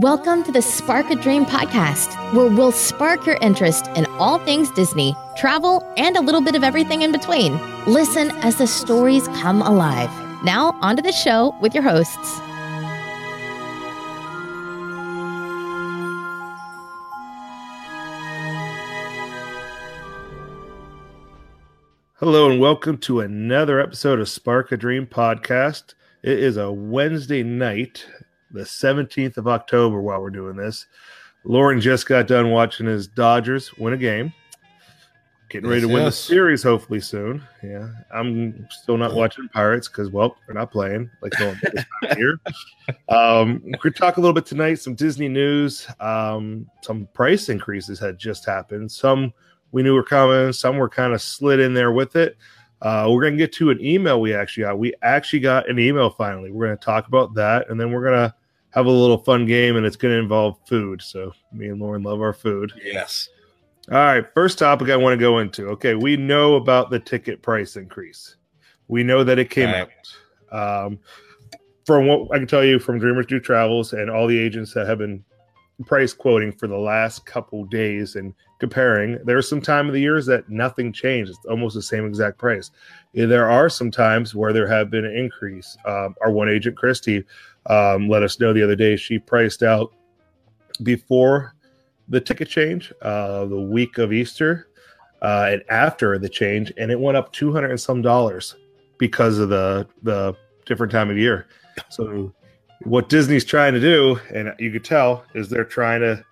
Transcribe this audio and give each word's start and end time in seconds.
Welcome 0.00 0.44
to 0.44 0.52
the 0.52 0.62
Spark 0.62 1.10
a 1.10 1.14
Dream 1.14 1.44
podcast, 1.44 2.14
where 2.32 2.48
we'll 2.48 2.72
spark 2.72 3.26
your 3.26 3.36
interest 3.42 3.86
in 3.88 4.06
all 4.18 4.38
things 4.38 4.70
Disney, 4.70 5.14
travel, 5.36 5.86
and 5.98 6.16
a 6.16 6.22
little 6.22 6.40
bit 6.40 6.54
of 6.54 6.64
everything 6.64 7.02
in 7.02 7.12
between. 7.12 7.60
Listen 7.84 8.30
as 8.36 8.56
the 8.56 8.66
stories 8.66 9.28
come 9.28 9.60
alive. 9.60 10.08
Now, 10.42 10.78
on 10.80 10.96
to 10.96 11.02
the 11.02 11.12
show 11.12 11.54
with 11.60 11.74
your 11.74 11.82
hosts. 11.82 12.38
Hello, 22.14 22.50
and 22.50 22.58
welcome 22.58 22.96
to 22.96 23.20
another 23.20 23.78
episode 23.78 24.18
of 24.18 24.30
Spark 24.30 24.72
a 24.72 24.78
Dream 24.78 25.06
podcast. 25.06 25.92
It 26.22 26.38
is 26.38 26.56
a 26.56 26.72
Wednesday 26.72 27.42
night, 27.42 28.06
the 28.52 28.62
17th 28.62 29.36
of 29.36 29.48
October, 29.48 30.00
while 30.00 30.20
we're 30.20 30.30
doing 30.30 30.56
this. 30.56 30.86
Lauren 31.44 31.80
just 31.80 32.06
got 32.06 32.26
done 32.26 32.50
watching 32.50 32.86
his 32.86 33.06
Dodgers 33.06 33.76
win 33.78 33.94
a 33.94 33.96
game. 33.96 34.32
Getting 35.48 35.68
ready 35.68 35.80
Yes, 35.80 35.88
to 35.88 35.94
win 35.94 36.02
yes. 36.04 36.16
the 36.16 36.22
series, 36.22 36.62
hopefully 36.62 37.00
soon. 37.00 37.42
Yeah, 37.60 37.88
I'm 38.14 38.68
still 38.70 38.96
not 38.96 39.14
watching 39.14 39.48
Pirates 39.48 39.88
because, 39.88 40.08
well, 40.08 40.36
they're 40.46 40.54
not 40.54 40.70
playing 40.70 41.10
like 41.22 41.32
no 41.40 41.48
one 41.48 41.60
this 41.62 41.84
time 42.02 42.10
of 42.12 42.18
year. 42.18 42.40
Um, 43.08 43.60
we're 43.64 43.78
going 43.78 43.92
to 43.92 43.98
talk 43.98 44.16
a 44.16 44.20
little 44.20 44.34
bit 44.34 44.46
tonight, 44.46 44.74
some 44.76 44.94
Disney 44.94 45.28
news. 45.28 45.88
Um, 45.98 46.70
some 46.82 47.08
price 47.14 47.48
increases 47.48 47.98
had 47.98 48.16
just 48.16 48.46
happened. 48.46 48.92
Some 48.92 49.32
we 49.72 49.82
knew 49.82 49.94
were 49.94 50.04
coming, 50.04 50.52
some 50.52 50.76
were 50.76 50.88
kind 50.88 51.12
of 51.14 51.20
slid 51.22 51.58
in 51.58 51.74
there 51.74 51.90
with 51.92 52.14
it. 52.14 52.36
Uh, 52.82 53.08
we're 53.10 53.20
going 53.20 53.34
to 53.34 53.38
get 53.38 53.52
to 53.52 53.70
an 53.70 53.84
email 53.84 54.20
we 54.20 54.34
actually 54.34 54.62
got. 54.62 54.78
We 54.78 54.94
actually 55.02 55.40
got 55.40 55.68
an 55.68 55.78
email 55.78 56.10
finally. 56.10 56.50
We're 56.50 56.66
going 56.66 56.78
to 56.78 56.84
talk 56.84 57.06
about 57.08 57.34
that, 57.34 57.68
and 57.68 57.78
then 57.78 57.92
we're 57.92 58.02
going 58.02 58.28
to 58.28 58.34
have 58.70 58.86
a 58.86 58.90
little 58.90 59.18
fun 59.18 59.46
game, 59.46 59.76
and 59.76 59.84
it's 59.84 59.96
going 59.96 60.14
to 60.14 60.18
involve 60.18 60.58
food. 60.66 61.02
So 61.02 61.32
me 61.52 61.68
and 61.68 61.80
Lauren 61.80 62.02
love 62.02 62.20
our 62.20 62.32
food. 62.32 62.72
Yes. 62.82 63.28
All 63.90 63.96
right, 63.98 64.24
first 64.34 64.58
topic 64.58 64.88
I 64.88 64.96
want 64.96 65.14
to 65.14 65.20
go 65.20 65.40
into. 65.40 65.66
Okay, 65.70 65.94
we 65.94 66.16
know 66.16 66.54
about 66.54 66.90
the 66.90 67.00
ticket 67.00 67.42
price 67.42 67.76
increase. 67.76 68.36
We 68.88 69.02
know 69.02 69.24
that 69.24 69.38
it 69.38 69.50
came 69.50 69.70
Right. 69.70 69.88
out. 70.52 70.86
Um, 70.86 70.98
from 71.86 72.06
what 72.06 72.28
I 72.32 72.38
can 72.38 72.46
tell 72.46 72.64
you 72.64 72.78
from 72.78 72.98
Dreamers 73.00 73.26
Do 73.26 73.40
Travels 73.40 73.92
and 73.92 74.08
all 74.08 74.26
the 74.28 74.38
agents 74.38 74.72
that 74.74 74.86
have 74.86 74.98
been 74.98 75.24
price 75.86 76.12
quoting 76.12 76.52
for 76.52 76.66
the 76.66 76.76
last 76.76 77.24
couple 77.26 77.64
days 77.64 78.16
and 78.16 78.34
comparing, 78.58 79.18
there's 79.24 79.48
some 79.48 79.60
time 79.60 79.86
of 79.88 79.94
the 79.94 80.00
years 80.00 80.26
that 80.26 80.48
nothing 80.48 80.92
changed. 80.92 81.30
It's 81.30 81.46
almost 81.46 81.74
the 81.74 81.82
same 81.82 82.06
exact 82.06 82.38
price. 82.38 82.70
There 83.14 83.50
are 83.50 83.68
some 83.68 83.90
times 83.90 84.34
where 84.34 84.52
there 84.52 84.66
have 84.66 84.90
been 84.90 85.04
an 85.04 85.16
increase. 85.16 85.76
Um, 85.86 86.14
our 86.20 86.30
one 86.30 86.48
agent, 86.48 86.76
Christy, 86.76 87.24
um, 87.66 88.08
let 88.08 88.22
us 88.22 88.38
know 88.38 88.52
the 88.52 88.62
other 88.62 88.76
day 88.76 88.96
she 88.96 89.18
priced 89.18 89.62
out 89.62 89.92
before 90.82 91.54
the 92.08 92.20
ticket 92.20 92.48
change, 92.48 92.92
uh, 93.02 93.44
the 93.46 93.60
week 93.60 93.98
of 93.98 94.12
Easter, 94.12 94.68
uh, 95.22 95.48
and 95.50 95.62
after 95.68 96.18
the 96.18 96.28
change, 96.28 96.72
and 96.76 96.90
it 96.90 96.98
went 96.98 97.16
up 97.16 97.32
two 97.32 97.52
hundred 97.52 97.70
and 97.70 97.80
some 97.80 98.02
dollars 98.02 98.56
because 98.98 99.38
of 99.38 99.48
the 99.48 99.86
the 100.02 100.34
different 100.66 100.90
time 100.90 101.10
of 101.10 101.16
year. 101.16 101.46
So, 101.88 102.32
what 102.84 103.08
Disney's 103.08 103.44
trying 103.44 103.74
to 103.74 103.80
do, 103.80 104.18
and 104.34 104.54
you 104.58 104.70
could 104.70 104.84
tell, 104.84 105.24
is 105.34 105.48
they're 105.48 105.64
trying 105.64 106.00
to 106.00 106.24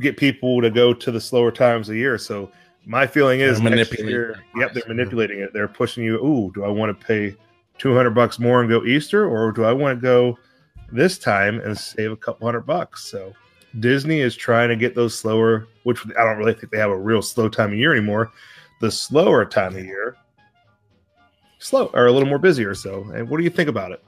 get 0.00 0.16
people 0.16 0.60
to 0.60 0.70
go 0.70 0.92
to 0.92 1.10
the 1.10 1.20
slower 1.20 1.50
times 1.50 1.88
of 1.88 1.94
the 1.94 1.98
year. 1.98 2.18
So, 2.18 2.50
my 2.86 3.06
feeling 3.06 3.40
is 3.40 3.60
They're 3.60 3.70
next 3.70 3.90
manipulating 3.92 4.08
year, 4.08 4.42
yep, 4.56 4.72
they're 4.72 4.88
manipulating 4.88 5.40
it. 5.40 5.52
They're 5.52 5.68
pushing 5.68 6.04
you. 6.04 6.16
Ooh, 6.24 6.50
do 6.54 6.64
I 6.64 6.68
want 6.68 6.98
to 6.98 7.06
pay 7.06 7.36
two 7.76 7.94
hundred 7.94 8.10
bucks 8.10 8.38
more 8.38 8.60
and 8.60 8.70
go 8.70 8.84
Easter, 8.84 9.28
or 9.28 9.52
do 9.52 9.64
I 9.64 9.72
want 9.72 9.98
to 9.98 10.02
go 10.02 10.38
this 10.90 11.18
time 11.18 11.60
and 11.60 11.76
save 11.76 12.12
a 12.12 12.16
couple 12.16 12.46
hundred 12.46 12.66
bucks? 12.66 13.04
So. 13.04 13.32
Disney 13.80 14.20
is 14.20 14.34
trying 14.34 14.70
to 14.70 14.76
get 14.76 14.94
those 14.94 15.14
slower, 15.14 15.68
which 15.82 16.00
I 16.18 16.24
don't 16.24 16.38
really 16.38 16.54
think 16.54 16.72
they 16.72 16.78
have 16.78 16.90
a 16.90 16.98
real 16.98 17.20
slow 17.20 17.50
time 17.50 17.70
of 17.70 17.78
year 17.78 17.92
anymore. 17.92 18.32
The 18.80 18.90
slower 18.90 19.44
time 19.44 19.76
of 19.76 19.84
year, 19.84 20.16
slow 21.58 21.90
or 21.92 22.06
a 22.06 22.10
little 22.10 22.30
more 22.30 22.38
busier. 22.38 22.74
So, 22.74 23.02
and 23.14 23.28
what 23.28 23.36
do 23.36 23.44
you 23.44 23.50
think 23.50 23.68
about 23.68 23.92
it? 23.92 24.02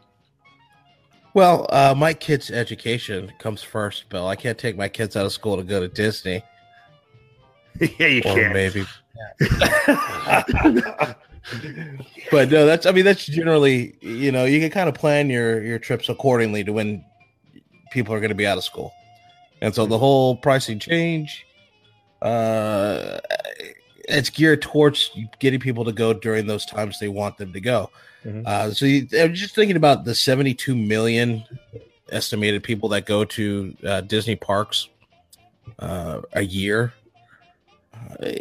Well, 1.34 1.66
uh, 1.70 1.94
my 1.96 2.12
kids' 2.12 2.50
education 2.50 3.32
comes 3.38 3.62
first, 3.62 4.08
Bill. 4.08 4.26
I 4.26 4.36
can't 4.36 4.58
take 4.58 4.76
my 4.76 4.88
kids 4.88 5.16
out 5.16 5.26
of 5.26 5.32
school 5.32 5.56
to 5.56 5.62
go 5.62 5.80
to 5.80 5.88
Disney, 5.88 6.42
yeah, 7.80 8.06
you 8.06 8.22
or 8.24 8.34
can. 8.34 8.52
maybe. 8.52 8.84
But 12.30 12.50
no, 12.50 12.66
that's. 12.66 12.86
I 12.86 12.92
mean, 12.92 13.04
that's 13.04 13.26
generally. 13.26 13.96
You 14.00 14.30
know, 14.30 14.44
you 14.44 14.60
can 14.60 14.70
kind 14.70 14.88
of 14.88 14.94
plan 14.94 15.30
your 15.30 15.62
your 15.62 15.78
trips 15.78 16.08
accordingly 16.08 16.62
to 16.64 16.72
when 16.72 17.04
people 17.90 18.14
are 18.14 18.20
going 18.20 18.30
to 18.30 18.36
be 18.36 18.46
out 18.46 18.58
of 18.58 18.64
school, 18.64 18.92
and 19.60 19.74
so 19.74 19.86
the 19.86 19.98
whole 19.98 20.36
pricing 20.36 20.78
change, 20.78 21.46
uh, 22.22 23.18
it's 24.08 24.30
geared 24.30 24.62
towards 24.62 25.10
getting 25.38 25.60
people 25.60 25.84
to 25.84 25.92
go 25.92 26.12
during 26.12 26.46
those 26.46 26.66
times 26.66 27.00
they 27.00 27.08
want 27.08 27.36
them 27.38 27.52
to 27.52 27.60
go. 27.60 27.90
Mhm. 28.24 28.46
Uh, 28.46 28.72
so 28.72 28.86
you, 28.86 29.06
I'm 29.18 29.34
just 29.34 29.54
thinking 29.54 29.76
about 29.76 30.04
the 30.04 30.14
72 30.14 30.74
million 30.74 31.44
estimated 32.10 32.62
people 32.62 32.88
that 32.90 33.06
go 33.06 33.24
to 33.24 33.74
uh, 33.86 34.00
Disney 34.02 34.36
parks 34.36 34.88
uh, 35.78 36.20
a 36.32 36.42
year. 36.42 36.92
Uh, 37.94 38.32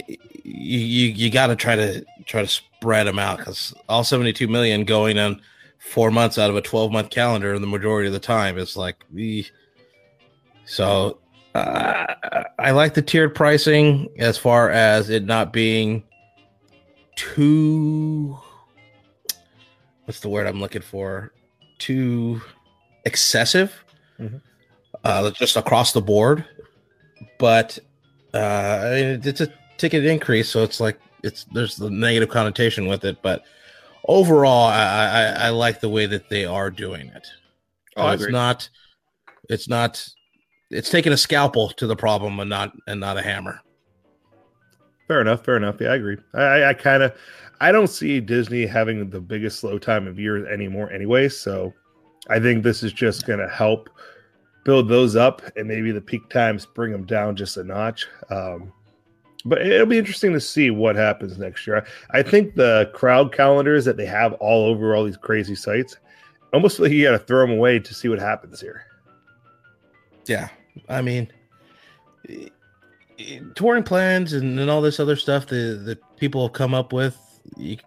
you 0.44 0.79
you, 0.79 1.07
you 1.07 1.31
got 1.31 1.47
to 1.47 1.56
try 1.56 1.75
to 1.75 2.03
try 2.25 2.41
to 2.41 2.47
spread 2.47 3.07
them 3.07 3.19
out 3.19 3.38
because 3.38 3.73
all 3.88 4.03
72 4.03 4.47
million 4.47 4.84
going 4.84 5.18
on 5.18 5.41
four 5.79 6.12
months 6.12 6.38
out 6.38 6.50
of 6.50 6.56
a 6.56 6.62
12 6.62 6.91
month 6.91 7.09
calendar 7.09 7.57
the 7.57 7.68
majority 7.68 8.07
of 8.07 8.13
the 8.13 8.19
time 8.19 8.57
is 8.57 8.75
like 8.75 9.03
eh. 9.18 9.44
so 10.66 11.19
uh, 11.56 12.06
I 12.59 12.72
like 12.72 12.94
the 12.94 13.01
tiered 13.01 13.34
pricing 13.34 14.09
as 14.18 14.38
far 14.38 14.69
as 14.69 15.09
it 15.09 15.23
not 15.23 15.51
being 15.51 16.03
too 17.16 18.38
what's 20.09 20.21
the 20.21 20.29
word 20.29 20.47
I'm 20.47 20.59
looking 20.59 20.81
for? 20.81 21.31
Too 21.77 22.41
excessive, 23.05 23.85
Mhm. 24.19 24.41
uh, 25.03 25.29
just 25.29 25.55
across 25.55 25.93
the 25.93 26.01
board. 26.01 26.43
But 27.37 27.77
uh, 28.33 28.89
it's 29.23 29.39
a 29.39 29.53
ticket 29.77 30.05
increase, 30.05 30.49
so 30.49 30.63
it's 30.63 30.79
like 30.79 30.99
it's 31.21 31.43
there's 31.53 31.75
the 31.75 31.91
negative 31.91 32.29
connotation 32.29 32.87
with 32.87 33.05
it. 33.05 33.21
But 33.21 33.43
overall, 34.07 34.65
I, 34.65 35.05
I, 35.05 35.23
I 35.45 35.49
like 35.49 35.79
the 35.79 35.89
way 35.89 36.07
that 36.07 36.27
they 36.27 36.43
are 36.43 36.71
doing 36.71 37.09
it. 37.09 37.27
Oh, 37.95 38.07
I 38.07 38.15
it's 38.15 38.29
not. 38.29 38.67
It's 39.47 39.69
not. 39.69 40.03
It's 40.71 40.89
taking 40.89 41.13
a 41.13 41.17
scalpel 41.17 41.69
to 41.69 41.85
the 41.85 41.95
problem 41.95 42.39
and 42.39 42.49
not 42.49 42.73
and 42.87 42.99
not 42.99 43.17
a 43.17 43.21
hammer. 43.21 43.61
Fair 45.07 45.21
enough. 45.21 45.45
Fair 45.45 45.57
enough. 45.57 45.79
Yeah, 45.79 45.89
I 45.89 45.95
agree. 45.95 46.17
I, 46.33 46.63
I 46.65 46.73
kind 46.73 47.03
of, 47.03 47.13
I 47.61 47.71
don't 47.71 47.87
see 47.87 48.19
Disney 48.19 48.65
having 48.65 49.09
the 49.09 49.19
biggest 49.19 49.59
slow 49.59 49.77
time 49.77 50.07
of 50.07 50.19
year 50.19 50.47
anymore, 50.51 50.91
anyway. 50.91 51.29
So, 51.29 51.73
I 52.29 52.39
think 52.39 52.63
this 52.63 52.83
is 52.83 52.93
just 52.93 53.25
going 53.25 53.39
to 53.39 53.49
help 53.49 53.89
build 54.63 54.87
those 54.87 55.15
up, 55.15 55.41
and 55.55 55.67
maybe 55.67 55.91
the 55.91 56.01
peak 56.01 56.29
times 56.29 56.65
bring 56.65 56.91
them 56.91 57.05
down 57.05 57.35
just 57.35 57.57
a 57.57 57.63
notch. 57.63 58.07
Um, 58.29 58.71
but 59.45 59.61
it'll 59.61 59.87
be 59.87 59.97
interesting 59.97 60.33
to 60.33 60.39
see 60.39 60.69
what 60.69 60.95
happens 60.95 61.37
next 61.37 61.65
year. 61.65 61.85
I 62.11 62.21
think 62.21 62.55
the 62.55 62.91
crowd 62.93 63.33
calendars 63.33 63.85
that 63.85 63.97
they 63.97 64.05
have 64.05 64.33
all 64.33 64.65
over 64.65 64.95
all 64.95 65.05
these 65.05 65.17
crazy 65.17 65.55
sites, 65.55 65.97
almost 66.53 66.79
like 66.79 66.91
you 66.91 67.03
got 67.03 67.11
to 67.11 67.19
throw 67.19 67.41
them 67.41 67.51
away 67.51 67.79
to 67.79 67.93
see 67.93 68.09
what 68.09 68.19
happens 68.19 68.59
here. 68.59 68.83
Yeah, 70.25 70.49
I 70.89 71.01
mean, 71.01 71.31
touring 73.55 73.83
plans 73.83 74.33
and, 74.33 74.59
and 74.59 74.69
all 74.69 74.81
this 74.81 74.99
other 74.99 75.15
stuff 75.15 75.47
that 75.47 75.83
that 75.85 76.17
people 76.17 76.43
have 76.43 76.53
come 76.53 76.73
up 76.73 76.91
with, 76.93 77.17
you 77.57 77.77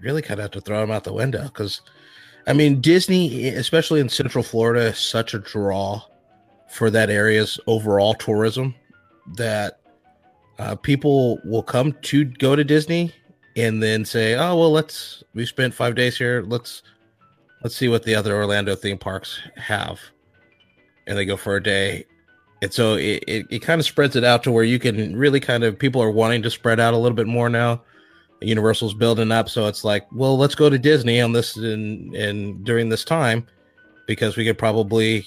really 0.00 0.22
kind 0.22 0.40
of 0.40 0.44
have 0.44 0.50
to 0.52 0.60
throw 0.60 0.80
them 0.80 0.90
out 0.90 1.04
the 1.04 1.12
window 1.12 1.44
because, 1.44 1.80
I 2.46 2.52
mean, 2.52 2.80
Disney, 2.80 3.48
especially 3.48 4.00
in 4.00 4.08
Central 4.08 4.44
Florida, 4.44 4.86
is 4.86 4.98
such 4.98 5.34
a 5.34 5.38
draw 5.38 6.02
for 6.68 6.90
that 6.90 7.10
area's 7.10 7.60
overall 7.66 8.14
tourism 8.14 8.74
that 9.36 9.80
uh, 10.58 10.74
people 10.76 11.38
will 11.44 11.62
come 11.62 11.92
to 12.02 12.24
go 12.24 12.56
to 12.56 12.64
Disney 12.64 13.12
and 13.56 13.82
then 13.82 14.04
say, 14.04 14.34
"Oh 14.34 14.56
well, 14.56 14.72
let's 14.72 15.22
we 15.34 15.44
spent 15.46 15.74
five 15.74 15.94
days 15.94 16.16
here. 16.16 16.42
Let's 16.46 16.82
let's 17.62 17.76
see 17.76 17.88
what 17.88 18.04
the 18.04 18.14
other 18.14 18.34
Orlando 18.34 18.74
theme 18.74 18.98
parks 18.98 19.40
have." 19.56 20.00
and 21.06 21.18
they 21.18 21.24
go 21.24 21.36
for 21.36 21.56
a 21.56 21.62
day. 21.62 22.04
And 22.60 22.72
so 22.72 22.94
it, 22.94 23.24
it, 23.26 23.46
it 23.50 23.58
kind 23.60 23.80
of 23.80 23.86
spreads 23.86 24.16
it 24.16 24.24
out 24.24 24.42
to 24.44 24.52
where 24.52 24.64
you 24.64 24.78
can 24.78 25.16
really 25.16 25.40
kind 25.40 25.64
of 25.64 25.78
people 25.78 26.02
are 26.02 26.10
wanting 26.10 26.42
to 26.42 26.50
spread 26.50 26.78
out 26.78 26.94
a 26.94 26.96
little 26.96 27.16
bit 27.16 27.26
more 27.26 27.48
now. 27.48 27.82
Universal's 28.44 28.94
building 28.94 29.32
up, 29.32 29.48
so 29.48 29.66
it's 29.66 29.84
like, 29.84 30.06
well, 30.12 30.36
let's 30.36 30.54
go 30.54 30.70
to 30.70 30.78
Disney 30.78 31.20
on 31.20 31.32
this 31.32 31.56
and 31.56 32.14
and 32.14 32.64
during 32.64 32.88
this 32.88 33.04
time 33.04 33.46
because 34.06 34.36
we 34.36 34.44
could 34.44 34.58
probably 34.58 35.24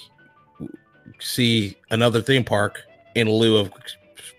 see 1.20 1.76
another 1.90 2.20
theme 2.20 2.44
park 2.44 2.82
in 3.14 3.30
lieu 3.30 3.56
of 3.56 3.72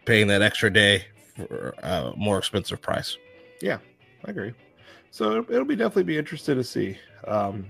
paying 0.06 0.27
that 0.27 0.41
extra 0.41 0.71
day 0.71 1.06
for 1.35 1.74
a 1.83 2.13
more 2.15 2.38
expensive 2.38 2.81
price. 2.81 3.18
Yeah, 3.62 3.79
I 4.25 4.31
agree. 4.31 4.53
So 5.12 5.31
it'll, 5.31 5.51
it'll 5.51 5.65
be 5.65 5.75
definitely 5.75 6.03
be 6.03 6.18
interested 6.18 6.56
to 6.56 6.63
see. 6.63 6.97
Um, 7.25 7.68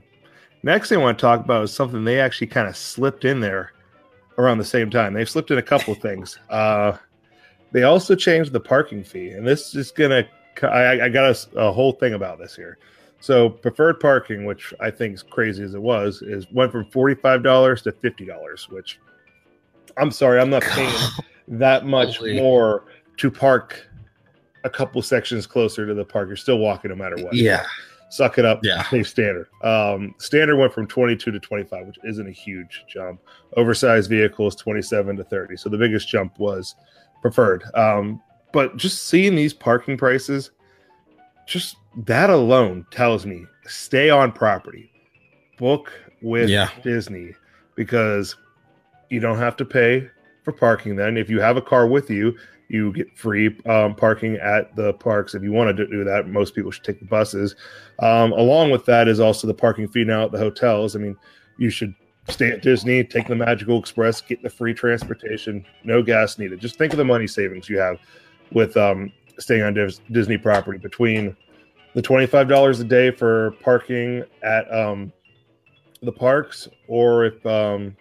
next 0.64 0.90
thing 0.90 1.00
I 1.00 1.02
want 1.02 1.18
to 1.18 1.22
talk 1.22 1.40
about 1.40 1.64
is 1.64 1.74
something 1.74 2.04
they 2.04 2.20
actually 2.20 2.48
kind 2.48 2.68
of 2.68 2.76
slipped 2.76 3.26
in 3.26 3.40
there 3.40 3.74
around 4.38 4.58
the 4.58 4.66
same 4.66 4.90
time. 4.90 5.14
They've 5.14 5.30
slipped 5.30 5.52
in 5.52 5.58
a 5.58 5.64
couple 5.64 5.94
of 5.94 6.00
things. 6.00 6.38
Uh, 6.50 6.98
they 7.72 7.84
also 7.84 8.16
changed 8.16 8.54
the 8.54 8.60
parking 8.60 9.04
fee, 9.04 9.30
and 9.30 9.46
this 9.46 9.76
is 9.76 9.92
gonna. 9.92 10.28
I, 10.64 11.06
I 11.06 11.10
got 11.10 11.26
a, 11.26 11.60
a 11.60 11.72
whole 11.72 11.94
thing 11.94 12.14
about 12.14 12.40
this 12.40 12.56
here. 12.56 12.78
So 13.20 13.50
preferred 13.50 14.00
parking, 14.00 14.46
which 14.46 14.74
I 14.80 14.92
think 14.92 15.16
is 15.16 15.24
crazy 15.24 15.64
as 15.64 15.74
it 15.74 15.82
was, 15.82 16.22
is 16.22 16.46
went 16.52 16.72
from 16.72 16.86
forty 16.86 17.16
five 17.16 17.44
dollars 17.44 17.82
to 17.84 17.92
fifty 17.92 18.26
dollars. 18.26 18.68
Which 18.70 19.00
I'm 19.98 20.12
sorry, 20.12 20.40
I'm 20.40 20.50
not 20.50 20.64
paying 20.64 20.94
that 21.48 21.86
much 21.86 22.18
Holy. 22.18 22.40
more 22.40 22.86
to 23.18 23.32
park 23.32 23.88
a 24.64 24.70
couple 24.70 25.02
sections 25.02 25.48
closer 25.48 25.86
to 25.88 25.94
the 25.94 26.06
park. 26.06 26.28
You're 26.28 26.38
still 26.38 26.60
walking 26.60 26.90
no 26.90 26.96
matter 26.96 27.16
what. 27.24 27.34
Yeah. 27.34 27.66
Suck 28.10 28.38
it 28.38 28.46
up. 28.46 28.60
Yeah. 28.64 28.84
Standard. 29.04 29.48
Um, 29.64 30.16
standard 30.18 30.58
went 30.58 30.74
from 30.74 30.88
22 30.88 31.32
to 31.32 31.40
25, 31.40 31.88
which 31.88 31.98
isn't 32.06 32.28
a 32.28 32.32
huge 32.32 32.86
jump. 32.88 33.20
Oversized 33.58 34.10
vehicles 34.10 34.56
27 34.56 35.18
to 35.18 35.24
30. 35.26 35.58
So 35.58 35.70
the 35.70 35.78
biggest 35.78 36.08
jump 36.08 36.38
was 36.40 36.76
preferred. 37.22 37.64
Um, 37.74 38.22
but 38.52 38.78
just 38.78 39.08
seeing 39.08 39.36
these 39.36 39.54
parking 39.54 39.98
prices, 39.98 40.52
just 41.46 41.78
that 42.06 42.30
alone 42.30 42.86
tells 42.92 43.26
me 43.26 43.46
stay 43.66 44.10
on 44.10 44.32
property, 44.32 44.92
book 45.58 45.92
with 46.22 46.50
Yeah. 46.50 46.70
Disney 46.84 47.34
because 47.76 48.36
you 49.10 49.20
don't 49.20 49.38
have 49.38 49.56
to 49.58 49.66
pay 49.66 50.10
for 50.44 50.52
parking. 50.52 50.96
Then, 50.96 51.18
if 51.18 51.30
you 51.30 51.40
have 51.40 51.58
a 51.58 51.62
car 51.62 51.88
with 51.88 52.10
you, 52.10 52.38
you 52.70 52.92
get 52.92 53.18
free 53.18 53.58
um, 53.66 53.96
parking 53.96 54.36
at 54.36 54.76
the 54.76 54.94
parks. 54.94 55.34
If 55.36 55.44
you 55.44 55.52
want 55.52 55.76
to 55.76 55.88
do 55.88 56.04
that, 56.04 56.28
most 56.28 56.54
people 56.54 56.72
should 56.72 56.84
take 56.84 57.00
the 57.00 57.06
buses. 57.06 57.56
Um, 58.00 58.34
along 58.34 58.72
with 58.72 58.86
that 58.86 59.08
is 59.08 59.20
also 59.20 59.48
the 59.48 59.54
parking 59.54 59.88
fee 59.88 60.04
now 60.04 60.26
at 60.26 60.32
the 60.32 60.38
hotels. 60.38 60.96
I 60.96 61.00
mean, 61.00 61.16
you 61.58 61.70
should 61.70 61.94
stay 62.28 62.52
at 62.52 62.62
Disney, 62.62 63.04
take 63.04 63.28
the 63.28 63.36
Magical 63.36 63.80
Express, 63.80 64.20
get 64.20 64.44
the 64.44 64.50
free 64.50 64.74
transportation, 64.74 65.66
no 65.86 66.04
gas 66.04 66.38
needed. 66.38 66.60
Just 66.60 66.78
think 66.78 66.92
of 66.92 66.98
the 66.98 67.06
money 67.06 67.28
savings 67.28 67.70
you 67.70 67.78
have 67.78 68.00
with 68.52 68.76
um, 68.78 69.12
staying 69.40 69.64
on 69.64 69.74
Dis- 69.74 70.02
Disney 70.12 70.38
property 70.38 70.78
between 70.78 71.36
the 71.94 72.02
twenty-five 72.02 72.48
dollars 72.48 72.80
a 72.80 72.84
day 72.84 73.12
for 73.12 73.52
parking 73.62 74.24
at 74.44 74.72
um, 74.74 75.12
the 76.02 76.12
parks, 76.12 76.68
or 76.88 77.26
if 77.26 77.46
um, 77.46 77.96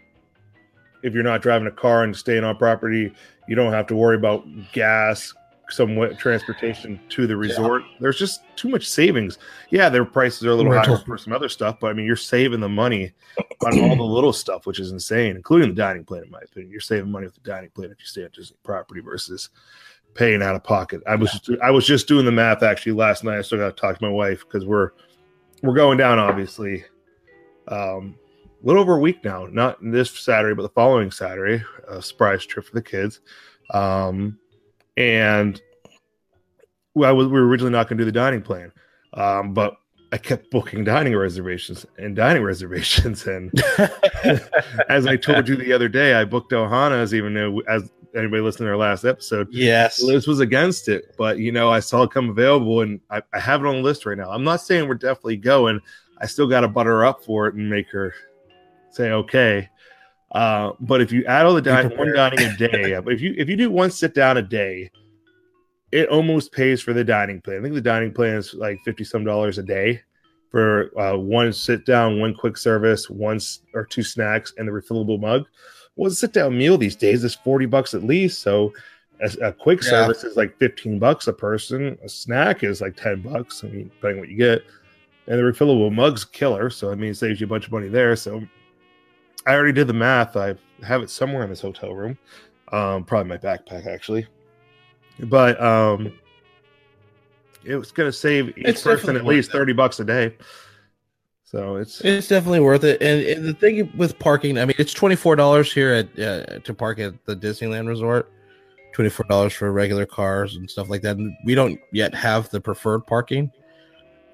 if 1.02 1.14
you're 1.14 1.22
not 1.22 1.42
driving 1.42 1.66
a 1.68 1.70
car 1.70 2.04
and 2.04 2.14
staying 2.16 2.44
on 2.44 2.56
property, 2.56 3.12
you 3.48 3.54
don't 3.54 3.72
have 3.72 3.86
to 3.86 3.96
worry 3.96 4.16
about 4.16 4.44
gas, 4.72 5.32
some 5.70 5.94
wa- 5.96 6.08
transportation 6.18 7.00
to 7.10 7.26
the 7.26 7.36
resort. 7.36 7.82
There's 8.00 8.18
just 8.18 8.40
too 8.56 8.68
much 8.68 8.88
savings. 8.88 9.38
Yeah, 9.70 9.88
their 9.88 10.04
prices 10.04 10.44
are 10.44 10.50
a 10.50 10.54
little 10.54 10.72
Rental. 10.72 10.96
higher 10.96 11.04
for 11.04 11.16
some 11.16 11.32
other 11.32 11.48
stuff, 11.48 11.78
but 11.80 11.88
I 11.88 11.92
mean, 11.92 12.06
you're 12.06 12.16
saving 12.16 12.60
the 12.60 12.68
money 12.68 13.12
on 13.64 13.80
all 13.80 13.96
the 13.96 14.02
little 14.02 14.32
stuff, 14.32 14.66
which 14.66 14.80
is 14.80 14.90
insane, 14.90 15.36
including 15.36 15.68
the 15.70 15.74
dining 15.74 16.04
plan. 16.04 16.24
In 16.24 16.30
my 16.30 16.40
opinion, 16.40 16.70
you're 16.70 16.80
saving 16.80 17.10
money 17.10 17.26
with 17.26 17.34
the 17.34 17.48
dining 17.48 17.70
plan 17.70 17.90
if 17.90 17.98
you 18.00 18.06
stay 18.06 18.24
at 18.24 18.32
Disney 18.32 18.56
property 18.62 19.00
versus 19.00 19.50
paying 20.16 20.42
out 20.42 20.56
of 20.56 20.64
pocket. 20.64 21.02
I 21.06 21.14
was 21.14 21.30
just, 21.32 21.60
I 21.62 21.70
was 21.70 21.86
just 21.86 22.08
doing 22.08 22.24
the 22.24 22.32
math 22.32 22.62
actually 22.62 22.92
last 22.92 23.24
night. 23.24 23.38
I 23.38 23.42
still 23.42 23.58
got 23.58 23.76
to 23.76 23.80
talk 23.80 23.98
to 23.98 24.04
my 24.04 24.10
wife 24.10 24.40
because 24.40 24.66
we're 24.66 24.90
we're 25.62 25.74
going 25.74 25.98
down 25.98 26.18
obviously. 26.18 26.84
Um, 27.68 28.16
a 28.62 28.66
little 28.66 28.82
over 28.82 28.96
a 28.96 29.00
week 29.00 29.24
now, 29.24 29.46
not 29.46 29.78
this 29.82 30.10
Saturday, 30.10 30.54
but 30.54 30.62
the 30.62 30.70
following 30.70 31.10
Saturday, 31.10 31.62
a 31.88 32.00
surprise 32.00 32.46
trip 32.46 32.64
for 32.64 32.74
the 32.74 32.82
kids. 32.82 33.20
Um, 33.70 34.38
and 34.96 35.60
well, 36.94 37.10
I 37.10 37.12
was, 37.12 37.26
we 37.26 37.34
were 37.34 37.46
originally 37.46 37.72
not 37.72 37.88
going 37.88 37.98
to 37.98 38.02
do 38.02 38.06
the 38.06 38.12
dining 38.12 38.42
plan, 38.42 38.72
um, 39.14 39.52
but 39.52 39.76
I 40.12 40.18
kept 40.18 40.50
booking 40.50 40.84
dining 40.84 41.14
reservations 41.14 41.84
and 41.98 42.16
dining 42.16 42.42
reservations. 42.50 43.26
And 43.26 43.52
as 44.88 45.06
I 45.06 45.16
told 45.16 45.48
you 45.48 45.56
the 45.56 45.72
other 45.72 45.88
day, 45.88 46.14
I 46.14 46.24
booked 46.24 46.52
Ohana's, 46.52 47.14
even 47.14 47.34
though, 47.34 47.60
as 47.68 47.92
anybody 48.16 48.42
listened 48.42 48.66
to 48.66 48.70
our 48.70 48.76
last 48.76 49.04
episode, 49.04 49.48
yes. 49.50 50.02
Liz 50.02 50.26
was 50.26 50.40
against 50.40 50.88
it, 50.88 51.14
but 51.16 51.38
you 51.38 51.52
know, 51.52 51.70
I 51.70 51.80
saw 51.80 52.02
it 52.02 52.10
come 52.10 52.30
available 52.30 52.80
and 52.80 53.00
I, 53.10 53.22
I 53.32 53.38
have 53.38 53.64
it 53.64 53.68
on 53.68 53.76
the 53.76 53.82
list 53.82 54.06
right 54.06 54.16
now. 54.16 54.30
I'm 54.30 54.44
not 54.44 54.60
saying 54.60 54.88
we're 54.88 54.94
definitely 54.94 55.36
going. 55.36 55.80
I 56.18 56.26
still 56.26 56.46
got 56.46 56.60
to 56.60 56.68
butter 56.68 56.90
her 56.90 57.04
up 57.04 57.24
for 57.24 57.46
it 57.46 57.54
and 57.54 57.68
make 57.68 57.88
her 57.90 58.14
say 58.90 59.10
okay. 59.10 59.68
Uh, 60.32 60.72
but 60.80 61.00
if 61.00 61.12
you 61.12 61.24
add 61.26 61.46
all 61.46 61.54
the 61.54 61.62
dining, 61.62 61.96
one 61.96 62.12
dining 62.12 62.40
a 62.40 62.56
day, 62.56 62.92
if 63.06 63.20
you 63.20 63.34
if 63.36 63.48
you 63.48 63.56
do 63.56 63.70
one 63.70 63.90
sit 63.90 64.14
down 64.14 64.36
a 64.36 64.42
day, 64.42 64.90
it 65.92 66.08
almost 66.08 66.52
pays 66.52 66.82
for 66.82 66.92
the 66.92 67.04
dining 67.04 67.40
plan. 67.40 67.58
I 67.58 67.62
think 67.62 67.74
the 67.74 67.80
dining 67.80 68.12
plan 68.12 68.36
is 68.36 68.54
like 68.54 68.78
fifty 68.84 69.04
some 69.04 69.24
dollars 69.24 69.58
a 69.58 69.62
day 69.62 70.02
for 70.50 70.90
uh, 70.98 71.16
one 71.16 71.52
sit 71.52 71.86
down, 71.86 72.18
one 72.18 72.34
quick 72.34 72.56
service, 72.56 73.08
one 73.08 73.38
or 73.74 73.84
two 73.84 74.02
snacks, 74.02 74.52
and 74.56 74.66
the 74.66 74.72
refillable 74.72 75.20
mug. 75.20 75.44
Well, 75.96 76.10
a 76.10 76.14
sit 76.14 76.32
down 76.32 76.56
meal 76.56 76.76
these 76.78 76.96
days 76.96 77.24
is 77.24 77.34
forty 77.34 77.66
bucks 77.66 77.94
at 77.94 78.04
least. 78.04 78.40
So 78.40 78.72
a, 79.20 79.48
a 79.48 79.52
quick 79.52 79.82
Yeah. 79.82 79.90
service 79.90 80.24
is 80.24 80.36
like 80.36 80.56
fifteen 80.58 80.98
bucks 80.98 81.26
a 81.26 81.32
person. 81.32 81.98
A 82.04 82.08
snack 82.08 82.62
is 82.62 82.80
like 82.80 82.96
ten 82.96 83.22
bucks. 83.22 83.64
I 83.64 83.68
mean, 83.68 83.88
depending 83.94 84.20
what 84.20 84.28
you 84.28 84.36
get. 84.36 84.62
And 85.28 85.38
the 85.38 85.42
refillable 85.42 85.92
mug's 85.92 86.24
killer. 86.24 86.70
So 86.70 86.90
I 86.92 86.94
mean, 86.94 87.10
it 87.10 87.16
saves 87.16 87.40
you 87.40 87.46
a 87.46 87.48
bunch 87.48 87.66
of 87.66 87.72
money 87.72 87.88
there. 87.88 88.14
So 88.14 88.42
I 89.46 89.54
already 89.54 89.72
did 89.72 89.86
the 89.86 89.94
math. 89.94 90.36
I 90.36 90.54
have 90.84 91.02
it 91.02 91.10
somewhere 91.10 91.42
in 91.42 91.50
this 91.50 91.60
hotel 91.62 91.94
room. 91.94 92.18
Um, 92.72 93.04
probably 93.04 93.28
my 93.30 93.38
backpack 93.38 93.86
actually. 93.86 94.26
But 95.20 95.60
um 95.62 96.12
it 97.64 97.76
was 97.76 97.90
gonna 97.90 98.12
save 98.12 98.56
each 98.58 98.66
It's 98.66 98.82
person 98.82 99.16
at 99.16 99.24
least 99.24 99.50
30 99.50 99.72
bucks 99.72 99.98
a 99.98 100.04
day. 100.04 100.36
So 101.46 101.76
it's 101.76 102.00
It's 102.00 102.26
definitely 102.26 102.58
worth 102.58 102.82
it. 102.82 103.00
And, 103.00 103.24
and 103.24 103.44
the 103.44 103.54
thing 103.54 103.90
with 103.96 104.18
parking, 104.18 104.58
I 104.58 104.64
mean, 104.64 104.74
it's 104.78 104.92
twenty 104.92 105.14
four 105.14 105.36
dollars 105.36 105.72
here 105.72 105.92
at 105.92 106.18
uh, 106.18 106.58
to 106.58 106.74
park 106.74 106.98
at 106.98 107.14
the 107.24 107.36
Disneyland 107.36 107.86
Resort. 107.86 108.30
Twenty 108.92 109.10
four 109.10 109.26
dollars 109.28 109.52
for 109.52 109.70
regular 109.72 110.06
cars 110.06 110.56
and 110.56 110.68
stuff 110.68 110.90
like 110.90 111.02
that. 111.02 111.16
And 111.18 111.36
we 111.44 111.54
don't 111.54 111.78
yet 111.92 112.14
have 112.14 112.50
the 112.50 112.60
preferred 112.60 113.06
parking, 113.06 113.52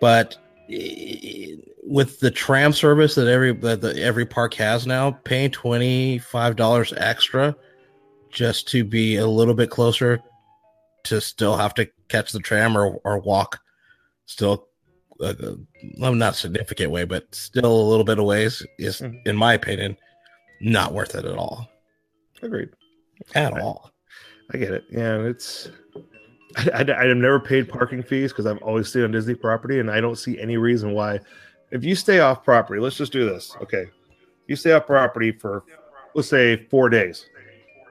but 0.00 0.38
with 1.84 2.18
the 2.20 2.30
tram 2.30 2.72
service 2.72 3.14
that 3.16 3.28
every 3.28 3.52
that 3.52 3.82
the, 3.82 4.02
every 4.02 4.24
park 4.24 4.54
has 4.54 4.86
now, 4.86 5.10
paying 5.10 5.50
twenty 5.50 6.18
five 6.18 6.56
dollars 6.56 6.94
extra 6.96 7.54
just 8.30 8.66
to 8.68 8.84
be 8.84 9.16
a 9.16 9.26
little 9.26 9.52
bit 9.52 9.68
closer 9.68 10.18
to 11.04 11.20
still 11.20 11.58
have 11.58 11.74
to 11.74 11.86
catch 12.08 12.32
the 12.32 12.40
tram 12.40 12.74
or 12.74 12.98
or 13.04 13.18
walk 13.18 13.60
still 14.24 14.68
uh, 15.22 15.54
well, 15.98 16.14
not 16.14 16.36
significant 16.36 16.90
way, 16.90 17.04
but 17.04 17.32
still 17.34 17.72
a 17.80 17.88
little 17.88 18.04
bit 18.04 18.18
of 18.18 18.24
ways 18.24 18.64
is, 18.78 19.00
Mhm. 19.00 19.26
in 19.26 19.36
my 19.36 19.54
opinion, 19.54 19.96
not 20.60 20.92
worth 20.92 21.14
it 21.14 21.24
at 21.24 21.36
all. 21.36 21.68
agreed. 22.42 22.70
At 23.36 23.52
all. 23.58 23.92
I 24.52 24.58
get 24.58 24.72
it. 24.72 24.84
Yeah, 24.90 25.18
it's. 25.20 25.70
I, 26.56 26.70
I, 26.74 26.80
I've 27.10 27.16
never 27.16 27.38
paid 27.40 27.68
parking 27.68 28.02
fees 28.02 28.32
because 28.32 28.46
I've 28.46 28.58
always 28.62 28.88
stayed 28.88 29.04
on 29.04 29.12
Disney 29.12 29.34
property, 29.34 29.78
and 29.78 29.90
I 29.90 30.00
don't 30.00 30.16
see 30.18 30.40
any 30.40 30.56
reason 30.56 30.92
why. 30.92 31.20
If 31.70 31.84
you 31.84 31.94
stay 31.94 32.18
off 32.18 32.42
property, 32.44 32.80
let's 32.80 32.96
just 32.96 33.12
do 33.12 33.24
this. 33.24 33.56
Okay, 33.62 33.86
you 34.48 34.56
stay 34.56 34.72
off 34.72 34.86
property 34.86 35.30
for, 35.32 35.62
let's 36.14 36.28
say, 36.28 36.66
four 36.68 36.88
days, 36.90 37.26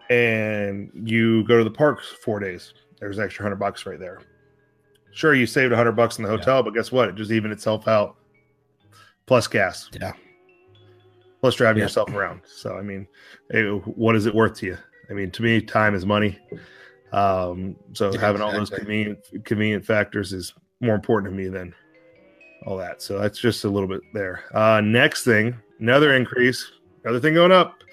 and 0.09 0.91
you 0.93 1.43
go 1.45 1.57
to 1.57 1.63
the 1.63 1.71
parks 1.71 2.07
four 2.23 2.39
days. 2.39 2.73
There's 2.99 3.17
an 3.17 3.23
extra 3.23 3.43
hundred 3.43 3.55
bucks 3.55 3.85
right 3.85 3.99
there. 3.99 4.19
Sure, 5.13 5.33
you 5.33 5.45
saved 5.45 5.73
a 5.73 5.75
hundred 5.75 5.93
bucks 5.93 6.17
in 6.17 6.23
the 6.23 6.29
hotel, 6.29 6.63
but 6.63 6.73
guess 6.73 6.91
what? 6.91 7.09
It 7.09 7.15
just 7.15 7.31
evened 7.31 7.53
itself 7.53 7.87
out. 7.87 8.15
Plus 9.25 9.47
gas. 9.47 9.89
Yeah. 9.99 10.13
Plus 11.41 11.55
driving 11.55 11.79
Yeah. 11.79 11.85
yourself 11.85 12.09
around. 12.13 12.41
So 12.45 12.77
I 12.77 12.81
mean, 12.81 13.07
eh, 13.53 13.63
what 13.69 14.15
is 14.15 14.25
it 14.25 14.33
worth 14.35 14.55
to 14.59 14.65
you? 14.67 14.77
I 15.09 15.13
mean, 15.13 15.31
to 15.31 15.41
me, 15.43 15.61
time 15.61 15.95
is 15.95 16.05
money. 16.05 16.39
Um, 17.11 17.75
so 17.93 18.11
Yeah, 18.13 18.19
having 18.21 18.41
all 18.41 18.51
those 18.53 18.69
convenient 18.69 19.19
convenient 19.43 19.85
factors 19.85 20.31
is 20.33 20.53
more 20.79 20.95
important 20.95 21.31
to 21.33 21.37
me 21.37 21.49
than 21.49 21.73
all 22.65 22.77
that. 22.77 23.01
So 23.01 23.19
that's 23.19 23.37
just 23.39 23.65
a 23.65 23.69
little 23.69 23.89
bit 23.89 24.01
there. 24.13 24.43
Uh, 24.53 24.81
next 24.81 25.23
thing, 25.25 25.55
another 25.79 26.13
increase, 26.13 26.71
another 27.03 27.19
thing 27.19 27.33
going 27.33 27.51
up. 27.51 27.83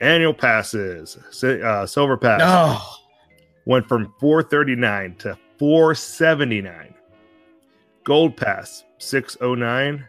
Annual 0.00 0.34
passes, 0.34 1.16
uh, 1.44 1.86
silver 1.86 2.16
pass 2.16 2.40
No. 2.40 2.80
went 3.64 3.86
from 3.88 4.12
439 4.18 5.14
to 5.20 5.38
479. 5.58 6.94
Gold 8.04 8.36
pass 8.36 8.84
609, 8.98 10.06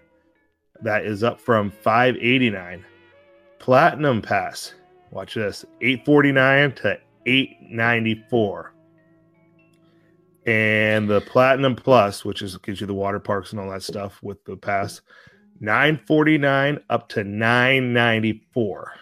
that 0.82 1.06
is 1.06 1.24
up 1.24 1.40
from 1.40 1.72
589. 1.72 2.86
Platinum 3.60 4.22
pass, 4.22 4.74
watch 5.12 5.36
this, 5.36 5.66
849 5.82 6.74
to 6.74 7.00
894. 7.26 8.74
And 10.46 11.10
the 11.10 11.22
platinum 11.22 11.76
plus, 11.76 12.24
which 12.24 12.42
is 12.42 12.58
gives 12.58 12.80
you 12.80 12.88
the 12.88 12.94
water 12.94 13.20
parks 13.20 13.52
and 13.52 13.60
all 13.60 13.72
that 13.72 13.82
stuff 13.82 14.22
with 14.22 14.44
the 14.46 14.56
pass, 14.56 15.02
949 15.60 16.80
up 16.90 17.10
to 17.10 17.24
994. 17.24 18.94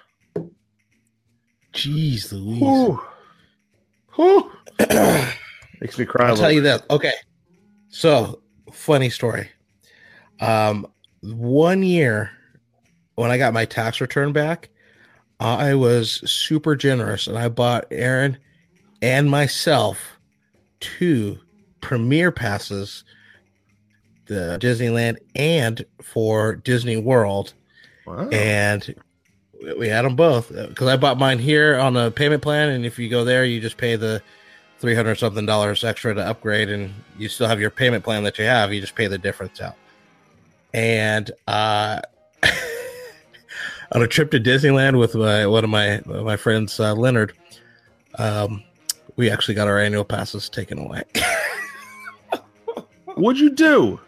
Jeez 1.74 2.32
Louise. 2.32 2.60
Whew. 2.60 3.02
Whew. 4.16 4.52
Makes 5.82 5.98
me 5.98 6.06
cry. 6.06 6.28
I'll 6.28 6.38
tell 6.38 6.52
you 6.52 6.62
that. 6.62 6.90
Okay. 6.90 7.14
So, 7.90 8.42
funny 8.72 9.10
story. 9.10 9.50
Um, 10.40 10.88
one 11.22 11.84
year 11.84 12.32
when 13.16 13.32
I 13.32 13.38
got 13.38 13.54
my 13.54 13.66
tax 13.66 14.02
return 14.02 14.34
back, 14.34 14.70
I 15.40 15.74
was 15.76 16.30
super 16.30 16.76
generous 16.76 17.28
and 17.28 17.38
I 17.38 17.50
bought 17.50 17.86
Aaron 17.92 18.38
and 19.02 19.30
myself 19.30 20.18
two 20.80 21.40
premiere 21.82 22.32
passes 22.32 23.04
the 24.26 24.58
Disneyland 24.62 25.18
and 25.36 25.86
for 26.02 26.56
Disney 26.56 26.98
World. 26.98 27.54
Wow. 28.06 28.30
And 28.30 28.96
we 29.78 29.88
had 29.90 30.06
them 30.06 30.16
both 30.16 30.50
because 30.50 30.88
I 30.88 30.98
bought 30.98 31.18
mine 31.18 31.40
here 31.40 31.78
on 31.78 31.96
a 31.98 32.12
payment 32.12 32.42
plan. 32.42 32.70
And 32.70 32.86
if 32.86 32.98
you 32.98 33.10
go 33.10 33.26
there, 33.26 33.46
you 33.46 33.60
just 33.60 33.78
pay 33.78 33.96
the 33.96 34.22
300 34.84 35.16
something 35.16 35.46
dollars 35.46 35.86
extra 35.86 36.14
to 36.14 36.20
upgrade 36.20 36.70
and 36.70 36.94
you 37.18 37.30
still 37.30 37.48
have 37.48 37.58
your 37.58 37.70
payment 37.70 38.04
plan 38.04 38.22
that 38.22 38.38
you 38.38 38.44
have. 38.44 38.74
You 38.74 38.82
just 38.82 38.96
pay 38.96 39.08
the 39.08 39.18
difference 39.18 39.62
out. 39.62 39.78
And, 40.74 41.32
uh, 41.48 42.02
on 43.94 44.02
a 44.04 44.08
trip 44.08 44.30
to 44.32 44.42
Disneyland 44.42 45.00
with 45.00 45.16
my, 45.16 45.48
one 45.48 45.64
of 45.64 45.70
my, 45.70 46.02
my 46.06 46.36
friends, 46.36 46.82
uh, 46.82 46.94
Leonard, 46.96 47.32
um, 48.16 48.62
we 49.16 49.30
actually 49.30 49.56
got 49.56 49.70
our 49.70 49.80
annual 49.80 50.04
passes 50.04 50.50
taken 50.50 50.78
away. 50.78 51.04
What'd 53.16 53.40
you 53.40 53.52
do? 53.52 54.02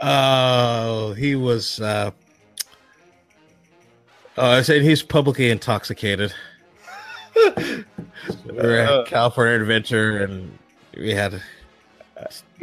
Oh, 0.00 1.12
he 1.12 1.36
was. 1.36 1.82
Uh, 1.82 2.12
oh, 4.38 4.50
I 4.52 4.62
said 4.62 4.80
he's 4.80 5.02
publicly 5.02 5.50
intoxicated. 5.50 6.32
we 8.46 8.52
were 8.52 8.78
at 8.78 9.06
California 9.06 9.60
Adventure, 9.60 10.18
and 10.24 10.58
we 10.96 11.10
had 11.10 11.40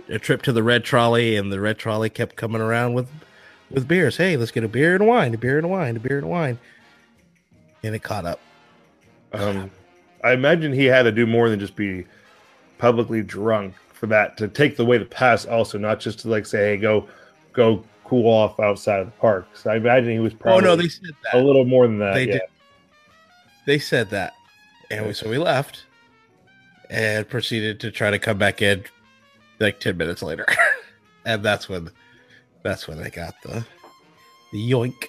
a 0.09 0.19
trip 0.19 0.41
to 0.43 0.51
the 0.51 0.63
red 0.63 0.83
trolley, 0.83 1.35
and 1.35 1.51
the 1.51 1.59
red 1.59 1.77
trolley 1.77 2.09
kept 2.09 2.35
coming 2.35 2.61
around 2.61 2.93
with 2.93 3.09
with 3.69 3.87
beers. 3.87 4.17
Hey, 4.17 4.37
let's 4.37 4.51
get 4.51 4.63
a 4.63 4.67
beer 4.67 4.95
and 4.95 5.07
wine, 5.07 5.33
a 5.33 5.37
beer 5.37 5.57
and 5.57 5.69
wine, 5.69 5.97
a 5.97 5.99
beer 5.99 6.17
and 6.17 6.29
wine, 6.29 6.59
and 7.83 7.95
it 7.95 8.03
caught 8.03 8.25
up. 8.25 8.39
Um, 9.33 9.71
I 10.23 10.33
imagine 10.33 10.73
he 10.73 10.85
had 10.85 11.03
to 11.03 11.11
do 11.11 11.25
more 11.25 11.49
than 11.49 11.59
just 11.59 11.75
be 11.75 12.05
publicly 12.77 13.21
drunk 13.21 13.75
for 13.93 14.07
that 14.07 14.37
to 14.37 14.47
take 14.47 14.77
the 14.77 14.85
way 14.85 14.97
the 14.97 15.05
pass. 15.05 15.45
Also, 15.45 15.77
not 15.77 15.99
just 15.99 16.19
to 16.19 16.29
like 16.29 16.45
say, 16.45 16.71
"Hey, 16.71 16.77
go, 16.77 17.07
go, 17.53 17.83
cool 18.03 18.27
off 18.27 18.59
outside 18.59 18.99
of 18.99 19.07
the 19.07 19.13
park." 19.13 19.47
So 19.55 19.71
I 19.71 19.75
imagine 19.75 20.11
he 20.11 20.19
was 20.19 20.33
probably 20.33 20.63
Oh 20.63 20.71
no, 20.71 20.75
they 20.75 20.87
said 20.87 21.11
that. 21.23 21.35
a 21.35 21.43
little 21.43 21.65
more 21.65 21.87
than 21.87 21.99
that. 21.99 22.13
They 22.13 22.27
yeah. 22.27 22.33
did. 22.33 22.41
They 23.65 23.79
said 23.79 24.09
that, 24.11 24.33
and 24.91 25.07
we, 25.07 25.13
so 25.13 25.29
we 25.29 25.37
left, 25.37 25.85
and 26.89 27.27
proceeded 27.27 27.79
to 27.81 27.91
try 27.91 28.11
to 28.11 28.19
come 28.19 28.37
back 28.37 28.61
in, 28.61 28.83
like 29.59 29.79
ten 29.79 29.97
minutes 29.97 30.21
later, 30.21 30.45
and 31.25 31.43
that's 31.43 31.67
when, 31.69 31.89
that's 32.63 32.87
when 32.87 32.99
I 32.99 33.09
got 33.09 33.35
the, 33.41 33.65
the 34.51 34.71
yoink. 34.71 35.07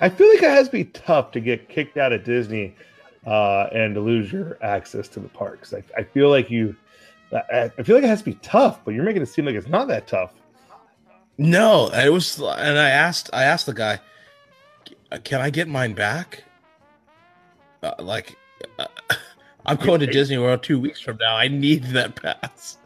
I 0.00 0.08
feel 0.08 0.28
like 0.28 0.42
it 0.42 0.50
has 0.50 0.66
to 0.68 0.72
be 0.72 0.84
tough 0.84 1.30
to 1.32 1.40
get 1.40 1.68
kicked 1.68 1.96
out 1.96 2.12
of 2.12 2.24
Disney 2.24 2.74
uh, 3.26 3.68
and 3.72 3.94
to 3.94 4.00
lose 4.00 4.32
your 4.32 4.58
access 4.62 5.08
to 5.08 5.20
the 5.20 5.28
parks. 5.28 5.74
I, 5.74 5.82
I 5.96 6.04
feel 6.04 6.30
like 6.30 6.50
you, 6.50 6.74
I, 7.32 7.70
I 7.76 7.82
feel 7.82 7.96
like 7.96 8.04
it 8.04 8.08
has 8.08 8.20
to 8.20 8.24
be 8.24 8.38
tough, 8.42 8.80
but 8.84 8.94
you're 8.94 9.04
making 9.04 9.22
it 9.22 9.26
seem 9.26 9.44
like 9.44 9.54
it's 9.54 9.68
not 9.68 9.88
that 9.88 10.06
tough. 10.06 10.32
No, 11.38 11.88
it 11.88 12.10
was, 12.10 12.38
and 12.38 12.78
I 12.78 12.90
asked, 12.90 13.30
I 13.32 13.44
asked 13.44 13.64
the 13.64 13.72
guy, 13.72 13.98
"Can 15.24 15.40
I 15.40 15.48
get 15.48 15.68
mine 15.68 15.94
back?" 15.94 16.44
Uh, 17.82 17.94
like, 17.98 18.36
I'm 19.66 19.76
going 19.76 20.00
to 20.00 20.06
Disney 20.06 20.38
World 20.38 20.62
two 20.62 20.80
weeks 20.80 21.00
from 21.00 21.18
now. 21.18 21.36
I 21.36 21.48
need 21.48 21.84
that 21.84 22.14
pass, 22.16 22.78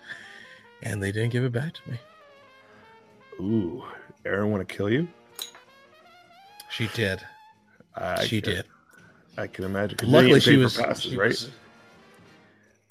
and 0.83 1.03
they 1.03 1.13
didn't 1.13 1.31
give 1.31 1.45
it 1.45 1.53
back 1.53 1.73
to 1.75 1.91
me. 1.91 1.99
Ooh, 3.41 3.85
Aaron 4.25 4.51
want 4.51 4.67
to 4.69 4.75
kill 4.75 4.91
you? 4.91 5.09
She 6.71 6.89
did. 6.89 7.21
I 7.95 8.25
she 8.25 8.41
can- 8.41 8.55
did. 8.55 8.65
I 9.37 9.47
can 9.49 9.65
imagine. 9.65 9.99
Luckily, 10.05 10.39
she 10.41 10.57
was, 10.57 10.77
passes, 10.77 11.03
she 11.05 11.17
right. 11.17 11.29
was- 11.31 11.51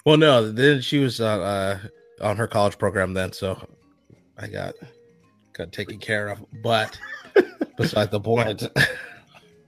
Well, 0.04 0.16
no, 0.18 0.50
then 0.50 0.80
she 0.82 0.98
was 0.98 1.20
uh, 1.20 1.24
uh, 1.40 1.78
on 2.24 2.36
her 2.36 2.46
college 2.46 2.76
program 2.78 3.14
then, 3.14 3.32
so 3.32 3.66
I 4.38 4.48
got 4.48 4.74
got 5.54 5.72
taken 5.72 5.98
care 5.98 6.28
of. 6.28 6.44
But 6.62 6.98
beside 7.78 8.10
the 8.10 8.20
point, 8.20 8.68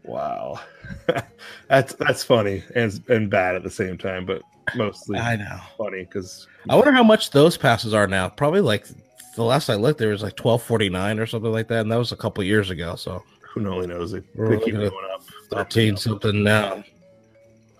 Wow, 0.04 0.60
that's 1.68 1.94
that's 1.94 2.22
funny 2.22 2.62
and 2.74 3.02
and 3.08 3.30
bad 3.30 3.54
at 3.54 3.62
the 3.62 3.70
same 3.70 3.98
time, 3.98 4.26
but 4.26 4.42
mostly 4.74 5.18
I 5.18 5.36
know. 5.36 5.58
funny 5.78 6.04
because 6.04 6.46
I 6.68 6.76
wonder 6.76 6.92
how 6.92 7.02
much 7.02 7.30
those 7.30 7.56
passes 7.56 7.94
are 7.94 8.06
now. 8.06 8.28
Probably 8.28 8.60
like 8.60 8.86
the 9.36 9.44
last 9.44 9.68
I 9.68 9.74
looked, 9.74 9.98
there 9.98 10.10
was 10.10 10.22
like 10.22 10.36
twelve 10.36 10.62
forty 10.62 10.88
nine 10.88 11.18
or 11.18 11.26
something 11.26 11.52
like 11.52 11.68
that, 11.68 11.80
and 11.80 11.92
that 11.92 11.96
was 11.96 12.12
a 12.12 12.16
couple 12.16 12.42
years 12.44 12.70
ago. 12.70 12.96
So 12.96 13.22
who 13.40 13.66
only 13.68 13.86
knows? 13.86 14.12
They, 14.12 14.20
they 14.34 14.58
keep 14.58 14.74
going 14.74 14.90
up. 15.14 15.22
thirteen 15.50 15.96
something 15.96 16.42
now. 16.42 16.84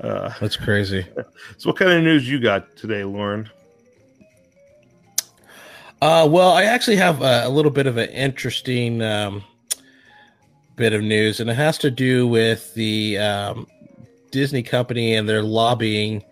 Uh, 0.01 0.33
That's 0.41 0.57
crazy. 0.57 1.07
so, 1.57 1.71
what 1.71 1.79
kind 1.79 1.93
of 1.93 2.03
news 2.03 2.29
you 2.29 2.39
got 2.39 2.77
today, 2.77 3.05
Lauren? 3.05 3.49
Uh, 6.03 6.29
well, 6.31 6.51
I 6.51 6.65
actually 6.65 6.97
have 6.97 7.23
a, 7.23 7.43
a 7.45 7.49
little 7.49 7.71
bit 7.71 7.87
of 7.87 7.97
an 7.97 8.11
interesting 8.11 9.01
um, 9.01 9.43
bit 10.77 10.93
of 10.93 11.03
news, 11.03 11.41
and 11.41 11.51
it 11.51 11.55
has 11.55 11.79
to 11.79 11.91
do 11.91 12.27
with 12.27 12.75
the 12.75 13.19
um, 13.19 13.67
Disney 14.31 14.63
company 14.63 15.15
and 15.15 15.29
their 15.29 15.43
lobbying 15.43 16.23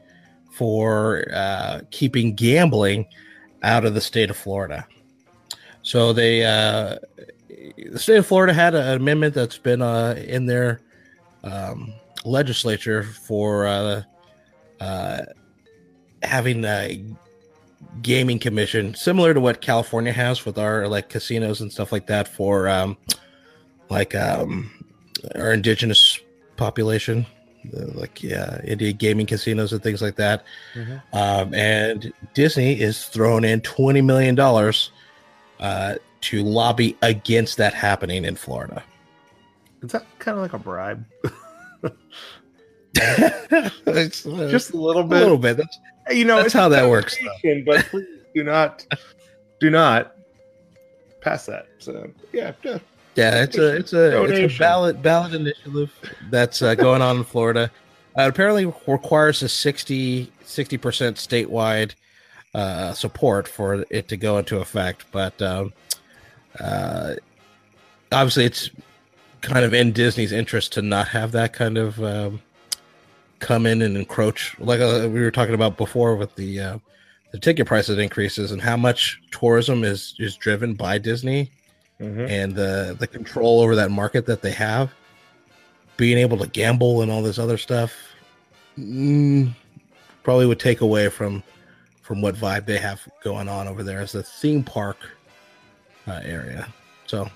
for 0.52 1.26
uh, 1.34 1.80
keeping 1.90 2.34
gambling 2.34 3.06
out 3.62 3.84
of 3.84 3.94
the 3.94 4.00
state 4.00 4.30
of 4.30 4.36
Florida. 4.36 4.86
So 5.82 6.12
they, 6.12 6.44
uh, 6.44 6.96
the 7.90 7.98
state 7.98 8.18
of 8.18 8.26
Florida 8.26 8.52
had 8.52 8.74
an 8.74 8.96
amendment 8.96 9.34
that's 9.34 9.58
been 9.58 9.82
uh, 9.82 10.14
in 10.26 10.46
their 10.46 10.80
um, 11.42 11.92
legislature 12.24 13.02
for 13.02 13.66
uh, 13.66 14.02
uh, 14.80 15.22
having 16.22 16.64
a 16.64 17.04
gaming 18.02 18.38
commission 18.38 18.94
similar 18.94 19.34
to 19.34 19.40
what 19.40 19.60
California 19.60 20.12
has 20.12 20.44
with 20.44 20.58
our 20.58 20.88
like 20.88 21.08
casinos 21.08 21.60
and 21.60 21.72
stuff 21.72 21.92
like 21.92 22.06
that 22.06 22.26
for 22.26 22.68
um 22.68 22.96
like 23.90 24.14
um 24.14 24.70
our 25.36 25.52
indigenous 25.52 26.18
population 26.56 27.26
like 27.94 28.22
yeah 28.22 28.60
Indian 28.64 28.96
gaming 28.96 29.26
casinos 29.26 29.72
and 29.72 29.82
things 29.82 30.02
like 30.02 30.16
that 30.16 30.44
um 31.12 31.54
and 31.54 32.12
Disney 32.34 32.80
is 32.80 33.06
throwing 33.06 33.44
in 33.44 33.60
20 33.62 34.00
million 34.02 34.34
dollars 34.34 34.90
uh 35.60 35.94
to 36.22 36.42
lobby 36.42 36.96
against 37.02 37.56
that 37.58 37.74
happening 37.74 38.24
in 38.24 38.36
Florida 38.36 38.82
Is 39.82 39.92
that 39.92 40.04
kind 40.18 40.36
of 40.36 40.42
like 40.42 40.52
a 40.54 40.58
bribe? 40.58 41.04
It's, 43.86 44.26
uh, 44.26 44.48
Just 44.50 44.72
a 44.72 44.76
little 44.76 45.02
bit. 45.02 45.18
a 45.18 45.20
little 45.20 45.38
bit 45.38 45.56
that's 45.56 45.78
you 46.10 46.24
know, 46.24 46.36
That's 46.36 46.46
it's 46.46 46.54
how 46.54 46.68
that 46.68 46.88
works, 46.88 47.16
conversation, 47.16 47.64
But 47.64 47.86
please 47.86 48.06
do 48.34 48.44
not, 48.44 48.86
do 49.58 49.70
not 49.70 50.14
pass 51.22 51.46
that. 51.46 51.66
So 51.78 52.10
yeah, 52.32 52.52
yeah. 52.62 52.78
Yeah, 53.14 53.42
it's 53.42 53.56
a 53.56 53.76
it's 53.76 53.92
a 53.92 54.24
it's 54.24 54.54
a 54.54 54.58
ballot 54.58 55.00
ballot 55.02 55.34
initiative 55.34 55.92
that's 56.30 56.62
uh, 56.62 56.74
going 56.74 57.00
on 57.00 57.18
in 57.18 57.24
Florida. 57.24 57.70
Uh, 58.18 58.22
it 58.22 58.28
apparently 58.28 58.66
requires 58.86 59.42
a 59.42 59.48
60 59.48 60.26
percent 60.78 61.16
statewide 61.16 61.92
uh, 62.54 62.92
support 62.92 63.46
for 63.46 63.84
it 63.90 64.08
to 64.08 64.16
go 64.16 64.38
into 64.38 64.58
effect, 64.58 65.04
but 65.12 65.40
um, 65.42 65.72
uh, 66.60 67.14
obviously 68.10 68.44
it's 68.44 68.70
kind 69.40 69.64
of 69.64 69.74
in 69.74 69.92
Disney's 69.92 70.32
interest 70.32 70.72
to 70.72 70.82
not 70.82 71.08
have 71.08 71.32
that 71.32 71.52
kind 71.52 71.76
of 71.76 72.02
um, 72.02 72.40
come 73.40 73.66
in 73.66 73.82
and 73.82 73.96
encroach, 73.96 74.58
like 74.58 74.80
uh, 74.80 75.08
we 75.10 75.20
were 75.20 75.30
talking 75.30 75.54
about 75.54 75.76
before 75.76 76.16
with 76.16 76.34
the 76.36 76.60
uh, 76.60 76.78
the 77.32 77.38
ticket 77.38 77.66
prices 77.66 77.98
increases 77.98 78.52
and 78.52 78.62
how 78.62 78.76
much 78.76 79.20
tourism 79.30 79.84
is 79.84 80.14
is 80.18 80.36
driven 80.36 80.74
by 80.74 80.98
Disney 80.98 81.50
Mhm. 82.00 82.28
and 82.28 82.54
the 82.54 82.96
the 82.98 83.06
control 83.06 83.60
over 83.60 83.76
that 83.76 83.90
market 83.90 84.26
that 84.26 84.42
they 84.42 84.50
have, 84.50 84.90
being 85.96 86.18
able 86.18 86.36
to 86.38 86.46
gamble 86.48 87.02
and 87.02 87.10
all 87.10 87.22
this 87.22 87.38
other 87.38 87.56
stuff, 87.56 87.92
mm, 88.78 89.52
probably 90.22 90.46
would 90.46 90.58
take 90.60 90.80
away 90.80 91.08
from 91.08 91.42
from 92.02 92.20
what 92.20 92.34
vibe 92.34 92.66
they 92.66 92.78
have 92.78 93.00
going 93.22 93.48
on 93.48 93.66
over 93.68 93.82
there 93.82 94.00
as 94.00 94.14
a 94.14 94.22
theme 94.22 94.62
park 94.62 94.96
uh, 96.06 96.20
area. 96.24 96.66
So 97.06 97.30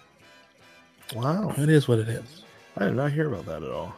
Wow, 1.15 1.55
it 1.57 1.71
is 1.71 1.89
what 1.89 1.99
it 2.01 2.09
is. 2.09 2.43
I 2.77 2.85
did 2.87 2.95
not 2.97 3.13
hear 3.13 3.33
about 3.33 3.47
that 3.47 3.63
at 3.63 3.71
all. 3.71 3.95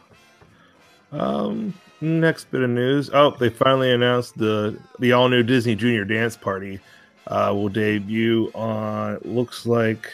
Um, 1.11 1.73
next 1.99 2.49
bit 2.51 2.61
of 2.61 2.69
news. 2.69 3.09
Oh, 3.13 3.31
they 3.31 3.49
finally 3.49 3.91
announced 3.91 4.37
the 4.37 4.77
the 4.99 5.11
all 5.11 5.27
new 5.27 5.43
Disney 5.43 5.75
Junior 5.75 6.05
Dance 6.05 6.37
Party 6.37 6.79
uh, 7.27 7.51
will 7.53 7.67
debut 7.69 8.49
on 8.55 9.19
looks 9.25 9.65
like 9.65 10.09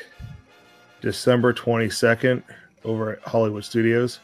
December 1.02 1.54
twenty 1.54 1.90
second 1.90 2.44
over 2.84 3.14
at 3.14 3.22
Hollywood 3.22 3.64
Studios. 3.64 4.20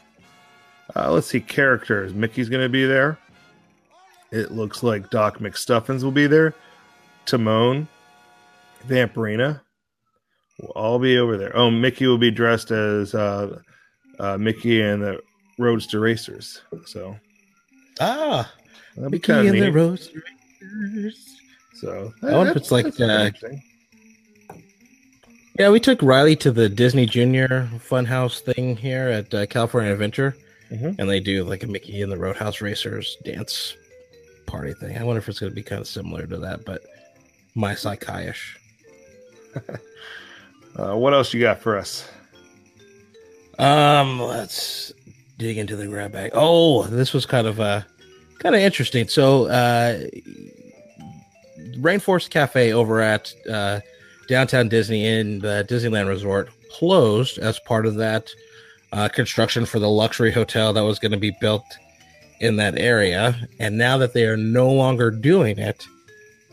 Uh, 0.96 1.10
let's 1.10 1.26
see 1.28 1.40
characters. 1.40 2.12
Mickey's 2.14 2.48
going 2.48 2.62
to 2.62 2.68
be 2.68 2.84
there. 2.86 3.18
It 4.32 4.50
looks 4.50 4.82
like 4.82 5.10
Doc 5.10 5.38
McStuffins 5.38 6.02
will 6.02 6.10
be 6.10 6.26
there. 6.26 6.54
Timon, 7.24 7.88
Vampirina 8.88 9.60
will 10.60 10.68
all 10.70 10.98
be 10.98 11.18
over 11.18 11.36
there. 11.36 11.56
Oh, 11.56 11.70
Mickey 11.70 12.06
will 12.06 12.18
be 12.18 12.30
dressed 12.30 12.70
as 12.70 13.14
uh, 13.14 13.60
uh, 14.18 14.36
Mickey 14.36 14.82
and 14.82 15.02
the 15.02 15.20
Roadster 15.58 16.00
Racers. 16.00 16.60
So 16.86 17.16
Ah, 18.00 18.52
that'd 18.96 19.10
be 19.10 19.16
Mickey 19.18 19.32
and 19.32 19.48
the 19.48 19.52
neat. 19.52 19.70
Roasters. 19.70 20.22
So 21.74 22.12
I 22.22 22.32
wonder 22.32 22.48
if 22.50 22.54
that- 22.54 22.56
it's 22.56 22.70
like, 22.72 22.86
uh. 23.00 23.30
Yeah, 25.58 25.70
we 25.70 25.78
took 25.80 26.02
Riley 26.02 26.34
to 26.36 26.50
the 26.50 26.68
Disney 26.68 27.06
Junior 27.06 27.68
Funhouse 27.88 28.40
thing 28.40 28.76
here 28.76 29.08
at 29.08 29.32
uh, 29.32 29.46
California 29.46 29.92
Adventure, 29.92 30.36
Mhm. 30.72 30.96
and 30.98 31.08
they 31.08 31.20
do 31.20 31.44
like 31.44 31.62
a 31.62 31.66
Mickey 31.68 32.02
and 32.02 32.10
the 32.10 32.16
Roadster 32.16 32.64
Racers 32.64 33.16
dance 33.24 33.74
party 34.46 34.72
thing. 34.74 34.98
I 34.98 35.04
wonder 35.04 35.18
if 35.20 35.28
it's 35.28 35.38
going 35.38 35.52
to 35.52 35.54
be 35.54 35.62
kind 35.62 35.80
of 35.80 35.86
similar 35.86 36.26
to 36.26 36.38
that, 36.38 36.64
but 36.64 36.82
my 37.54 37.74
psychiash. 37.74 38.56
Uh, 40.76 40.96
what 40.96 41.14
else 41.14 41.32
you 41.32 41.40
got 41.40 41.60
for 41.60 41.78
us? 41.78 42.08
Um, 43.60 44.20
let's 44.20 44.92
dig 45.38 45.56
into 45.56 45.76
the 45.76 45.86
grab 45.86 46.10
bag. 46.10 46.32
Oh, 46.34 46.82
this 46.88 47.12
was 47.12 47.26
kind 47.26 47.46
of 47.46 47.60
uh 47.60 47.82
kind 48.40 48.56
of 48.56 48.60
interesting. 48.60 49.06
So, 49.06 49.46
uh 49.46 50.00
Rainforest 51.76 52.30
Cafe 52.30 52.72
over 52.72 53.00
at 53.00 53.32
uh 53.48 53.78
downtown 54.28 54.68
Disney 54.68 55.06
in 55.06 55.38
the 55.40 55.66
Disneyland 55.68 56.08
Resort 56.08 56.48
closed 56.72 57.38
as 57.38 57.58
part 57.60 57.86
of 57.86 57.94
that 57.96 58.28
uh 58.92 59.08
construction 59.08 59.64
for 59.66 59.78
the 59.78 59.88
luxury 59.88 60.32
hotel 60.32 60.72
that 60.72 60.84
was 60.84 60.98
going 60.98 61.12
to 61.12 61.18
be 61.18 61.36
built 61.40 61.64
in 62.40 62.56
that 62.56 62.78
area. 62.78 63.36
And 63.60 63.78
now 63.78 63.96
that 63.98 64.12
they 64.12 64.24
are 64.26 64.36
no 64.36 64.70
longer 64.72 65.10
doing 65.10 65.58
it, 65.58 65.86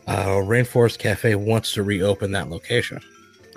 uh 0.08 0.42
Rainforest 0.42 1.00
Cafe 1.00 1.36
wants 1.36 1.74
to 1.74 1.84
reopen 1.84 2.32
that 2.32 2.50
location 2.50 3.00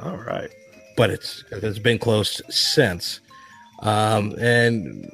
All 0.03 0.17
right. 0.17 0.51
but 0.97 1.11
it's 1.11 1.45
it's 1.51 1.79
been 1.79 1.99
closed 1.99 2.43
since. 2.51 3.21
Um, 3.83 4.35
and 4.39 5.11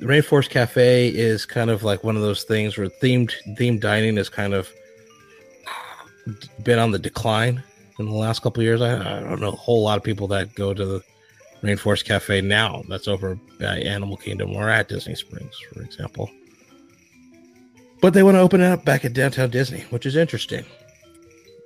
Rainforest 0.00 0.48
Cafe 0.50 1.08
is 1.08 1.44
kind 1.46 1.70
of 1.70 1.82
like 1.82 2.04
one 2.04 2.16
of 2.16 2.22
those 2.22 2.44
things 2.44 2.78
where 2.78 2.88
themed 2.88 3.32
themed 3.58 3.80
dining 3.80 4.16
has 4.16 4.28
kind 4.28 4.54
of 4.54 4.70
been 6.62 6.78
on 6.78 6.90
the 6.90 6.98
decline 6.98 7.62
in 7.98 8.06
the 8.06 8.12
last 8.12 8.42
couple 8.42 8.60
of 8.60 8.64
years. 8.64 8.80
I, 8.80 8.94
I 8.96 9.20
don't 9.20 9.40
know 9.40 9.48
a 9.48 9.52
whole 9.52 9.82
lot 9.82 9.98
of 9.98 10.04
people 10.04 10.28
that 10.28 10.54
go 10.54 10.74
to 10.74 10.84
the 10.84 11.02
Rainforest 11.62 12.04
Cafe 12.04 12.40
now. 12.42 12.82
That's 12.88 13.08
over 13.08 13.38
at 13.60 13.78
Animal 13.82 14.16
Kingdom 14.16 14.52
or 14.54 14.68
at 14.68 14.88
Disney 14.88 15.14
Springs, 15.14 15.58
for 15.72 15.82
example. 15.82 16.30
But 18.00 18.12
they 18.12 18.22
want 18.22 18.34
to 18.36 18.40
open 18.40 18.60
it 18.60 18.66
up 18.66 18.84
back 18.84 19.04
at 19.04 19.14
downtown 19.14 19.50
Disney, 19.50 19.80
which 19.90 20.06
is 20.06 20.16
interesting. 20.16 20.64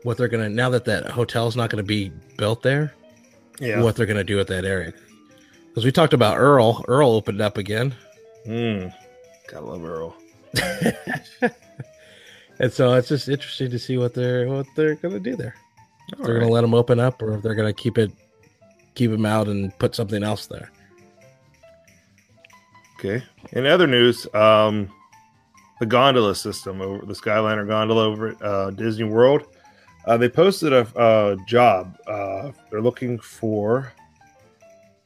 What 0.05 0.17
they're 0.17 0.29
gonna 0.29 0.49
now 0.49 0.71
that 0.71 0.85
that 0.87 1.11
hotel 1.11 1.47
is 1.49 1.57
not 1.57 1.69
going 1.71 1.83
to 1.85 1.87
be 1.87 2.11
built 2.39 2.63
there, 2.63 2.95
Yeah. 3.59 3.83
what 3.83 3.97
they're 3.97 4.07
going 4.07 4.17
to 4.17 4.25
do 4.25 4.37
with 4.37 4.49
that 4.49 4.65
area. 4.65 4.95
Because 5.69 5.85
we 5.85 5.93
talked 5.93 6.15
about 6.15 6.39
Earl. 6.39 6.85
Earl 6.89 7.11
opened 7.11 7.41
up 7.41 7.59
again. 7.59 7.95
Mm. 8.47 8.95
Gotta 9.51 9.67
love 9.67 9.85
Earl. 9.85 10.17
and 12.59 12.73
so 12.73 12.95
it's 12.95 13.09
just 13.09 13.29
interesting 13.29 13.71
to 13.71 13.79
see 13.79 13.99
what 13.99 14.15
they're 14.15 14.49
what 14.49 14.67
they're 14.77 14.95
going 14.97 15.15
to 15.15 15.21
do 15.21 15.37
there. 15.37 15.55
All 16.19 16.26
they're 16.26 16.40
gonna 16.40 16.50
let 16.50 16.62
them 16.62 16.75
open 16.75 17.00
up 17.00 17.23
or 17.23 17.35
if 17.35 17.43
they're 17.43 17.55
going 17.55 17.73
to 17.73 17.83
keep 17.83 17.99
it 17.99 18.11
keep 18.95 19.11
them 19.11 19.25
out 19.25 19.49
and 19.49 19.76
put 19.79 19.95
something 19.95 20.23
else 20.23 20.47
there. 20.47 20.71
Okay. 22.99 23.25
In 23.52 23.67
other 23.67 23.87
news, 23.87 24.26
um, 24.35 24.90
the 25.79 25.87
gondola 25.87 26.35
system 26.35 26.81
over 26.81 27.07
the 27.07 27.14
Skyliner 27.14 27.67
gondola 27.67 28.05
over 28.05 28.29
at 28.29 28.43
uh, 28.43 28.71
Disney 28.71 29.05
World, 29.05 29.45
uh, 30.07 30.17
they 30.17 30.29
posted 30.29 30.73
a, 30.73 30.87
a 30.97 31.37
job. 31.47 31.97
Uh, 32.07 32.50
they're 32.71 32.83
looking 32.83 33.19
for 33.19 33.93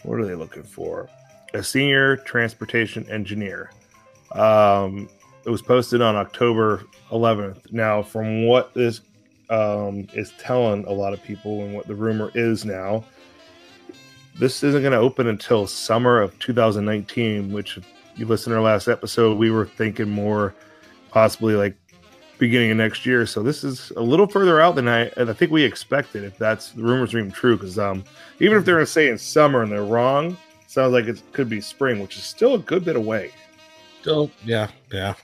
what 0.05 0.19
are 0.19 0.27
they 0.27 0.35
looking 0.35 0.63
for? 0.63 1.09
A 1.55 1.63
senior 1.63 2.17
transportation 2.19 3.09
engineer. 3.11 3.71
Um, 4.33 5.09
it 5.45 5.51
was 5.51 5.63
posted 5.63 6.01
on 6.01 6.17
October 6.17 6.85
11th. 7.11 7.73
Now, 7.73 8.03
from 8.03 8.47
what 8.47 8.75
this 8.75 9.01
um, 9.55 10.07
is 10.13 10.33
telling 10.39 10.85
a 10.87 10.93
lot 10.93 11.13
of 11.13 11.23
people 11.23 11.63
and 11.63 11.75
what 11.75 11.87
the 11.87 11.95
rumor 11.95 12.31
is 12.35 12.65
now, 12.65 13.05
this 14.39 14.63
isn't 14.65 14.83
going 14.83 14.93
to 14.93 14.99
open 14.99 15.29
until 15.29 15.67
summer 15.67 16.21
of 16.21 16.37
2019 16.41 17.53
which 17.53 17.79
if 17.79 17.87
you 18.17 18.27
listen 18.27 18.51
to 18.51 18.57
our 18.57 18.65
last 18.65 18.89
episode 18.89 19.39
we 19.39 19.51
were 19.51 19.67
thinking 19.67 20.11
more 20.11 20.55
possibly 21.11 21.55
like 21.55 21.77
beginning 22.39 22.73
of 22.73 22.77
next 22.77 23.07
year. 23.07 23.27
So 23.27 23.45
this 23.45 23.63
is 23.63 23.93
a 23.97 24.03
little 24.03 24.27
further 24.27 24.61
out 24.61 24.75
than 24.75 24.89
i 24.89 25.03
and 25.17 25.31
i 25.31 25.33
think 25.33 25.53
we 25.53 25.63
expected 25.63 26.25
if 26.25 26.37
that's 26.37 26.71
the 26.71 26.83
rumors 26.83 27.15
are 27.15 27.19
even 27.21 27.31
true 27.31 27.57
because 27.57 27.79
um 27.79 28.03
even 28.41 28.59
if 28.59 28.65
they're 28.65 28.75
going 28.75 28.87
to 28.87 28.91
say 28.91 29.09
in 29.09 29.19
summer 29.19 29.63
and 29.63 29.71
they're 29.71 29.85
wrong 29.85 30.37
sounds 30.67 30.93
like 30.93 31.07
it 31.07 31.23
could 31.33 31.49
be 31.49 31.61
spring 31.61 32.01
which 32.01 32.17
is 32.17 32.25
still 32.25 32.55
a 32.55 32.59
good 32.59 32.85
bit 32.85 32.97
away. 32.97 33.31
So 34.03 34.31
yeah, 34.45 34.69
yeah. 34.93 35.15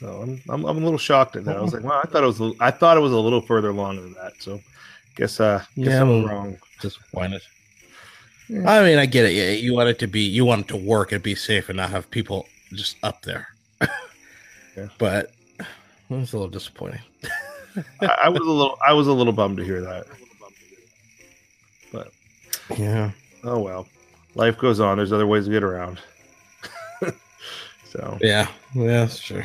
So 0.00 0.22
i'm 0.22 0.40
i'm, 0.48 0.64
I'm 0.64 0.76
a 0.78 0.80
little 0.80 0.98
shocked 0.98 1.36
at 1.36 1.44
that 1.44 1.56
i 1.56 1.60
was 1.60 1.72
like 1.74 1.84
wow 1.84 2.00
i 2.02 2.06
thought 2.08 2.24
it 2.24 2.26
was 2.26 2.40
a- 2.40 2.52
i 2.60 2.70
thought 2.70 2.96
it 2.96 3.00
was 3.00 3.12
a 3.12 3.18
little 3.18 3.40
further 3.42 3.68
along 3.68 3.96
than 3.96 4.14
that 4.14 4.32
so 4.40 4.60
guess 5.16 5.38
uh 5.40 5.58
guess 5.76 5.86
Yeah, 5.88 6.00
i'm 6.02 6.08
well, 6.08 6.26
wrong 6.26 6.56
Disappointed. 6.80 7.42
Yeah. 8.48 8.68
I 8.68 8.82
mean, 8.82 8.98
I 8.98 9.04
get 9.06 9.26
it. 9.26 9.34
Yeah, 9.34 9.50
you 9.50 9.74
want 9.74 9.90
it 9.90 9.98
to 10.00 10.06
be 10.08 10.22
you 10.22 10.44
want 10.46 10.62
it 10.62 10.68
to 10.68 10.76
work 10.76 11.12
and 11.12 11.22
be 11.22 11.34
safe 11.36 11.68
and 11.68 11.76
not 11.76 11.90
have 11.90 12.10
people 12.10 12.46
just 12.72 12.96
up 13.04 13.22
there. 13.22 13.46
Yeah. 14.76 14.88
But 14.98 15.30
it's 16.08 16.32
a 16.32 16.36
little 16.36 16.48
disappointing. 16.48 17.00
I, 18.00 18.16
I 18.24 18.28
was 18.30 18.40
a 18.40 18.44
little 18.44 18.78
i 18.84 18.92
was 18.94 19.06
a 19.08 19.12
little 19.12 19.32
bummed 19.32 19.58
to 19.58 19.64
hear 19.64 19.82
that 19.82 20.06
But 21.92 22.08
Yeah. 22.76 23.10
Oh 23.44 23.58
well, 23.60 23.86
life 24.34 24.56
goes 24.58 24.80
on. 24.80 24.96
There's 24.96 25.12
other 25.12 25.26
ways 25.26 25.44
to 25.44 25.50
get 25.50 25.62
around. 25.62 26.00
so, 27.90 28.18
Yeah. 28.20 28.48
Yeah, 28.74 28.86
that's 28.86 29.18
true. 29.20 29.44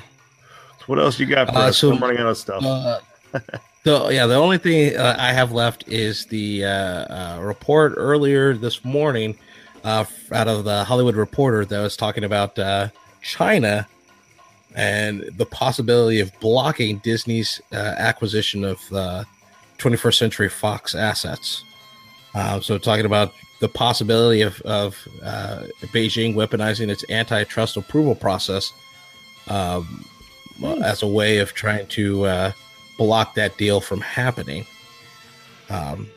What 0.88 1.00
else 1.00 1.20
you 1.20 1.26
got 1.26 1.50
for 1.50 1.56
Uh, 1.58 1.68
us? 1.70 1.78
so- 1.78 1.92
I'm 1.94 2.00
running 2.02 2.20
out 2.20 2.28
of 2.28 2.38
stuff. 2.38 2.64
Uh, 2.64 3.00
so 3.84 4.10
yeah, 4.10 4.26
the 4.28 4.36
only 4.36 4.58
thing 4.58 4.96
uh, 4.98 5.16
I 5.20 5.32
have 5.34 5.52
left 5.52 5.88
is 5.88 6.26
the 6.28 6.66
uh, 6.66 6.70
uh, 6.70 7.40
report 7.42 7.94
earlier 7.98 8.54
this 8.54 8.84
morning 8.86 9.38
uh, 9.84 10.06
out 10.32 10.48
of 10.48 10.64
the 10.64 10.84
Hollywood 10.84 11.16
Reporter 11.16 11.66
that 11.66 11.80
was 11.80 11.96
talking 11.98 12.24
about 12.24 12.58
uh, 12.58 12.90
China 13.22 13.88
and 14.76 15.22
the 15.38 15.46
possibility 15.46 16.20
of 16.20 16.32
blocking 16.40 16.98
Disney's 17.00 17.62
uh, 17.72 17.76
acquisition 17.76 18.64
of 18.64 18.80
uh, 18.92 19.24
21st 19.78 20.18
Century 20.18 20.50
Fox 20.50 20.96
assets. 20.96 21.64
Uh, 22.34 22.60
so 22.60 22.78
talking 22.78 23.06
about 23.06 23.32
the 23.62 23.70
possibility 23.70 24.42
of, 24.42 24.60
of 24.62 24.98
uh, 25.24 25.64
Beijing 25.94 26.36
weaponizing 26.36 26.90
its 26.90 27.06
antitrust 27.10 27.78
approval 27.78 28.16
process 28.16 28.74
um, 29.48 30.04
Hmm. 30.60 30.82
as 30.84 31.04
a 31.04 31.08
way 31.08 31.40
of 31.40 31.54
trying 31.54 31.88
to 31.88 32.26
uh, 32.26 32.52
block 32.98 33.36
that 33.36 33.58
deal 33.58 33.82
from 33.82 34.02
happening. 34.02 34.66
Um, 35.70 36.08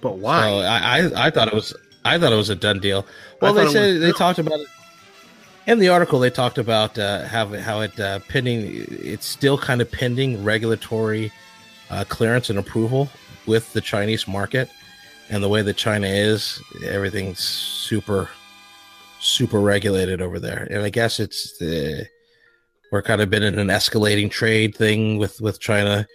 but 0.00 0.18
why? 0.18 0.42
so 0.42 0.58
I, 0.58 0.76
I 0.76 1.26
I 1.26 1.30
thought 1.30 1.48
it 1.48 1.54
was 1.54 1.74
I 2.04 2.18
thought 2.18 2.32
it 2.32 2.36
was 2.36 2.50
a 2.50 2.54
done 2.54 2.80
deal. 2.80 3.06
Well, 3.40 3.54
they 3.54 3.68
said 3.68 3.94
was 3.94 4.02
they 4.02 4.12
talked 4.12 4.38
about 4.38 4.60
it 4.60 4.66
in 5.66 5.78
the 5.78 5.88
article. 5.88 6.18
They 6.18 6.30
talked 6.30 6.58
about 6.58 6.98
uh, 6.98 7.24
how 7.26 7.46
how 7.58 7.80
it 7.80 7.98
uh, 7.98 8.18
pending. 8.28 8.86
It's 8.90 9.26
still 9.26 9.56
kind 9.56 9.80
of 9.80 9.90
pending 9.90 10.44
regulatory 10.44 11.32
uh, 11.90 12.04
clearance 12.08 12.50
and 12.50 12.58
approval 12.58 13.08
with 13.46 13.72
the 13.72 13.80
Chinese 13.80 14.28
market, 14.28 14.68
and 15.30 15.42
the 15.42 15.48
way 15.48 15.62
that 15.62 15.76
China 15.76 16.06
is, 16.06 16.60
everything's 16.84 17.38
super 17.40 18.28
super 19.26 19.60
regulated 19.60 20.22
over 20.22 20.38
there. 20.38 20.66
And 20.70 20.82
I 20.82 20.90
guess 20.90 21.20
it's 21.20 21.58
the 21.58 22.06
we're 22.92 23.02
kind 23.02 23.20
of 23.20 23.28
been 23.28 23.42
in 23.42 23.58
an 23.58 23.68
escalating 23.68 24.30
trade 24.30 24.74
thing 24.76 25.18
with 25.18 25.40
with 25.40 25.58
China 25.58 26.06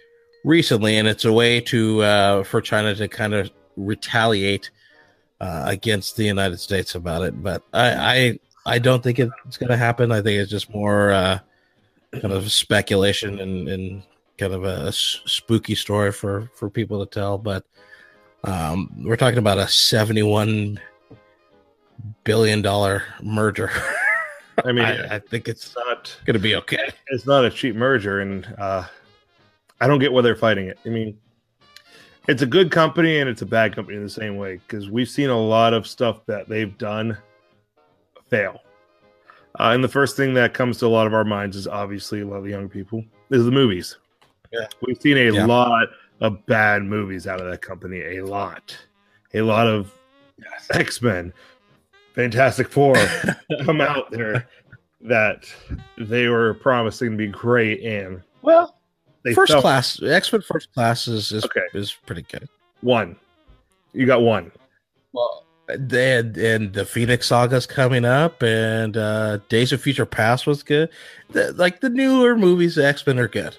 recently, 0.44 0.96
and 0.96 1.06
it's 1.06 1.24
a 1.24 1.32
way 1.32 1.60
to 1.60 2.02
uh, 2.02 2.44
for 2.44 2.60
China 2.60 2.94
to 2.94 3.08
kind 3.08 3.34
of 3.34 3.50
retaliate 3.76 4.70
uh, 5.40 5.64
against 5.66 6.16
the 6.16 6.24
United 6.24 6.58
States 6.58 6.94
about 6.94 7.22
it. 7.22 7.42
But 7.42 7.62
I 7.72 8.38
I, 8.66 8.74
I 8.74 8.78
don't 8.78 9.02
think 9.02 9.18
it's 9.18 9.58
going 9.58 9.70
to 9.70 9.76
happen. 9.76 10.12
I 10.12 10.22
think 10.22 10.40
it's 10.40 10.50
just 10.50 10.70
more 10.70 11.12
uh, 11.12 11.38
kind 12.12 12.32
of 12.32 12.50
speculation 12.50 13.40
and, 13.40 13.68
and 13.68 14.02
kind 14.38 14.54
of 14.54 14.64
a 14.64 14.90
spooky 14.92 15.74
story 15.74 16.12
for 16.12 16.50
for 16.54 16.70
people 16.70 17.04
to 17.04 17.10
tell. 17.10 17.38
But 17.38 17.64
um, 18.44 18.90
we're 19.04 19.16
talking 19.16 19.38
about 19.38 19.58
a 19.58 19.68
seventy-one 19.68 20.80
billion 22.24 22.62
dollar 22.62 23.02
merger. 23.22 23.70
I 24.64 24.72
mean, 24.72 24.84
I, 24.84 25.16
I 25.16 25.18
think 25.18 25.48
it's 25.48 25.74
not 25.76 26.14
going 26.24 26.34
to 26.34 26.40
be 26.40 26.54
okay. 26.56 26.90
it's 27.08 27.26
not 27.26 27.44
a 27.44 27.50
cheap 27.50 27.74
merger, 27.76 28.20
and 28.20 28.46
uh, 28.58 28.84
I 29.80 29.86
don't 29.86 29.98
get 29.98 30.12
why 30.12 30.22
they're 30.22 30.36
fighting 30.36 30.66
it. 30.66 30.78
I 30.84 30.88
mean, 30.88 31.18
it's 32.28 32.42
a 32.42 32.46
good 32.46 32.70
company 32.70 33.18
and 33.18 33.28
it's 33.28 33.42
a 33.42 33.46
bad 33.46 33.74
company 33.74 33.96
in 33.96 34.04
the 34.04 34.08
same 34.10 34.36
way 34.36 34.60
because 34.66 34.88
we've 34.88 35.08
seen 35.08 35.28
a 35.30 35.38
lot 35.38 35.74
of 35.74 35.86
stuff 35.88 36.24
that 36.26 36.48
they've 36.48 36.76
done 36.78 37.18
fail. 38.30 38.60
Uh, 39.58 39.70
and 39.74 39.82
the 39.82 39.88
first 39.88 40.16
thing 40.16 40.32
that 40.34 40.54
comes 40.54 40.78
to 40.78 40.86
a 40.86 40.88
lot 40.88 41.06
of 41.06 41.14
our 41.14 41.24
minds 41.24 41.56
is 41.56 41.66
obviously 41.66 42.20
a 42.20 42.26
lot 42.26 42.36
of 42.36 42.44
the 42.44 42.50
young 42.50 42.68
people 42.68 43.04
is 43.30 43.44
the 43.44 43.50
movies. 43.50 43.96
Yeah. 44.52 44.66
we've 44.86 45.00
seen 45.00 45.16
a 45.18 45.30
Yeah. 45.32 45.46
lot 45.46 45.88
of 46.20 46.44
bad 46.46 46.82
movies 46.84 47.26
out 47.26 47.40
of 47.40 47.50
that 47.50 47.60
company. 47.60 48.00
A 48.18 48.20
lot, 48.24 48.76
a 49.34 49.42
lot 49.42 49.66
of 49.66 49.92
X 50.70 51.02
Men, 51.02 51.32
Fantastic 52.14 52.68
Four 52.70 52.94
come 53.64 53.80
out 53.80 54.10
there 54.10 54.48
that 55.00 55.44
they 55.98 56.28
were 56.28 56.54
promising 56.54 57.12
to 57.12 57.16
be 57.16 57.26
great, 57.26 57.82
and 57.82 58.22
Well, 58.42 58.76
they 59.24 59.34
first 59.34 59.54
class 59.58 60.00
X 60.02 60.32
Men 60.32 60.42
First 60.42 60.72
Class 60.74 61.08
is 61.08 61.32
is, 61.32 61.44
Okay. 61.44 61.60
is 61.74 61.92
pretty 62.06 62.22
good. 62.22 62.48
one. 62.80 63.16
You 63.94 64.06
got 64.06 64.22
one. 64.22 64.50
Well, 65.12 65.46
and 65.68 65.92
and 66.36 66.72
the 66.72 66.84
Phoenix 66.84 67.26
Saga's 67.28 67.66
coming 67.66 68.04
up, 68.04 68.42
and 68.42 68.96
uh 68.96 69.38
Days 69.48 69.72
of 69.72 69.80
Future 69.80 70.06
Past 70.06 70.46
was 70.46 70.62
good. 70.62 70.88
The, 71.30 71.52
like 71.54 71.80
the 71.80 71.88
newer 71.90 72.36
movies, 72.36 72.78
X 72.78 73.06
Men 73.06 73.18
are 73.18 73.28
good. 73.28 73.56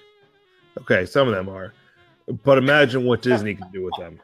Okay, 0.82 1.06
some 1.06 1.28
of 1.28 1.34
them 1.36 1.50
are, 1.50 1.74
but 2.44 2.58
imagine 2.58 3.04
what 3.06 3.22
Disney 3.22 3.54
can 3.56 3.70
do 3.72 3.84
with 3.84 3.94
them. 4.00 4.20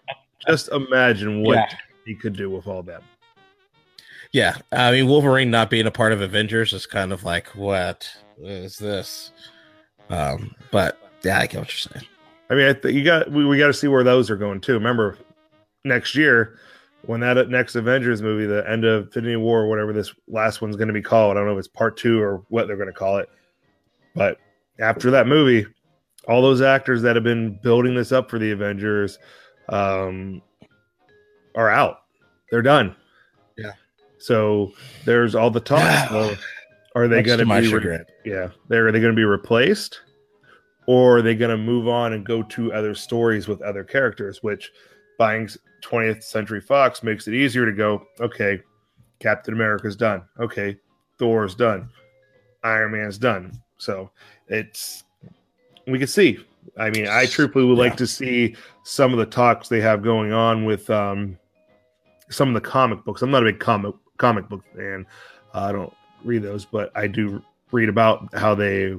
Just 0.47 0.69
imagine 0.69 1.43
what 1.43 1.55
Yeah. 1.55 1.77
he 2.05 2.15
could 2.15 2.35
do 2.35 2.49
with 2.49 2.65
all 2.67 2.81
them. 2.81 3.01
Yeah, 4.31 4.57
I 4.71 4.91
mean 4.91 5.07
Wolverine 5.07 5.49
not 5.49 5.69
being 5.69 5.87
a 5.87 5.91
part 5.91 6.13
of 6.13 6.21
Avengers 6.21 6.73
is 6.73 6.85
kind 6.85 7.11
of 7.11 7.23
like 7.23 7.47
what 7.55 8.09
is 8.41 8.77
this? 8.77 9.31
Um, 10.09 10.55
but 10.71 10.97
yeah, 11.23 11.39
I 11.39 11.47
get 11.47 11.59
what 11.59 11.69
you're 11.69 11.93
saying. 11.93 12.07
I 12.49 12.55
mean, 12.55 12.67
I 12.67 12.73
th- 12.73 12.93
you 12.93 13.03
got 13.03 13.31
we, 13.31 13.45
we 13.45 13.57
got 13.57 13.67
to 13.67 13.73
see 13.73 13.87
where 13.87 14.03
those 14.03 14.29
are 14.29 14.37
going 14.37 14.61
too. 14.61 14.73
Remember, 14.73 15.17
next 15.83 16.15
year 16.15 16.59
when 17.05 17.21
that 17.21 17.49
next 17.49 17.75
Avengers 17.75 18.21
movie, 18.21 18.45
the 18.45 18.69
end 18.69 18.85
of 18.85 19.05
Infinity 19.05 19.37
War, 19.37 19.67
whatever 19.67 19.93
this 19.93 20.13
last 20.27 20.61
one's 20.61 20.75
going 20.75 20.89
to 20.89 20.93
be 20.93 21.01
called, 21.01 21.31
I 21.31 21.39
don't 21.39 21.47
know 21.47 21.53
if 21.53 21.59
it's 21.59 21.67
part 21.67 21.97
two 21.97 22.21
or 22.21 22.43
what 22.49 22.67
they're 22.67 22.75
going 22.75 22.87
to 22.87 22.93
call 22.93 23.17
it. 23.17 23.29
But 24.15 24.37
after 24.79 25.09
that 25.11 25.27
movie, 25.27 25.65
all 26.27 26.41
those 26.41 26.61
actors 26.61 27.01
that 27.03 27.15
have 27.15 27.23
been 27.23 27.57
building 27.63 27.95
this 27.95 28.11
up 28.11 28.29
for 28.29 28.37
the 28.37 28.51
Avengers 28.51 29.17
um, 29.69 30.41
are 31.55 31.69
out. 31.69 32.01
They're 32.51 32.61
done. 32.61 32.95
Yeah. 33.57 33.73
So 34.19 34.73
there's 35.05 35.36
all 35.36 35.49
the 35.49 35.60
talk. 35.60 36.10
so 36.10 36.36
are 36.95 37.08
they 37.08 37.23
going 37.23 37.39
to 37.39 37.45
be? 37.45 37.73
re- 37.73 37.99
yeah, 38.25 38.49
they're 38.67 38.88
are 38.88 38.91
they 38.91 38.99
going 38.99 39.13
to 39.13 39.19
be 39.19 39.23
replaced, 39.23 40.01
or 40.88 41.17
are 41.17 41.21
they 41.21 41.36
going 41.36 41.51
to 41.51 41.58
move 41.58 41.88
on 41.88 42.13
and 42.13 42.25
go 42.25 42.43
to 42.43 42.73
other 42.73 42.93
stories 42.93 43.47
with 43.47 43.62
other 43.62 43.84
characters? 43.84 44.43
Which 44.43 44.71
buying 45.17 45.49
20th 45.82 46.23
Century 46.23 46.62
Fox 46.62 47.03
makes 47.03 47.27
it 47.27 47.34
easier 47.34 47.65
to 47.65 47.71
go. 47.71 48.03
Okay, 48.19 48.60
Captain 49.19 49.53
America's 49.53 49.95
done. 49.95 50.23
Okay, 50.39 50.77
Thor's 51.17 51.55
done. 51.55 51.89
Iron 52.63 52.91
Man's 52.91 53.17
done. 53.17 53.51
So 53.77 54.12
it's 54.47 55.03
we 55.88 55.97
can 55.97 56.08
see. 56.08 56.39
I 56.77 56.89
mean, 56.89 57.08
I 57.08 57.25
truthfully 57.25 57.65
would 57.65 57.77
like 57.77 57.95
to 57.97 58.08
see 58.08 58.55
some 58.84 59.12
of 59.12 59.19
the 59.19 59.25
talks 59.25 59.69
they 59.69 59.82
have 59.82 60.03
going 60.03 60.34
on 60.34 60.65
with 60.65 60.89
um 60.89 61.38
some 62.29 62.49
of 62.49 62.53
the 62.53 62.69
comic 62.69 63.03
books. 63.05 63.21
I'm 63.21 63.32
not 63.32 63.43
a 63.43 63.51
big 63.51 63.60
comic 63.60 63.95
comic 64.19 64.47
book 64.47 64.63
fan. 64.75 65.08
I 65.55 65.71
don't 65.71 65.91
read 66.23 66.43
those, 66.43 66.65
but 66.65 66.91
I 66.95 67.08
do 67.08 67.41
read 67.71 67.89
about 67.89 68.32
how 68.36 68.53
they 68.53 68.95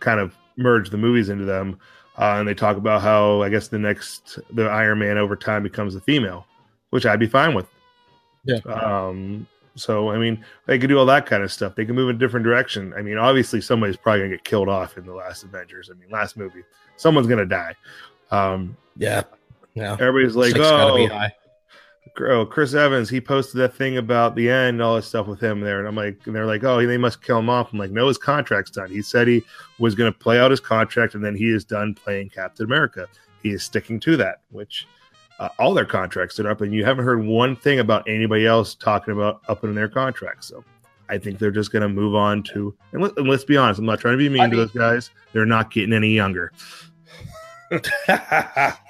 kind 0.00 0.20
of 0.20 0.36
merge 0.56 0.90
the 0.90 0.98
movies 0.98 1.30
into 1.30 1.46
them. 1.46 1.78
Uh, 2.18 2.36
and 2.38 2.48
they 2.48 2.54
talk 2.54 2.76
about 2.76 3.00
how 3.00 3.42
I 3.42 3.48
guess 3.48 3.68
the 3.68 3.78
next 3.78 4.38
the 4.52 4.64
Iron 4.64 4.98
Man 4.98 5.16
over 5.16 5.36
time 5.36 5.62
becomes 5.62 5.94
a 5.94 6.00
female, 6.00 6.46
which 6.90 7.06
I'd 7.06 7.20
be 7.20 7.28
fine 7.28 7.54
with. 7.54 7.66
Yeah. 8.44 8.58
Um. 8.66 9.46
So 9.76 10.10
I 10.10 10.18
mean, 10.18 10.44
they 10.66 10.78
could 10.78 10.88
do 10.88 10.98
all 10.98 11.06
that 11.06 11.26
kind 11.26 11.44
of 11.44 11.52
stuff. 11.52 11.76
They 11.76 11.84
can 11.84 11.94
move 11.94 12.10
in 12.10 12.16
a 12.16 12.18
different 12.18 12.44
direction. 12.44 12.92
I 12.94 13.02
mean, 13.02 13.18
obviously 13.18 13.60
somebody's 13.60 13.96
probably 13.96 14.22
gonna 14.22 14.30
get 14.30 14.44
killed 14.44 14.68
off 14.68 14.98
in 14.98 15.06
the 15.06 15.14
last 15.14 15.44
Avengers. 15.44 15.90
I 15.90 15.94
mean, 15.94 16.10
last 16.10 16.36
movie, 16.36 16.64
someone's 16.96 17.28
gonna 17.28 17.46
die. 17.46 17.76
Um. 18.32 18.76
Yeah, 18.96 19.22
yeah. 19.74 19.92
Everybody's 19.92 20.34
like, 20.34 20.50
Stakes 20.50 20.66
oh. 20.66 21.28
Oh, 22.20 22.46
Chris 22.46 22.74
Evans, 22.74 23.08
he 23.08 23.20
posted 23.20 23.60
that 23.60 23.74
thing 23.74 23.96
about 23.96 24.34
the 24.34 24.50
end, 24.50 24.74
and 24.74 24.82
all 24.82 24.96
this 24.96 25.06
stuff 25.06 25.26
with 25.26 25.40
him 25.40 25.60
there. 25.60 25.78
And 25.78 25.88
I'm 25.88 25.94
like, 25.94 26.18
and 26.26 26.34
they're 26.34 26.46
like, 26.46 26.64
oh, 26.64 26.84
they 26.84 26.96
must 26.96 27.22
kill 27.22 27.38
him 27.38 27.50
off. 27.50 27.72
I'm 27.72 27.78
like, 27.78 27.90
no, 27.90 28.08
his 28.08 28.18
contract's 28.18 28.70
done. 28.70 28.90
He 28.90 29.02
said 29.02 29.28
he 29.28 29.42
was 29.78 29.94
going 29.94 30.12
to 30.12 30.18
play 30.18 30.38
out 30.38 30.50
his 30.50 30.60
contract 30.60 31.14
and 31.14 31.24
then 31.24 31.34
he 31.34 31.50
is 31.50 31.64
done 31.64 31.94
playing 31.94 32.30
Captain 32.30 32.66
America. 32.66 33.06
He 33.42 33.50
is 33.50 33.62
sticking 33.62 34.00
to 34.00 34.16
that, 34.16 34.40
which 34.50 34.86
uh, 35.38 35.48
all 35.58 35.74
their 35.74 35.84
contracts 35.84 36.38
are 36.40 36.50
up. 36.50 36.60
And 36.60 36.72
you 36.72 36.84
haven't 36.84 37.04
heard 37.04 37.24
one 37.24 37.56
thing 37.56 37.78
about 37.78 38.08
anybody 38.08 38.46
else 38.46 38.74
talking 38.74 39.12
about 39.12 39.42
upping 39.48 39.74
their 39.74 39.88
contracts. 39.88 40.48
So 40.48 40.64
I 41.08 41.18
think 41.18 41.38
they're 41.38 41.50
just 41.50 41.72
going 41.72 41.82
to 41.82 41.88
move 41.88 42.14
on 42.14 42.42
to, 42.54 42.74
and, 42.92 43.02
let, 43.02 43.16
let's 43.22 43.44
be 43.44 43.56
honest, 43.56 43.78
I'm 43.78 43.86
not 43.86 44.00
trying 44.00 44.14
to 44.14 44.18
be 44.18 44.28
mean 44.28 44.42
I 44.42 44.48
to 44.48 44.56
those 44.56 44.72
guys. 44.72 45.10
They're 45.32 45.46
not 45.46 45.70
getting 45.70 45.92
any 45.92 46.10
younger. 46.10 46.52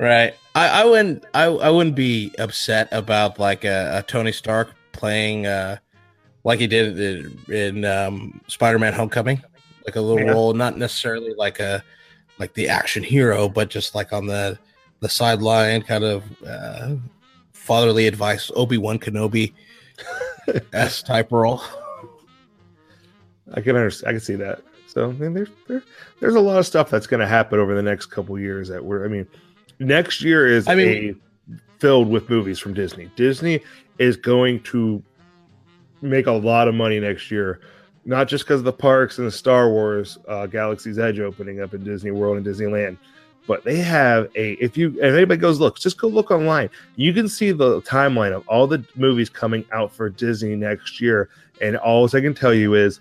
right. 0.00 0.34
I, 0.54 0.82
I 0.82 0.84
wouldn't. 0.84 1.24
I, 1.34 1.44
I 1.44 1.70
wouldn't 1.70 1.94
be 1.94 2.32
upset 2.38 2.88
about 2.90 3.38
like 3.38 3.64
a, 3.64 3.98
a 3.98 4.02
Tony 4.02 4.32
Stark 4.32 4.74
playing 4.92 5.46
uh, 5.46 5.76
like 6.44 6.58
he 6.58 6.66
did 6.66 6.98
in, 6.98 7.54
in 7.54 7.84
um, 7.84 8.40
Spider-Man: 8.48 8.92
Homecoming, 8.92 9.42
like 9.86 9.96
a 9.96 10.00
little 10.00 10.24
Yeah. 10.24 10.32
role, 10.32 10.52
not 10.54 10.76
necessarily 10.76 11.34
like 11.34 11.60
a 11.60 11.84
like 12.38 12.52
the 12.54 12.68
action 12.68 13.02
hero, 13.02 13.48
but 13.48 13.68
just 13.70 13.94
like 13.94 14.12
on 14.12 14.26
the 14.26 14.58
the 15.00 15.08
sideline, 15.08 15.82
kind 15.82 16.04
of 16.04 16.24
uh, 16.46 16.96
fatherly 17.52 18.06
advice, 18.06 18.50
Obi 18.56 18.78
Wan 18.78 18.98
Kenobi 18.98 19.52
s 20.72 21.02
type 21.04 21.30
role. 21.30 21.62
I 23.54 23.60
can 23.60 23.76
understand. 23.76 24.08
I 24.08 24.12
can 24.12 24.20
see 24.20 24.36
that. 24.36 24.62
So 24.86 25.10
I 25.10 25.12
mean, 25.12 25.34
there's 25.34 25.50
there, 25.68 25.82
there's 26.18 26.34
a 26.34 26.40
lot 26.40 26.58
of 26.58 26.66
stuff 26.66 26.90
that's 26.90 27.06
going 27.06 27.20
to 27.20 27.26
happen 27.26 27.60
over 27.60 27.74
the 27.74 27.82
next 27.82 28.06
couple 28.06 28.38
years. 28.38 28.68
That 28.68 28.84
we're. 28.84 29.04
I 29.04 29.08
mean, 29.08 29.26
next 29.80 30.22
year 30.22 30.46
is 30.46 30.68
I 30.68 30.74
mean- 30.76 31.20
a 31.48 31.58
filled 31.80 32.08
with 32.08 32.28
movies 32.28 32.58
from 32.58 32.74
Disney. 32.74 33.10
Disney 33.16 33.60
is 33.98 34.16
going 34.16 34.62
to 34.64 35.02
make 36.02 36.26
a 36.26 36.32
lot 36.32 36.68
of 36.68 36.74
money 36.74 37.00
next 37.00 37.30
year, 37.30 37.60
not 38.04 38.28
just 38.28 38.44
because 38.44 38.60
of 38.60 38.64
the 38.64 38.72
parks 38.72 39.18
and 39.18 39.26
the 39.26 39.32
Star 39.32 39.68
Wars 39.70 40.18
uh, 40.28 40.46
Galaxy's 40.46 40.98
Edge 40.98 41.20
opening 41.20 41.60
up 41.60 41.74
in 41.74 41.82
Disney 41.82 42.10
World 42.10 42.36
and 42.36 42.46
Disneyland, 42.46 42.98
but 43.46 43.64
they 43.64 43.78
have 43.78 44.30
a. 44.36 44.52
If 44.52 44.76
you 44.76 44.90
if 44.98 45.14
anybody 45.14 45.40
goes 45.40 45.58
look, 45.58 45.78
just 45.78 45.98
go 45.98 46.08
look 46.08 46.30
online. 46.30 46.68
You 46.96 47.12
can 47.12 47.28
see 47.28 47.50
the 47.50 47.80
timeline 47.82 48.32
of 48.32 48.46
all 48.46 48.66
the 48.66 48.84
movies 48.94 49.30
coming 49.30 49.64
out 49.72 49.92
for 49.92 50.10
Disney 50.10 50.56
next 50.56 51.00
year, 51.00 51.30
and 51.60 51.76
all 51.78 52.04
I 52.06 52.20
can 52.20 52.34
tell 52.34 52.54
you 52.54 52.74
is 52.74 53.00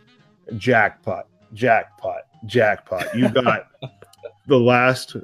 jackpot, 0.58 1.28
jackpot, 1.54 2.22
jackpot. 2.46 3.14
You 3.16 3.30
got 3.44 3.68
the 4.48 4.58
last 4.58 5.18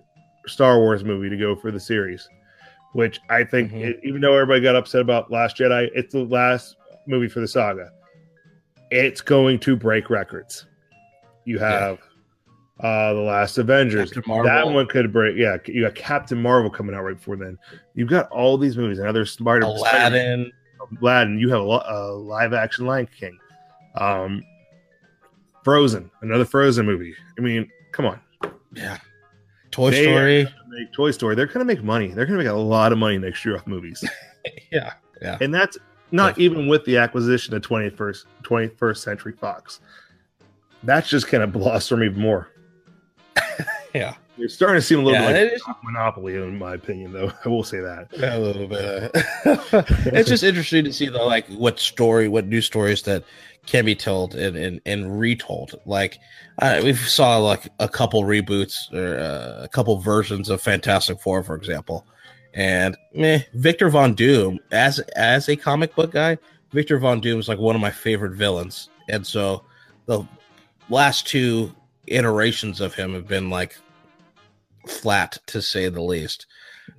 Star 0.47 0.79
Wars 0.79 1.03
movie 1.03 1.29
to 1.29 1.38
go 1.38 1.55
for 1.55 1.71
the 1.71 1.79
series, 1.79 2.27
which 2.93 3.19
I 3.29 3.43
think, 3.43 3.71
Mhm. 3.71 3.81
it- 3.84 3.99
even 4.03 4.21
though 4.21 4.34
everybody 4.34 4.62
got 4.62 4.75
upset 4.75 5.01
about 5.01 5.31
Last 5.31 5.58
Jedi, 5.58 5.89
it's 5.93 6.13
the 6.13 6.23
last 6.23 6.77
movie 7.08 7.27
for 7.27 7.39
the 7.39 7.47
saga. 7.47 7.91
It's 8.91 9.21
going 9.21 9.60
to 9.60 9.75
break 9.75 10.10
records. 10.10 10.65
You 11.45 11.60
have 11.60 11.99
uh 12.81 13.13
the 13.13 13.19
last 13.21 13.58
Avengers. 13.58 14.12
That 14.12 14.67
one 14.67 14.86
could 14.88 15.13
break. 15.13 15.38
Yeah, 15.38 15.58
you 15.65 15.84
got 15.84 15.95
Captain 15.95 16.41
Marvel 16.41 16.69
coming 16.69 16.93
out 16.95 17.03
right 17.03 17.15
before 17.15 17.38
then. 17.38 17.58
You've 17.93 18.10
got 18.10 18.29
all 18.31 18.58
these 18.58 18.75
movies. 18.77 18.99
Another 18.99 19.25
Spider 19.25 19.65
Aladdin. 19.65 20.51
Aladdin. 21.01 21.39
You 21.39 21.49
have 21.51 21.62
a, 21.62 21.63
a 21.63 22.12
live 22.13 22.53
action 22.53 22.86
Lion 22.86 23.08
King. 23.17 23.38
Um, 23.95 24.43
Frozen, 25.63 26.12
another 26.21 26.45
Frozen 26.45 26.86
movie. 26.86 27.15
I 27.38 27.41
mean, 27.41 27.69
come 27.91 28.05
on. 28.05 28.19
Yeah. 28.73 28.97
Toy 29.76 29.92
They- 29.92 30.04
Story. 30.04 30.48
Make 30.70 30.94
Toy 30.94 31.12
Story. 31.12 31.36
They're 31.36 31.46
going 31.48 31.60
to 31.60 31.66
make 31.66 31.84
money. 31.84 32.08
They're 32.08 32.26
going 32.26 32.38
to 32.40 32.44
make 32.46 32.52
a 32.52 32.56
lot 32.56 32.92
of 32.94 32.98
money 32.98 33.18
next 33.18 33.44
year 33.46 33.56
off 33.58 33.68
movies. 33.68 34.04
Yeah. 34.72 34.94
Yeah. 35.22 35.38
and 35.42 35.52
that's 35.54 35.76
not 36.12 36.38
even 36.38 36.68
with 36.68 36.86
the 36.86 36.98
acquisition 36.98 37.56
of 37.56 37.64
21st 37.64 38.26
21st 38.44 38.98
Century 38.98 39.34
Fox. 39.34 39.80
That's 40.84 41.10
just 41.10 41.32
going 41.32 41.42
to 41.42 41.48
blossom 41.48 42.04
even 42.04 42.20
more. 42.22 42.50
Yeah. 43.94 44.16
You're 44.38 44.50
starting 44.50 44.76
to 44.76 44.82
seem 44.86 45.00
a 45.00 45.04
little 45.04 45.22
Yeah, 45.22 45.32
bit 45.32 45.62
like 45.66 45.78
Monopoly, 45.84 46.36
in 46.36 46.58
my 46.60 46.74
opinion, 46.76 47.14
though. 47.14 47.32
I 47.46 47.50
will 47.50 47.64
say 47.64 47.80
that. 47.80 48.10
a 48.22 48.38
little 48.38 48.68
bit. 48.68 49.12
it's 50.14 50.28
just 50.30 50.44
interesting 50.44 50.84
to 50.84 50.92
see 50.94 51.08
the 51.08 51.20
like 51.24 51.48
what 51.48 51.80
story, 51.80 52.28
what 52.28 52.46
new 52.46 52.60
stories 52.62 53.02
that 53.04 53.24
can 53.65 53.86
be 53.86 53.95
told 53.95 54.36
and 54.36 54.56
and, 54.56 54.82
and 54.86 55.19
retold. 55.19 55.80
Like 55.86 56.19
uh, 56.60 56.82
we 56.84 56.93
saw 56.93 57.38
like 57.38 57.69
a 57.80 57.89
couple 57.89 58.23
reboots 58.23 58.91
or 58.93 59.19
uh, 59.19 59.63
a 59.63 59.67
couple 59.67 59.97
versions 59.99 60.49
of 60.49 60.62
Fantastic 60.62 61.19
Four, 61.19 61.43
for 61.43 61.56
example. 61.56 62.06
And 62.54 62.95
meh, 63.13 63.41
Victor 63.54 63.89
Von 63.89 64.13
Doom 64.13 64.60
as 64.71 64.99
as 65.15 65.49
a 65.49 65.56
comic 65.56 65.95
book 65.95 66.12
guy, 66.12 66.38
Victor 66.71 66.99
Von 66.99 67.19
Doom 67.19 67.39
is 67.39 67.47
like 67.47 67.60
one 67.60 67.75
of 67.75 67.82
my 67.82 67.91
favorite 67.91 68.34
villains. 68.34 68.89
And 69.10 69.25
so 69.25 69.63
the 70.06 70.25
last 70.89 71.28
two 71.28 71.73
iterations 72.08 72.82
of 72.82 72.93
him 72.93 73.13
have 73.13 73.28
been 73.28 73.49
like 73.49 73.78
flat 74.88 75.38
to 75.47 75.62
say 75.62 75.89
the 75.89 76.01
least. 76.01 76.45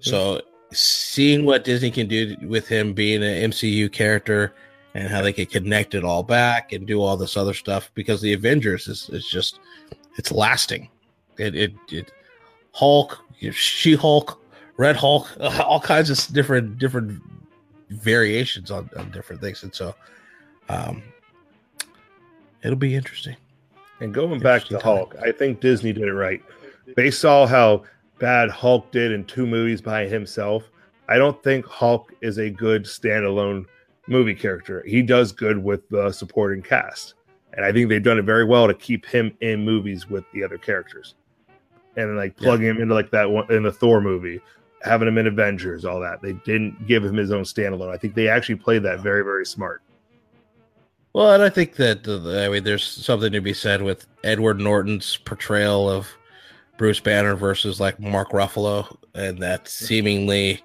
So 0.00 0.42
seeing 0.72 1.44
what 1.44 1.64
Disney 1.64 1.90
can 1.90 2.08
do 2.08 2.36
with 2.42 2.68
him 2.68 2.92
being 2.92 3.22
an 3.22 3.50
MCU 3.50 3.90
character 3.92 4.52
and 4.96 5.08
how 5.08 5.20
they 5.20 5.32
can 5.32 5.44
connect 5.44 5.94
it 5.94 6.04
all 6.04 6.22
back 6.22 6.72
and 6.72 6.86
do 6.86 7.02
all 7.02 7.18
this 7.18 7.36
other 7.36 7.52
stuff 7.52 7.90
because 7.94 8.22
the 8.22 8.32
Avengers 8.32 8.88
is, 8.88 9.10
is 9.10 9.26
just 9.26 9.60
it's 10.16 10.32
lasting. 10.32 10.88
It 11.38 11.54
it, 11.54 11.74
it 11.90 12.12
Hulk, 12.72 13.22
She 13.52 13.94
Hulk, 13.94 14.40
Red 14.78 14.96
Hulk, 14.96 15.28
all 15.40 15.80
kinds 15.80 16.08
of 16.08 16.34
different 16.34 16.78
different 16.78 17.20
variations 17.90 18.70
on, 18.70 18.88
on 18.96 19.10
different 19.10 19.42
things, 19.42 19.62
and 19.64 19.74
so 19.74 19.94
um, 20.70 21.02
it'll 22.62 22.74
be 22.74 22.94
interesting. 22.94 23.36
And 24.00 24.14
going 24.14 24.40
back 24.40 24.64
to 24.64 24.78
Hulk, 24.78 25.14
I 25.22 25.30
think 25.30 25.60
Disney 25.60 25.92
did 25.92 26.04
it 26.04 26.14
right. 26.14 26.42
They 26.96 27.10
saw 27.10 27.46
how 27.46 27.84
bad 28.18 28.48
Hulk 28.48 28.90
did 28.92 29.12
in 29.12 29.24
two 29.26 29.46
movies 29.46 29.82
by 29.82 30.06
himself. 30.06 30.70
I 31.08 31.18
don't 31.18 31.40
think 31.42 31.66
Hulk 31.66 32.14
is 32.22 32.38
a 32.38 32.48
good 32.48 32.84
standalone 32.84 33.66
movie 34.06 34.34
character. 34.34 34.82
He 34.86 35.02
does 35.02 35.32
good 35.32 35.62
with 35.62 35.88
the 35.88 36.12
supporting 36.12 36.62
cast. 36.62 37.14
And 37.54 37.64
I 37.64 37.72
think 37.72 37.88
they've 37.88 38.02
done 38.02 38.18
it 38.18 38.22
very 38.22 38.44
well 38.44 38.66
to 38.66 38.74
keep 38.74 39.06
him 39.06 39.36
in 39.40 39.64
movies 39.64 40.08
with 40.08 40.24
the 40.32 40.44
other 40.44 40.58
characters. 40.58 41.14
And 41.96 42.16
like 42.16 42.36
plugging 42.36 42.66
yeah. 42.66 42.72
him 42.72 42.82
into 42.82 42.94
like 42.94 43.10
that 43.10 43.30
one 43.30 43.50
in 43.50 43.62
the 43.62 43.72
Thor 43.72 44.00
movie, 44.00 44.40
having 44.82 45.08
him 45.08 45.16
in 45.16 45.26
Avengers, 45.26 45.84
all 45.84 45.98
that. 46.00 46.20
They 46.20 46.34
didn't 46.44 46.86
give 46.86 47.04
him 47.04 47.16
his 47.16 47.32
own 47.32 47.44
standalone. 47.44 47.92
I 47.92 47.96
think 47.96 48.14
they 48.14 48.28
actually 48.28 48.56
played 48.56 48.82
that 48.82 49.00
very, 49.00 49.24
very 49.24 49.46
smart. 49.46 49.82
Well, 51.14 51.32
and 51.32 51.42
I 51.42 51.48
think 51.48 51.76
that 51.76 52.06
uh, 52.06 52.44
I 52.44 52.50
mean, 52.50 52.64
there's 52.64 52.84
something 52.84 53.32
to 53.32 53.40
be 53.40 53.54
said 53.54 53.80
with 53.80 54.06
Edward 54.22 54.60
Norton's 54.60 55.16
portrayal 55.16 55.88
of 55.88 56.08
Bruce 56.76 57.00
Banner 57.00 57.34
versus 57.34 57.80
like 57.80 57.98
Mark 57.98 58.32
Ruffalo, 58.32 58.94
and 59.14 59.38
that 59.38 59.64
mm-hmm. 59.64 59.86
seemingly 59.86 60.62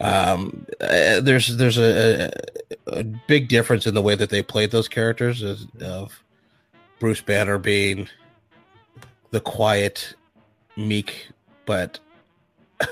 um, 0.00 0.66
uh, 0.80 1.20
there's 1.20 1.56
there's 1.56 1.78
a, 1.78 2.30
a, 2.86 3.04
big 3.04 3.48
difference 3.48 3.86
in 3.86 3.94
the 3.94 4.00
way 4.00 4.14
that 4.14 4.30
they 4.30 4.42
played 4.42 4.70
those 4.70 4.88
characters 4.88 5.42
of 5.82 6.22
Bruce 6.98 7.20
Banner 7.20 7.58
being 7.58 8.08
the 9.30 9.40
quiet, 9.40 10.14
meek, 10.76 11.28
but 11.66 12.00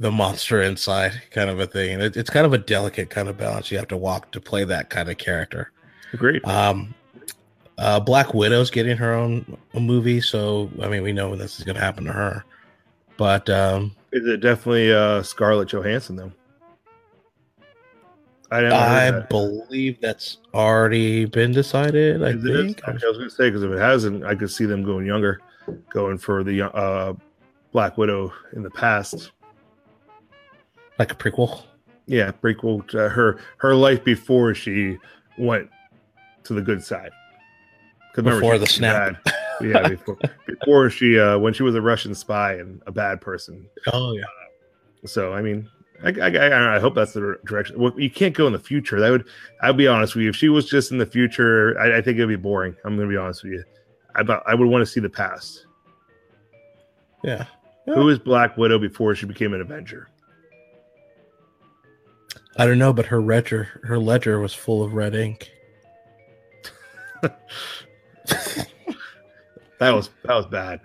the 0.00 0.10
monster 0.10 0.62
inside 0.62 1.20
kind 1.30 1.50
of 1.50 1.60
a 1.60 1.66
thing. 1.66 2.00
It, 2.00 2.16
it's 2.16 2.30
kind 2.30 2.46
of 2.46 2.54
a 2.54 2.58
delicate 2.58 3.10
kind 3.10 3.28
of 3.28 3.36
balance 3.36 3.70
you 3.70 3.76
have 3.76 3.88
to 3.88 3.96
walk 3.96 4.30
to 4.32 4.40
play 4.40 4.64
that 4.64 4.88
kind 4.88 5.10
of 5.10 5.18
character. 5.18 5.70
Agreed. 6.14 6.44
Um, 6.46 6.94
uh, 7.76 8.00
Black 8.00 8.32
Widow's 8.32 8.70
getting 8.70 8.96
her 8.96 9.12
own 9.12 9.58
movie, 9.74 10.20
so 10.20 10.70
I 10.80 10.88
mean, 10.88 11.02
we 11.02 11.12
know 11.12 11.36
this 11.36 11.58
is 11.58 11.64
going 11.64 11.76
to 11.76 11.82
happen 11.82 12.04
to 12.04 12.12
her. 12.12 12.44
But 13.22 13.48
um, 13.50 13.94
is 14.10 14.26
it 14.26 14.38
definitely 14.38 14.92
uh, 14.92 15.22
Scarlett 15.22 15.68
Johansson 15.68 16.16
though? 16.16 16.32
I, 18.50 18.66
I 18.66 19.10
that. 19.12 19.30
believe 19.30 20.00
that's 20.00 20.38
already 20.52 21.26
been 21.26 21.52
decided. 21.52 22.20
I 22.20 22.30
is 22.30 22.42
think. 22.42 22.82
I 22.84 22.90
was 22.90 23.00
going 23.00 23.20
to 23.20 23.30
say 23.30 23.48
because 23.48 23.62
if 23.62 23.70
it 23.70 23.78
hasn't, 23.78 24.24
I 24.24 24.34
could 24.34 24.50
see 24.50 24.64
them 24.64 24.82
going 24.82 25.06
younger, 25.06 25.40
going 25.88 26.18
for 26.18 26.42
the 26.42 26.62
uh, 26.62 27.12
Black 27.70 27.96
Widow 27.96 28.32
in 28.56 28.64
the 28.64 28.70
past, 28.70 29.30
like 30.98 31.12
a 31.12 31.14
prequel. 31.14 31.62
Yeah, 32.06 32.32
prequel 32.32 32.84
to 32.88 33.08
her 33.08 33.38
her 33.58 33.76
life 33.76 34.02
before 34.02 34.52
she 34.52 34.98
went 35.38 35.70
to 36.42 36.54
the 36.54 36.60
good 36.60 36.82
side. 36.82 37.12
Before 38.16 38.58
the 38.58 38.66
snap. 38.66 39.24
Yeah, 39.62 39.88
before, 39.88 40.18
before 40.46 40.90
she 40.90 41.18
uh, 41.18 41.38
when 41.38 41.52
she 41.52 41.62
was 41.62 41.74
a 41.74 41.82
Russian 41.82 42.14
spy 42.14 42.54
and 42.54 42.82
a 42.86 42.92
bad 42.92 43.20
person. 43.20 43.68
Oh 43.92 44.12
yeah. 44.12 44.22
Uh, 44.22 45.06
so 45.06 45.32
I 45.32 45.42
mean, 45.42 45.68
I, 46.04 46.08
I, 46.08 46.28
I, 46.28 46.76
I, 46.76 46.78
hope 46.78 46.94
that's 46.94 47.12
the 47.12 47.38
direction. 47.44 47.78
Well, 47.78 47.98
you 47.98 48.10
can't 48.10 48.34
go 48.34 48.46
in 48.46 48.52
the 48.52 48.58
future. 48.58 49.00
That 49.00 49.10
would 49.10 49.28
I'll 49.62 49.72
be 49.72 49.86
honest 49.86 50.14
with 50.14 50.24
you. 50.24 50.30
If 50.30 50.36
she 50.36 50.48
was 50.48 50.68
just 50.68 50.90
in 50.90 50.98
the 50.98 51.06
future, 51.06 51.78
I, 51.78 51.98
I 51.98 52.02
think 52.02 52.18
it'd 52.18 52.28
be 52.28 52.36
boring. 52.36 52.76
I'm 52.84 52.96
gonna 52.96 53.08
be 53.08 53.16
honest 53.16 53.42
with 53.44 53.52
you. 53.52 53.64
I 54.14 54.20
I 54.46 54.54
would 54.54 54.68
want 54.68 54.82
to 54.82 54.86
see 54.86 55.00
the 55.00 55.10
past. 55.10 55.66
Yeah. 57.22 57.46
yeah. 57.86 57.94
Who 57.94 58.04
was 58.04 58.18
Black 58.18 58.56
Widow 58.56 58.78
before 58.78 59.14
she 59.14 59.26
became 59.26 59.54
an 59.54 59.60
Avenger? 59.60 60.08
I 62.56 62.66
don't 62.66 62.78
know, 62.78 62.92
but 62.92 63.06
her 63.06 63.22
ledger 63.22 63.80
her 63.84 63.98
ledger 63.98 64.38
was 64.40 64.52
full 64.52 64.82
of 64.82 64.92
red 64.94 65.14
ink. 65.14 65.50
that 69.82 69.94
was 69.94 70.10
that 70.24 70.34
was 70.34 70.46
bad. 70.46 70.80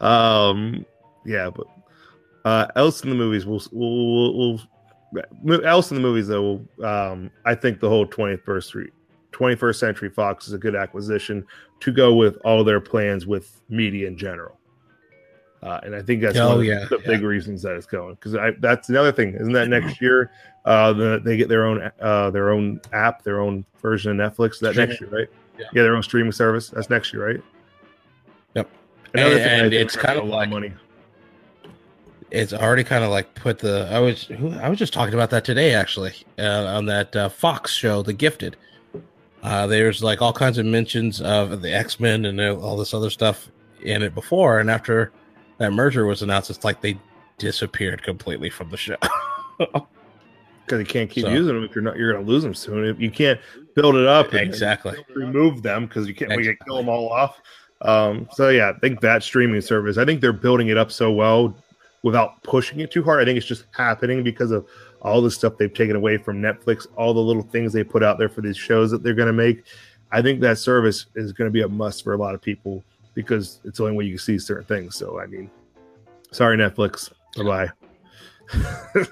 um, 0.00 0.86
yeah, 1.26 1.50
but 1.50 1.66
uh, 2.44 2.66
else 2.76 3.02
in 3.02 3.10
the 3.10 3.16
movies, 3.16 3.44
we'll 3.44 3.62
we'll, 3.72 4.38
we'll, 4.38 4.60
we'll 5.42 5.66
else 5.66 5.90
in 5.90 5.96
the 5.96 6.00
movies 6.00 6.28
though. 6.28 6.64
Um, 6.82 7.30
I 7.44 7.54
think 7.54 7.80
the 7.80 7.88
whole 7.88 8.06
21st 8.06 8.64
street 8.64 8.92
21st 9.32 9.76
Century 9.76 10.08
Fox 10.08 10.48
is 10.48 10.54
a 10.54 10.58
good 10.58 10.74
acquisition 10.74 11.46
to 11.80 11.92
go 11.92 12.14
with 12.14 12.36
all 12.44 12.64
their 12.64 12.80
plans 12.80 13.26
with 13.26 13.60
media 13.68 14.08
in 14.08 14.16
general. 14.16 14.57
Uh, 15.62 15.80
and 15.82 15.94
I 15.94 16.02
think 16.02 16.22
that's 16.22 16.38
oh, 16.38 16.56
one 16.56 16.64
yeah, 16.64 16.84
the 16.88 16.98
yeah. 17.00 17.06
big 17.06 17.22
reasons 17.22 17.62
that 17.62 17.74
it's 17.74 17.86
going 17.86 18.14
because 18.14 18.36
that's 18.60 18.88
another 18.88 19.10
thing, 19.10 19.34
isn't 19.34 19.52
that 19.52 19.68
next 19.68 20.00
year? 20.00 20.30
Uh, 20.64 20.92
the, 20.92 21.20
they 21.24 21.36
get 21.36 21.48
their 21.48 21.64
own 21.64 21.90
uh, 22.00 22.30
their 22.30 22.50
own 22.50 22.80
app, 22.92 23.22
their 23.24 23.40
own 23.40 23.64
version 23.80 24.20
of 24.20 24.32
Netflix. 24.32 24.60
That 24.60 24.72
streaming. 24.72 24.88
next 24.90 25.00
year, 25.00 25.10
right? 25.10 25.28
Yeah. 25.58 25.64
yeah. 25.72 25.82
their 25.82 25.96
own 25.96 26.02
streaming 26.02 26.32
service. 26.32 26.68
That's 26.68 26.90
next 26.90 27.12
year, 27.12 27.26
right? 27.26 27.42
Yep. 28.54 28.68
Another 29.14 29.36
and, 29.36 29.44
thing 29.44 29.60
and 29.64 29.74
it's 29.74 29.96
kind 29.96 30.18
of 30.18 30.24
a 30.24 30.28
lot 30.28 30.36
like 30.36 30.50
money. 30.50 30.72
It's 32.30 32.52
already 32.52 32.84
kind 32.84 33.02
of 33.02 33.10
like 33.10 33.34
put 33.34 33.58
the. 33.58 33.88
I 33.90 33.98
was 33.98 34.30
I 34.60 34.68
was 34.68 34.78
just 34.78 34.92
talking 34.92 35.14
about 35.14 35.30
that 35.30 35.44
today 35.44 35.74
actually 35.74 36.12
uh, 36.38 36.66
on 36.66 36.86
that 36.86 37.16
uh, 37.16 37.28
Fox 37.30 37.72
show, 37.72 38.02
The 38.02 38.12
Gifted. 38.12 38.56
Uh, 39.42 39.66
there's 39.66 40.02
like 40.02 40.20
all 40.20 40.32
kinds 40.32 40.58
of 40.58 40.66
mentions 40.66 41.20
of 41.20 41.62
the 41.62 41.74
X 41.74 41.98
Men 41.98 42.26
and 42.26 42.40
all 42.40 42.76
this 42.76 42.94
other 42.94 43.10
stuff 43.10 43.48
in 43.80 44.02
it 44.02 44.14
before, 44.14 44.60
and 44.60 44.70
after 44.70 45.12
that 45.58 45.72
merger 45.72 46.06
was 46.06 46.22
announced, 46.22 46.50
it's 46.50 46.64
like 46.64 46.80
they 46.80 46.98
disappeared 47.38 48.02
completely 48.02 48.50
from 48.50 48.70
the 48.70 48.76
show. 48.76 48.96
Because 50.68 50.80
you 50.80 50.86
can't 50.86 51.10
keep 51.10 51.24
so, 51.24 51.30
using 51.30 51.54
them 51.54 51.64
if 51.64 51.74
you're 51.74 51.82
not, 51.82 51.96
you're 51.96 52.12
going 52.12 52.24
to 52.24 52.30
lose 52.30 52.42
them 52.42 52.54
soon. 52.54 52.84
If 52.84 53.00
you 53.00 53.10
can't 53.10 53.40
build 53.74 53.96
it 53.96 54.06
up, 54.06 54.34
exactly, 54.34 55.02
remove 55.14 55.62
them 55.62 55.86
because 55.86 56.06
you 56.06 56.14
can't. 56.14 56.30
Exactly. 56.30 56.50
We 56.50 56.56
can 56.56 56.66
kill 56.66 56.76
them 56.76 56.90
all 56.90 57.10
off. 57.10 57.40
Um, 57.80 58.28
so 58.32 58.50
yeah, 58.50 58.72
I 58.76 58.78
think 58.78 59.00
that 59.00 59.22
streaming 59.22 59.62
service. 59.62 59.96
I 59.96 60.04
think 60.04 60.20
they're 60.20 60.32
building 60.32 60.68
it 60.68 60.76
up 60.76 60.92
so 60.92 61.10
well 61.10 61.56
without 62.02 62.42
pushing 62.42 62.80
it 62.80 62.90
too 62.90 63.02
hard. 63.02 63.22
I 63.22 63.24
think 63.24 63.38
it's 63.38 63.46
just 63.46 63.64
happening 63.70 64.22
because 64.22 64.50
of 64.50 64.66
all 65.00 65.22
the 65.22 65.30
stuff 65.30 65.56
they've 65.56 65.72
taken 65.72 65.96
away 65.96 66.18
from 66.18 66.42
Netflix, 66.42 66.86
all 66.96 67.14
the 67.14 67.20
little 67.20 67.44
things 67.44 67.72
they 67.72 67.84
put 67.84 68.02
out 68.02 68.18
there 68.18 68.28
for 68.28 68.42
these 68.42 68.56
shows 68.56 68.90
that 68.90 69.02
they're 69.02 69.14
going 69.14 69.26
to 69.28 69.32
make. 69.32 69.64
I 70.10 70.20
think 70.22 70.40
that 70.40 70.58
service 70.58 71.06
is 71.14 71.32
going 71.32 71.48
to 71.48 71.52
be 71.52 71.62
a 71.62 71.68
must 71.68 72.04
for 72.04 72.14
a 72.14 72.16
lot 72.16 72.34
of 72.34 72.42
people 72.42 72.84
because 73.14 73.60
it's 73.64 73.78
the 73.78 73.84
only 73.84 73.96
way 73.96 74.04
you 74.04 74.12
can 74.12 74.18
see 74.18 74.38
certain 74.38 74.66
things. 74.66 74.96
So 74.96 75.20
I 75.20 75.26
mean, 75.26 75.50
sorry 76.30 76.56
Netflix. 76.56 77.12
Bye 77.36 77.42
bye. 77.42 77.70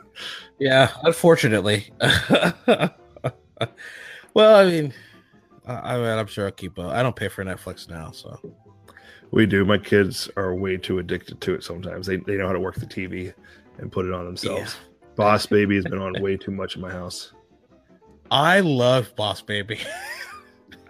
yeah, 0.58 0.90
unfortunately. 1.02 1.92
well, 2.00 2.90
I 4.56 4.64
mean, 4.64 4.92
I, 5.66 5.96
mean, 5.96 6.06
I'm 6.06 6.26
sure 6.26 6.46
I'll 6.46 6.52
keep. 6.52 6.78
Uh, 6.78 6.88
I 6.88 7.02
don't 7.02 7.16
pay 7.16 7.28
for 7.28 7.44
Netflix 7.44 7.88
now, 7.88 8.10
so 8.10 8.38
we 9.30 9.46
do. 9.46 9.64
My 9.64 9.78
kids 9.78 10.28
are 10.36 10.54
way 10.54 10.76
too 10.76 10.98
addicted 10.98 11.40
to 11.42 11.54
it. 11.54 11.64
Sometimes 11.64 12.06
they 12.06 12.16
they 12.18 12.36
know 12.36 12.46
how 12.46 12.52
to 12.52 12.60
work 12.60 12.76
the 12.76 12.86
TV 12.86 13.32
and 13.78 13.90
put 13.90 14.06
it 14.06 14.12
on 14.12 14.24
themselves. 14.24 14.76
Yeah. 14.78 15.14
Boss 15.16 15.46
Baby 15.46 15.76
has 15.76 15.84
been 15.84 15.98
on 15.98 16.20
way 16.20 16.36
too 16.36 16.50
much 16.50 16.76
in 16.76 16.82
my 16.82 16.90
house. 16.90 17.32
I 18.30 18.60
love 18.60 19.14
Boss 19.16 19.40
Baby. 19.40 19.80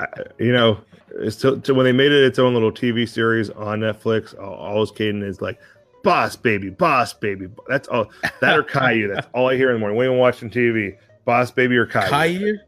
I, 0.01 0.07
you 0.39 0.53
know, 0.53 0.81
it's 1.11 1.37
to, 1.37 1.61
to, 1.61 1.75
when 1.75 1.85
they 1.85 1.93
made 1.93 2.13
it 2.13 2.25
its 2.25 2.39
own 2.39 2.55
little 2.55 2.73
TV 2.73 3.09
series 3.09 3.51
on 3.51 3.81
Netflix. 3.81 4.39
All, 4.39 4.55
all 4.55 4.87
Caden 4.87 5.23
is 5.23 5.41
like, 5.41 5.59
"Boss 6.03 6.37
baby, 6.37 6.71
boss 6.71 7.13
baby." 7.13 7.49
That's 7.69 7.89
all. 7.89 8.11
That 8.41 8.59
or 8.59 8.63
Caillou. 8.63 9.09
That's 9.15 9.27
all 9.35 9.49
I 9.49 9.57
hear 9.57 9.71
in 9.71 9.75
the 9.75 9.81
morning 9.81 9.97
when 9.97 10.09
I'm 10.09 10.19
watching 10.19 10.51
TV. 10.51 10.97
Boss 11.25 11.51
baby 11.51 11.77
or 11.77 11.87
Caillou. 11.87 12.11
Caillou. 12.11 12.59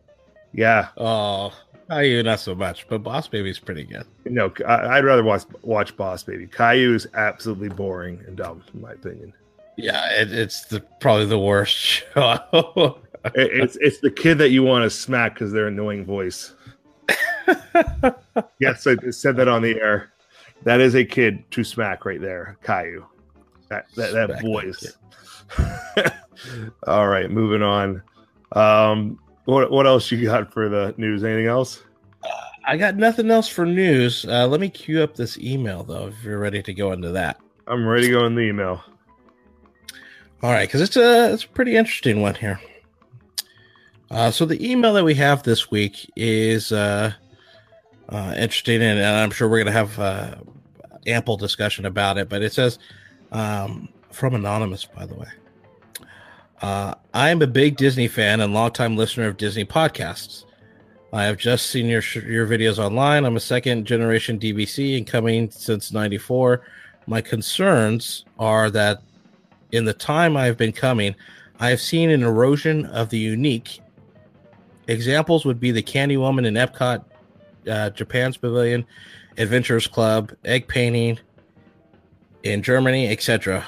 Yeah. 0.52 0.88
Oh, 0.96 1.52
Caillou 1.88 2.22
not 2.22 2.40
so 2.40 2.54
much, 2.54 2.86
but 2.88 3.02
Boss 3.02 3.28
Baby's 3.28 3.58
pretty 3.58 3.84
good. 3.84 4.04
No, 4.26 4.52
I, 4.66 4.96
would 4.96 5.04
rather 5.04 5.24
watch 5.24 5.44
watch 5.62 5.96
Boss 5.96 6.22
Baby. 6.22 6.46
Caillou 6.46 6.94
is 6.94 7.06
absolutely 7.14 7.70
boring 7.70 8.22
and 8.26 8.36
dumb, 8.36 8.62
in 8.74 8.80
my 8.80 8.92
opinion. 8.92 9.32
Yeah, 9.76 10.10
it, 10.12 10.32
it's 10.32 10.64
the 10.66 10.80
probably 11.00 11.26
the 11.26 11.38
worst 11.38 11.74
show. 12.14 12.98
it, 13.24 13.32
it's 13.34 13.76
it's 13.76 14.00
the 14.00 14.10
kid 14.10 14.38
that 14.38 14.50
you 14.50 14.62
want 14.62 14.84
to 14.84 14.90
smack 14.90 15.34
because 15.34 15.52
their 15.52 15.68
annoying 15.68 16.04
voice. 16.04 16.54
yes, 18.60 18.86
I 18.86 18.96
said 19.10 19.36
that 19.36 19.48
on 19.48 19.62
the 19.62 19.80
air. 19.80 20.12
That 20.64 20.80
is 20.80 20.94
a 20.94 21.04
kid 21.04 21.48
to 21.52 21.64
smack 21.64 22.04
right 22.04 22.20
there, 22.20 22.58
Caillou. 22.62 23.06
That 23.68 23.86
that, 23.96 24.12
that 24.12 24.42
voice. 24.42 24.96
All 26.86 27.08
right, 27.08 27.30
moving 27.30 27.62
on. 27.62 28.02
Um, 28.52 29.18
what 29.44 29.70
what 29.70 29.86
else 29.86 30.10
you 30.10 30.24
got 30.24 30.52
for 30.52 30.68
the 30.68 30.94
news? 30.96 31.24
Anything 31.24 31.46
else? 31.46 31.82
Uh, 32.22 32.28
I 32.66 32.76
got 32.76 32.96
nothing 32.96 33.30
else 33.30 33.48
for 33.48 33.64
news. 33.64 34.24
Uh, 34.26 34.46
let 34.46 34.60
me 34.60 34.68
queue 34.68 35.02
up 35.02 35.14
this 35.14 35.38
email 35.38 35.84
though, 35.84 36.08
if 36.08 36.22
you're 36.24 36.38
ready 36.38 36.62
to 36.62 36.74
go 36.74 36.92
into 36.92 37.10
that. 37.10 37.40
I'm 37.66 37.86
ready 37.86 38.06
to 38.06 38.12
go 38.12 38.26
in 38.26 38.34
the 38.34 38.42
email. 38.42 38.82
All 40.42 40.52
right, 40.52 40.68
because 40.68 40.80
it's 40.80 40.96
a 40.96 41.32
it's 41.32 41.44
a 41.44 41.48
pretty 41.48 41.76
interesting 41.76 42.20
one 42.20 42.34
here. 42.34 42.60
Uh, 44.10 44.30
so 44.30 44.44
the 44.46 44.70
email 44.70 44.94
that 44.94 45.04
we 45.04 45.14
have 45.14 45.42
this 45.42 45.70
week 45.70 46.10
is 46.16 46.72
uh, 46.72 47.12
uh, 48.08 48.34
interesting, 48.36 48.82
and, 48.82 48.98
and, 48.98 49.16
I'm 49.16 49.30
sure 49.30 49.48
we're 49.48 49.62
going 49.62 49.66
to 49.66 49.72
have 49.72 49.98
uh, 49.98 50.34
ample 51.06 51.36
discussion 51.36 51.84
about 51.84 52.16
it. 52.16 52.28
But 52.28 52.42
it 52.42 52.52
says 52.52 52.78
um, 53.32 53.88
from 54.10 54.34
anonymous, 54.34 54.84
by 54.84 55.04
the 55.04 55.14
way. 55.14 55.28
Uh, 56.62 56.94
I 57.14 57.30
am 57.30 57.42
a 57.42 57.46
big 57.46 57.76
Disney 57.76 58.08
fan 58.08 58.40
and 58.40 58.52
longtime 58.52 58.96
listener 58.96 59.28
of 59.28 59.36
Disney 59.36 59.64
podcasts. 59.64 60.44
I 61.12 61.24
have 61.24 61.36
just 61.36 61.66
seen 61.66 61.86
your 61.86 62.02
your 62.26 62.46
videos 62.46 62.78
online. 62.78 63.24
I'm 63.24 63.36
a 63.36 63.40
second 63.40 63.86
generation 63.86 64.38
DVC 64.38 64.96
and 64.96 65.06
coming 65.06 65.50
since 65.50 65.92
'94. 65.92 66.62
My 67.06 67.20
concerns 67.20 68.24
are 68.38 68.70
that 68.70 69.02
in 69.72 69.84
the 69.84 69.94
time 69.94 70.36
I 70.36 70.46
have 70.46 70.56
been 70.56 70.72
coming, 70.72 71.14
I 71.60 71.70
have 71.70 71.80
seen 71.80 72.10
an 72.10 72.22
erosion 72.22 72.86
of 72.86 73.10
the 73.10 73.18
unique. 73.18 73.80
Examples 74.88 75.44
would 75.44 75.60
be 75.60 75.70
the 75.70 75.82
Candy 75.82 76.16
Woman 76.16 76.44
in 76.44 76.54
Epcot, 76.54 77.04
uh, 77.70 77.90
Japan's 77.90 78.36
Pavilion, 78.36 78.84
Adventurers 79.36 79.86
Club, 79.86 80.32
egg 80.44 80.66
painting 80.66 81.18
in 82.42 82.62
Germany, 82.62 83.08
etc. 83.08 83.64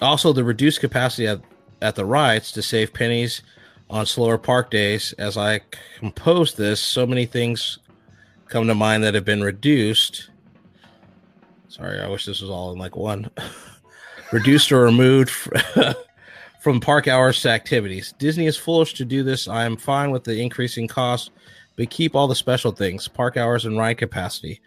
Also, 0.00 0.32
the 0.32 0.44
reduced 0.44 0.80
capacity 0.80 1.26
at, 1.26 1.40
at 1.80 1.94
the 1.94 2.04
rides 2.04 2.52
to 2.52 2.62
save 2.62 2.92
pennies 2.92 3.42
on 3.88 4.04
slower 4.04 4.38
park 4.38 4.70
days. 4.70 5.14
As 5.18 5.36
I 5.36 5.60
compose 5.98 6.54
this, 6.54 6.80
so 6.80 7.06
many 7.06 7.24
things 7.24 7.78
come 8.46 8.66
to 8.66 8.74
mind 8.74 9.02
that 9.04 9.14
have 9.14 9.24
been 9.24 9.42
reduced. 9.42 10.28
Sorry, 11.68 12.00
I 12.00 12.08
wish 12.08 12.26
this 12.26 12.42
was 12.42 12.50
all 12.50 12.72
in 12.72 12.78
like 12.78 12.96
one. 12.96 13.30
reduced 14.32 14.72
or 14.72 14.82
removed 14.82 15.32
from 16.62 16.78
park 16.78 17.08
hours 17.08 17.42
to 17.42 17.50
activities. 17.50 18.14
Disney 18.18 18.46
is 18.46 18.56
foolish 18.56 18.94
to 18.94 19.04
do 19.04 19.24
this. 19.24 19.48
I 19.48 19.64
am 19.64 19.76
fine 19.76 20.12
with 20.12 20.22
the 20.22 20.40
increasing 20.40 20.86
cost, 20.86 21.32
but 21.76 21.90
keep 21.90 22.14
all 22.14 22.28
the 22.28 22.36
special 22.36 22.70
things, 22.70 23.08
park 23.08 23.36
hours 23.36 23.64
and 23.64 23.76
ride 23.76 23.98
capacity. 23.98 24.60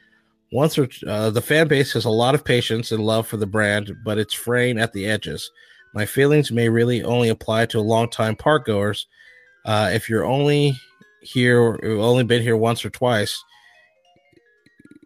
Once 0.51 0.77
or 0.77 0.89
uh, 1.07 1.29
the 1.29 1.41
fan 1.41 1.69
base 1.69 1.93
has 1.93 2.03
a 2.03 2.09
lot 2.09 2.35
of 2.35 2.43
patience 2.43 2.91
and 2.91 3.05
love 3.05 3.25
for 3.25 3.37
the 3.37 3.47
brand, 3.47 3.95
but 4.03 4.17
it's 4.17 4.33
fraying 4.33 4.77
at 4.77 4.91
the 4.91 5.05
edges. 5.05 5.49
My 5.93 6.05
feelings 6.05 6.51
may 6.51 6.67
really 6.67 7.01
only 7.01 7.29
apply 7.29 7.67
to 7.67 7.79
longtime 7.79 8.35
park 8.35 8.65
goers. 8.65 9.07
Uh, 9.63 9.89
if 9.93 10.09
you're 10.09 10.25
only 10.25 10.77
here, 11.21 11.79
only 11.81 12.25
been 12.25 12.41
here 12.41 12.57
once 12.57 12.83
or 12.83 12.89
twice, 12.89 13.41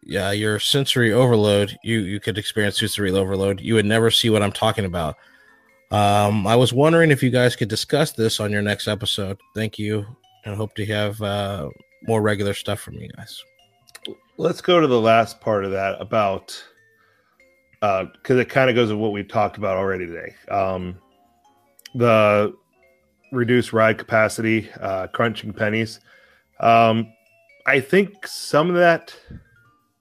yeah, 0.02 0.32
your 0.32 0.60
sensory 0.60 1.14
overload, 1.14 1.78
you 1.84 2.00
you 2.00 2.20
could 2.20 2.40
experience 2.40 2.80
sensory 2.80 3.12
overload. 3.12 3.62
You 3.62 3.76
would 3.76 3.86
never 3.86 4.10
see 4.10 4.32
what 4.32 4.42
I'm 4.42 4.52
talking 4.52 4.86
about. 4.86 5.16
Um, 5.92 6.46
I 6.46 6.56
was 6.56 6.72
wondering 6.72 7.10
if 7.10 7.24
you 7.24 7.32
guys 7.32 7.56
could 7.56 7.68
discuss 7.68 8.12
this 8.12 8.40
on 8.40 8.52
your 8.52 8.62
next 8.62 8.88
episode. 8.88 9.40
Thank 9.56 9.80
you, 9.80 10.06
and 10.46 10.56
hope 10.56 10.76
to 10.76 10.86
have 10.86 11.22
uh, 11.22 11.70
more 12.04 12.22
regular 12.22 12.54
stuff 12.54 12.80
from 12.80 12.96
you 12.96 13.10
guys. 13.10 13.44
Let's 14.38 14.62
go 14.62 14.80
to 14.80 14.88
the 14.88 15.02
last 15.02 15.42
part 15.42 15.66
of 15.66 15.72
that 15.72 16.00
about 16.00 16.64
because 17.82 18.32
uh, 18.32 18.38
it 18.38 18.50
kind 18.50 18.70
of 18.70 18.76
goes 18.76 18.90
with 18.90 19.00
what 19.00 19.14
we've 19.14 19.28
talked 19.28 19.58
about 19.58 19.78
already 19.78 20.06
today. 20.06 20.36
Um, 20.50 21.00
the 21.96 22.54
reduced 23.32 23.74
ride 23.74 23.98
capacity, 23.98 24.70
uh, 24.80 25.08
crunching 25.08 25.54
pennies. 25.54 26.00
Um, 26.60 27.12
I 27.66 27.80
think 27.80 28.28
some 28.28 28.70
of 28.70 28.76
that 28.76 29.16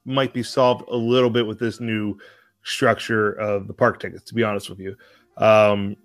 might 0.04 0.32
be 0.32 0.42
solved 0.42 0.88
a 0.88 0.96
little 0.96 1.30
bit 1.30 1.46
with 1.46 1.58
this 1.58 1.80
new 1.80 2.18
structure 2.62 3.32
of 3.32 3.66
the 3.66 3.74
park 3.74 4.00
tickets. 4.00 4.24
To 4.24 4.34
be 4.34 4.42
honest 4.42 4.68
with 4.68 4.80
you, 4.80 4.96
um, 5.38 5.96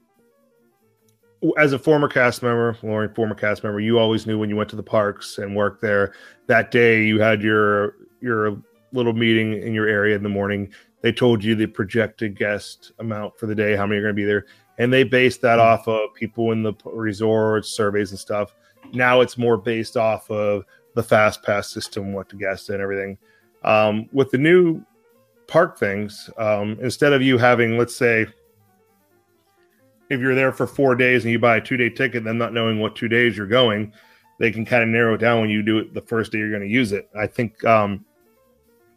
as 1.58 1.74
a 1.74 1.80
former 1.80 2.08
cast 2.08 2.42
member, 2.42 2.78
Lauren, 2.84 3.14
former 3.14 3.36
cast 3.36 3.64
member, 3.64 3.80
you 3.80 4.00
always 4.00 4.26
knew 4.26 4.40
when 4.40 4.50
you 4.50 4.56
went 4.56 4.70
to 4.70 4.76
the 4.76 4.84
parks 4.84 5.38
and 5.38 5.56
worked 5.56 5.82
there. 5.82 6.14
That 6.48 6.72
day, 6.72 7.04
you 7.04 7.20
had 7.20 7.42
your 7.42 7.96
your 8.22 8.58
little 8.94 9.14
meeting 9.14 9.62
in 9.62 9.74
your 9.74 9.88
area 9.88 10.16
in 10.16 10.24
the 10.24 10.30
morning. 10.30 10.72
They 11.02 11.12
told 11.12 11.44
you 11.44 11.56
the 11.56 11.68
projected 11.68 12.38
guest 12.38 12.94
amount 13.00 13.38
for 13.38 13.46
the 13.48 13.56
day, 13.56 13.76
how 13.76 13.86
many 13.86 14.00
are 14.00 14.04
going 14.04 14.16
to 14.16 14.22
be 14.22 14.24
there, 14.24 14.46
and 14.78 14.94
they 14.94 15.04
based 15.04 15.42
that 15.42 15.60
mm-hmm. 15.60 15.68
off 15.68 15.88
of 15.88 16.14
people 16.14 16.52
in 16.52 16.64
the 16.64 16.74
resorts, 16.86 17.70
surveys, 17.70 18.12
and 18.12 18.20
stuff. 18.20 18.56
Now 18.94 19.22
it's 19.22 19.38
more 19.38 19.58
based 19.58 19.98
off 19.98 20.30
of 20.32 20.64
the 20.96 21.04
fast 21.04 21.44
pass 21.44 21.70
system, 21.70 22.14
what 22.14 22.30
the 22.30 22.36
guests 22.36 22.70
and 22.70 22.82
everything. 22.82 23.18
Um, 23.64 24.08
with 24.14 24.32
the 24.32 24.38
new 24.38 24.84
park 25.48 25.78
things, 25.78 26.30
um, 26.38 26.78
instead 26.82 27.14
of 27.14 27.22
you 27.22 27.38
having, 27.38 27.78
let's 27.78 27.96
say, 27.96 28.28
if 30.14 30.22
you're 30.22 30.36
there 30.36 30.52
for 30.52 30.68
four 30.68 30.96
days 30.96 31.24
and 31.24 31.32
you 31.32 31.40
buy 31.40 31.58
a 31.58 31.62
two 31.62 31.78
day 31.78 31.90
ticket, 31.90 32.24
then 32.24 32.38
not 32.38 32.54
knowing 32.54 32.80
what 32.80 32.96
two 32.96 33.08
days 33.08 33.36
you're 33.36 33.48
going, 33.48 33.94
they 34.40 34.52
can 34.52 34.66
kind 34.66 34.84
of 34.84 34.90
narrow 34.90 35.16
it 35.16 35.20
down 35.20 35.42
when 35.42 35.50
you 35.50 35.62
do 35.62 35.78
it 35.78 35.94
the 35.94 36.02
first 36.02 36.32
day 36.32 36.38
you're 36.38 36.50
going 36.50 36.62
to 36.62 36.68
use 36.68 36.92
it. 36.92 37.10
I 37.18 37.28
think 37.28 37.64
um, 37.66 38.06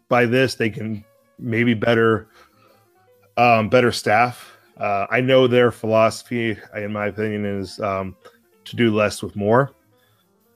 by 0.08 0.26
this 0.26 0.54
they 0.54 0.70
can 0.70 1.04
maybe 1.38 1.74
better 1.74 2.28
um, 3.36 3.68
better 3.68 3.92
staff. 3.92 4.56
Uh, 4.76 5.06
I 5.10 5.20
know 5.20 5.46
their 5.46 5.70
philosophy, 5.70 6.56
in 6.74 6.92
my 6.92 7.06
opinion, 7.06 7.44
is 7.44 7.80
um, 7.80 8.16
to 8.64 8.76
do 8.76 8.94
less 8.94 9.22
with 9.22 9.36
more. 9.36 9.72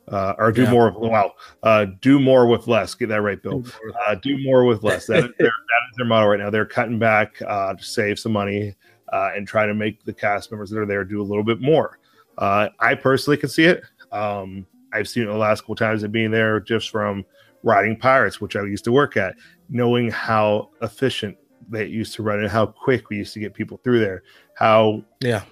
Uh, 0.08 0.34
or 0.38 0.50
do 0.50 0.64
yeah. 0.64 0.70
more 0.72 0.90
wow 0.90 1.32
uh, 1.62 1.86
do 2.00 2.18
more 2.18 2.48
with 2.48 2.66
less 2.66 2.96
get 2.96 3.08
that 3.08 3.22
right 3.22 3.40
bill 3.44 3.62
uh, 4.08 4.16
do 4.16 4.36
more 4.42 4.64
with 4.64 4.82
less 4.82 5.06
that 5.06 5.18
is, 5.18 5.30
their, 5.38 5.46
that 5.46 5.82
is 5.88 5.96
their 5.96 6.06
model 6.06 6.28
right 6.28 6.40
now 6.40 6.50
they're 6.50 6.66
cutting 6.66 6.98
back 6.98 7.40
uh, 7.42 7.74
to 7.74 7.84
save 7.84 8.18
some 8.18 8.32
money 8.32 8.74
uh, 9.12 9.30
and 9.34 9.46
try 9.46 9.66
to 9.66 9.74
make 9.74 10.04
the 10.04 10.12
cast 10.12 10.50
members 10.50 10.70
that 10.70 10.78
are 10.78 10.86
there 10.86 11.04
do 11.04 11.20
a 11.20 11.24
little 11.24 11.44
bit 11.44 11.60
more. 11.60 11.98
Uh, 12.38 12.68
I 12.78 12.94
personally 12.94 13.36
can 13.36 13.48
see 13.48 13.64
it. 13.64 13.82
Um, 14.12 14.66
I've 14.92 15.08
seen 15.08 15.24
it 15.24 15.26
the 15.26 15.34
last 15.34 15.62
couple 15.62 15.76
times 15.76 16.02
of 16.02 16.12
being 16.12 16.30
there 16.30 16.60
just 16.60 16.90
from 16.90 17.24
riding 17.62 17.96
pirates, 17.96 18.40
which 18.40 18.56
I 18.56 18.62
used 18.62 18.84
to 18.84 18.92
work 18.92 19.16
at, 19.16 19.34
knowing 19.68 20.10
how 20.10 20.70
efficient 20.82 21.36
they 21.68 21.86
used 21.86 22.14
to 22.14 22.22
run 22.22 22.40
and 22.40 22.48
how 22.48 22.66
quick 22.66 23.08
we 23.10 23.18
used 23.18 23.34
to 23.34 23.40
get 23.40 23.54
people 23.54 23.80
through 23.84 24.00
there. 24.00 24.22
How 24.54 25.04
yeah, 25.20 25.42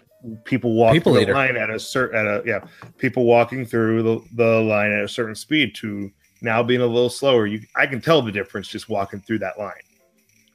people 0.45 0.75
walk 0.75 0.93
people 0.93 1.15
through 1.15 1.27
the 1.27 1.33
line 1.33 1.57
at 1.57 1.71
a 1.71 1.79
certain 1.79 2.19
at 2.19 2.27
a 2.27 2.43
yeah, 2.45 2.61
people 2.97 3.25
walking 3.25 3.65
through 3.65 4.03
the, 4.03 4.21
the 4.35 4.61
line 4.63 4.93
at 4.93 5.05
a 5.05 5.09
certain 5.09 5.35
speed 5.35 5.75
to 5.77 6.11
now 6.41 6.63
being 6.63 6.81
a 6.81 6.87
little 6.87 7.11
slower. 7.11 7.47
You 7.47 7.61
I 7.77 7.87
can 7.87 8.01
tell 8.01 8.23
the 8.23 8.33
difference 8.33 8.69
just 8.69 8.89
walking 8.89 9.21
through 9.21 9.39
that 9.41 9.59
line 9.59 9.73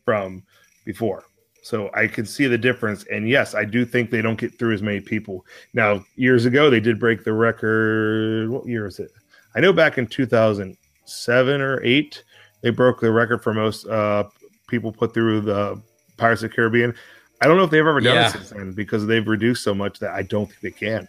from 0.04 0.44
before. 0.86 1.24
So 1.64 1.90
I 1.94 2.08
can 2.08 2.26
see 2.26 2.46
the 2.46 2.58
difference. 2.58 3.06
And 3.06 3.28
yes, 3.28 3.56
I 3.56 3.64
do 3.64 3.86
think 3.86 4.12
they 4.12 4.22
don't 4.22 4.38
get 4.38 4.60
through 4.60 4.74
as 4.74 4.82
many 4.82 5.00
people. 5.00 5.46
Now, 5.74 6.04
years 6.18 6.46
ago, 6.46 6.70
they 6.70 6.82
did 6.82 7.00
break 7.00 7.24
the 7.24 7.32
record. 7.32 8.50
What 8.50 8.68
year 8.68 8.86
is 8.86 9.00
it? 9.00 9.12
I 9.56 9.62
know 9.62 9.72
back 9.72 9.98
in 9.98 10.06
2007 10.06 11.62
or 11.62 11.82
8, 11.82 12.24
they 12.62 12.70
broke 12.70 13.00
the 13.00 13.12
record 13.12 13.42
for 13.42 13.54
most 13.54 13.88
uh, 13.88 14.26
people 14.68 14.92
put 14.92 15.14
through 15.14 15.42
the 15.42 15.82
Pirates 16.18 16.44
of 16.44 16.50
the 16.50 16.56
Caribbean. 16.56 16.94
I 17.42 17.48
don't 17.48 17.56
know 17.56 17.64
if 17.64 17.72
they've 17.72 17.80
ever 17.80 18.02
done 18.02 18.16
yeah. 18.16 18.28
it 18.28 18.32
since 18.32 18.50
then 18.50 18.74
because 18.74 19.06
they've 19.06 19.28
reduced 19.28 19.64
so 19.64 19.74
much 19.74 20.00
that 20.00 20.12
I 20.12 20.24
don't 20.24 20.48
think 20.48 20.60
they 20.62 20.72
can. 20.72 21.08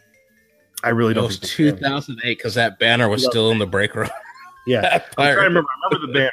I 0.84 0.90
really 0.90 1.14
don't. 1.14 1.24
It 1.24 1.26
was 1.26 1.38
2008 1.40 2.38
because 2.38 2.54
that 2.54 2.78
banner 2.78 3.08
was 3.08 3.24
still 3.24 3.50
in 3.50 3.58
the 3.58 3.66
break 3.66 3.94
room. 3.96 4.10
Yeah, 4.66 5.02
I 5.18 5.30
remember. 5.30 5.68
I 5.68 5.88
remember 5.88 6.06
the 6.06 6.12
banner. 6.12 6.32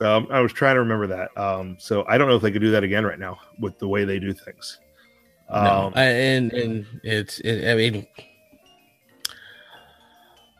Um, 0.00 0.26
I 0.30 0.40
was 0.40 0.52
trying 0.52 0.74
to 0.74 0.80
remember 0.80 1.06
that. 1.06 1.36
Um, 1.38 1.76
so 1.78 2.04
I 2.06 2.18
don't 2.18 2.28
know 2.28 2.36
if 2.36 2.42
they 2.42 2.50
could 2.50 2.62
do 2.62 2.70
that 2.70 2.84
again 2.84 3.04
right 3.04 3.18
now 3.18 3.38
with 3.60 3.78
the 3.78 3.88
way 3.88 4.04
they 4.04 4.18
do 4.18 4.32
things. 4.32 4.78
Um, 5.48 5.64
no, 5.64 5.92
and 5.94 6.52
and 6.52 6.86
it's 7.04 7.38
it, 7.40 7.70
I 7.70 7.74
mean 7.74 8.06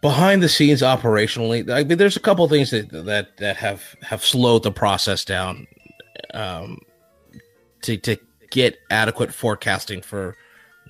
behind 0.07 0.41
the 0.41 0.49
scenes 0.49 0.83
operationally, 0.83 1.69
I 1.69 1.83
mean, 1.83 1.99
there's 1.99 2.17
a 2.17 2.21
couple 2.21 2.47
things 2.49 2.71
that 2.71 2.91
that 3.07 3.37
that 3.39 3.57
have 3.57 3.97
have 4.03 4.25
slowed 4.25 4.63
the 4.63 4.71
process 4.71 5.25
down 5.25 5.67
um, 6.33 6.79
to 7.83 7.97
to 7.99 8.17
get 8.51 8.79
adequate 8.91 9.35
forecasting 9.35 10.03
for 10.03 10.37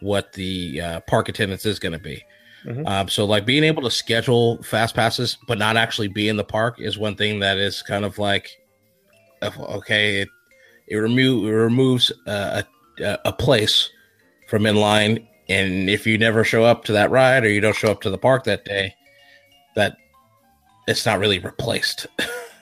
what 0.01 0.35
the 0.35 0.81
uh, 0.81 1.01
park 1.01 1.31
attendance 1.31 1.65
is 1.65 1.79
going 1.79 1.95
to 1.95 1.99
be. 1.99 2.23
Mm-hmm. 2.67 2.87
Um, 2.87 3.09
so 3.09 3.25
like 3.25 3.47
being 3.47 3.63
able 3.63 3.83
to 3.83 3.91
schedule 3.93 4.61
fast 4.65 4.97
passes 4.97 5.39
but 5.47 5.57
not 5.57 5.77
actually 5.77 6.09
be 6.09 6.29
in 6.29 6.37
the 6.37 6.43
park 6.43 6.81
is 6.81 6.99
one 6.99 7.15
thing 7.15 7.39
that 7.39 7.59
is 7.59 7.81
kind 7.81 8.05
of 8.05 8.19
like 8.19 8.51
okay 9.43 10.23
it 10.23 10.29
it, 10.89 10.97
remo- 10.97 11.47
it 11.47 11.51
removes 11.51 12.11
uh, 12.27 12.63
a 13.01 13.19
a 13.25 13.33
place 13.33 13.91
from 14.49 14.63
inline 14.63 15.25
and 15.49 15.89
if 15.89 16.07
you 16.07 16.19
never 16.19 16.43
show 16.43 16.65
up 16.65 16.85
to 16.85 16.93
that 16.93 17.11
ride 17.11 17.45
or 17.45 17.49
you 17.49 17.61
don't 17.61 17.77
show 17.77 17.91
up 17.91 18.01
to 18.01 18.11
the 18.11 18.19
park 18.19 18.45
that 18.45 18.65
day 18.65 18.93
that 19.75 19.97
it's 20.89 21.07
not 21.07 21.19
really 21.19 21.39
replaced 21.39 22.07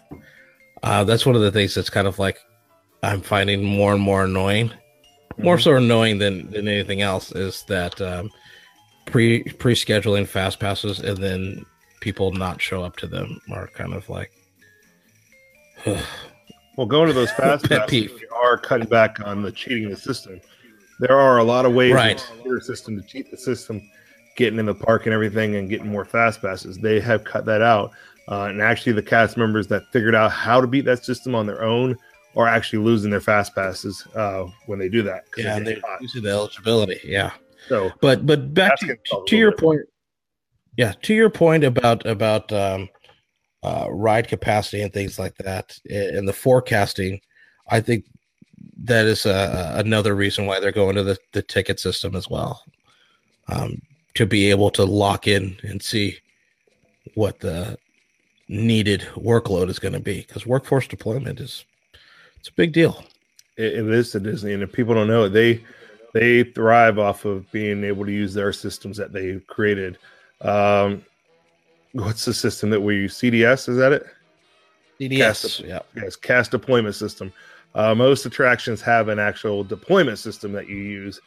uh, 0.83 1.05
that's 1.05 1.25
one 1.25 1.35
of 1.37 1.41
the 1.41 1.53
things 1.53 1.75
that's 1.75 1.91
kind 1.91 2.07
of 2.07 2.19
like 2.19 2.39
i'm 3.03 3.21
finding 3.21 3.63
more 3.63 3.95
and 3.95 4.03
more 4.03 4.25
annoying 4.25 4.69
mm-hmm. 4.69 5.45
more 5.45 5.59
so 5.59 5.77
annoying 5.77 6.19
than 6.19 6.51
than 6.51 6.69
anything 6.69 7.01
else 7.01 7.33
is 7.33 7.63
that 7.69 7.99
um, 8.01 8.31
pre 9.07 9.43
pre 9.45 9.75
scheduling 9.75 10.27
fast 10.27 10.61
passes 10.61 11.01
and 11.01 11.19
then 11.19 11.65
people 12.01 12.33
not 12.33 12.61
show 12.61 12.83
up 12.83 12.97
to 12.97 13.07
them 13.07 13.41
are 13.53 13.69
kind 13.69 13.95
of 13.95 14.09
like 14.09 14.31
well 16.77 16.87
going 16.87 17.09
to 17.09 17.13
those 17.13 17.31
fast 17.37 17.69
passes 17.69 18.11
are 18.43 18.59
cutting 18.59 18.89
back 18.89 19.21
on 19.27 19.43
the 19.43 19.53
cheating 19.53 19.89
the 19.89 19.97
system. 19.97 20.41
There 21.01 21.19
are 21.19 21.39
a 21.39 21.45
lot 21.45 21.67
of 21.67 21.75
ways 21.75 21.93
right. 21.93 22.33
your 22.45 22.61
system 22.61 23.01
to 23.01 23.07
cheat 23.07 23.31
the 23.31 23.37
system 23.37 23.81
getting 24.37 24.59
in 24.59 24.67
the 24.67 24.75
park 24.75 25.07
and 25.07 25.15
everything 25.15 25.57
and 25.57 25.69
getting 25.69 25.89
more 25.89 26.05
fast 26.05 26.41
passes. 26.41 26.79
They 26.79 27.01
have 27.01 27.25
cut 27.25 27.45
that 27.47 27.63
out 27.63 27.93
uh, 28.29 28.45
and 28.45 28.63
actually 28.63 28.93
the 28.93 29.03
cast 29.03 29.37
members 29.37 29.67
that 29.69 29.91
figured 29.93 30.15
out 30.15 30.31
how 30.31 30.61
to 30.61 30.67
beat 30.67 30.85
that 30.85 31.05
system 31.05 31.35
on 31.35 31.47
their 31.47 31.63
own 31.63 31.97
are 32.37 32.49
actually 32.49 32.83
losing 32.83 33.11
their 33.11 33.21
fast 33.21 33.55
passes 33.55 34.07
uh, 34.15 34.45
when 34.67 34.79
they 34.79 34.89
do 34.89 35.03
that 35.03 35.25
yeah 35.37 35.59
they're 35.59 35.77
losing 36.01 36.23
the 36.23 36.31
eligibility 36.31 36.99
yeah 37.05 37.31
So, 37.69 37.91
but 38.01 38.27
but 38.27 38.55
back 38.55 38.79
to, 38.79 38.87
gonna 38.87 38.99
solve 39.07 39.25
a 39.25 39.27
to 39.27 39.37
your 39.37 39.53
point, 39.53 39.81
yeah, 40.77 40.93
to 41.03 41.15
your 41.15 41.31
point 41.31 41.65
about 41.65 42.05
about 42.07 42.53
um, 42.53 42.89
uh, 43.63 43.87
ride 43.91 44.29
capacity 44.29 44.83
and 44.83 44.93
things 44.93 45.19
like 45.19 45.37
that, 45.37 45.79
and 45.89 46.29
the 46.29 46.33
forecasting, 46.33 47.21
I 47.69 47.81
think 47.81 48.05
that 48.83 49.07
is 49.07 49.27
uh, 49.27 49.73
another 49.77 50.15
reason 50.15 50.47
why 50.47 50.61
they're 50.61 50.73
going 50.73 50.97
to 50.97 51.03
the, 51.03 51.19
the 51.33 51.43
ticket 51.43 51.81
system 51.81 52.15
as 52.15 52.29
well, 52.29 52.65
um, 53.49 53.81
to 54.15 54.27
be 54.27 54.51
able 54.51 54.71
to 54.71 54.85
lock 54.85 55.27
in 55.27 55.57
and 55.63 55.83
see 55.83 56.19
what 57.15 57.41
the 57.41 57.79
needed 58.49 59.01
workload 59.17 59.71
is 59.71 59.79
going 59.79 59.95
to 59.95 60.01
be 60.01 60.21
because 60.21 60.47
workforce 60.47 60.87
deployment 60.87 61.41
is 61.41 61.65
it's 62.39 62.49
a 62.49 62.53
big 62.53 62.73
deal. 62.73 63.03
it, 63.57 63.73
it 63.73 63.89
is 63.89 64.11
to 64.11 64.21
Disney, 64.21 64.53
and 64.53 64.63
if 64.63 64.73
people 64.73 64.95
don't 64.95 65.09
know 65.09 65.25
it, 65.25 65.31
they 65.31 65.65
they 66.15 66.45
thrive 66.45 66.99
off 66.99 67.25
of 67.25 67.51
being 67.51 67.83
able 67.83 68.07
to 68.07 68.13
use 68.13 68.33
their 68.33 68.53
systems 68.53 68.97
that 68.97 69.13
they 69.13 69.41
created. 69.49 69.99
Um, 70.41 71.05
what's 71.93 72.25
the 72.25 72.33
system 72.33 72.71
that 72.71 72.81
we 72.81 72.95
use? 72.95 73.19
CDS 73.19 73.69
is 73.69 73.77
that 73.77 73.93
it? 73.93 74.07
CDS, 75.01 75.67
yeah. 75.67 75.81
Yes, 75.97 76.15
cast 76.15 76.53
deployment 76.53 76.95
system. 76.95 77.33
Uh, 77.75 77.97
most 77.97 78.25
attractions 78.25 78.81
have 78.81 79.09
an 79.09 79.19
actual 79.19 79.65
deployment 79.65 80.19
system 80.19 80.53
that 80.53 80.69
you 80.69 80.77
use. 80.77 81.21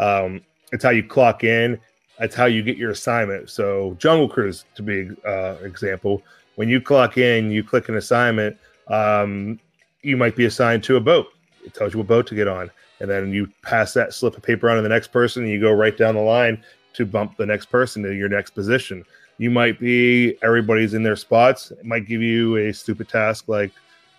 Um, 0.00 0.40
it's 0.72 0.82
how 0.82 0.90
you 0.90 1.04
clock 1.04 1.44
in. 1.44 1.78
That's 2.18 2.34
how 2.34 2.46
you 2.46 2.64
get 2.64 2.76
your 2.76 2.90
assignment. 2.90 3.48
So 3.48 3.96
Jungle 4.00 4.28
Cruise, 4.28 4.64
to 4.74 4.82
be 4.82 5.10
uh, 5.24 5.56
example, 5.62 6.20
when 6.56 6.68
you 6.68 6.80
clock 6.80 7.16
in, 7.16 7.52
you 7.52 7.62
click 7.62 7.88
an 7.88 7.96
assignment. 7.96 8.56
Um, 8.88 9.60
you 10.02 10.16
might 10.16 10.34
be 10.34 10.46
assigned 10.46 10.82
to 10.84 10.96
a 10.96 11.00
boat. 11.00 11.28
It 11.64 11.74
tells 11.74 11.92
you 11.92 12.00
what 12.00 12.08
boat 12.08 12.26
to 12.26 12.34
get 12.34 12.48
on, 12.48 12.72
and 13.02 13.10
then 13.10 13.32
you 13.32 13.48
pass 13.62 13.92
that 13.94 14.14
slip 14.14 14.36
of 14.36 14.42
paper 14.42 14.70
on 14.70 14.76
to 14.76 14.82
the 14.82 14.88
next 14.88 15.08
person, 15.08 15.42
and 15.42 15.52
you 15.52 15.60
go 15.60 15.72
right 15.72 15.98
down 15.98 16.14
the 16.14 16.20
line 16.20 16.62
to 16.94 17.04
bump 17.04 17.36
the 17.36 17.44
next 17.44 17.66
person 17.66 18.02
to 18.04 18.14
your 18.14 18.28
next 18.28 18.50
position. 18.50 19.04
You 19.38 19.50
might 19.50 19.80
be 19.80 20.38
everybody's 20.42 20.94
in 20.94 21.02
their 21.02 21.16
spots. 21.16 21.72
It 21.72 21.84
might 21.84 22.06
give 22.06 22.22
you 22.22 22.56
a 22.56 22.72
stupid 22.72 23.08
task 23.08 23.48
like 23.48 23.72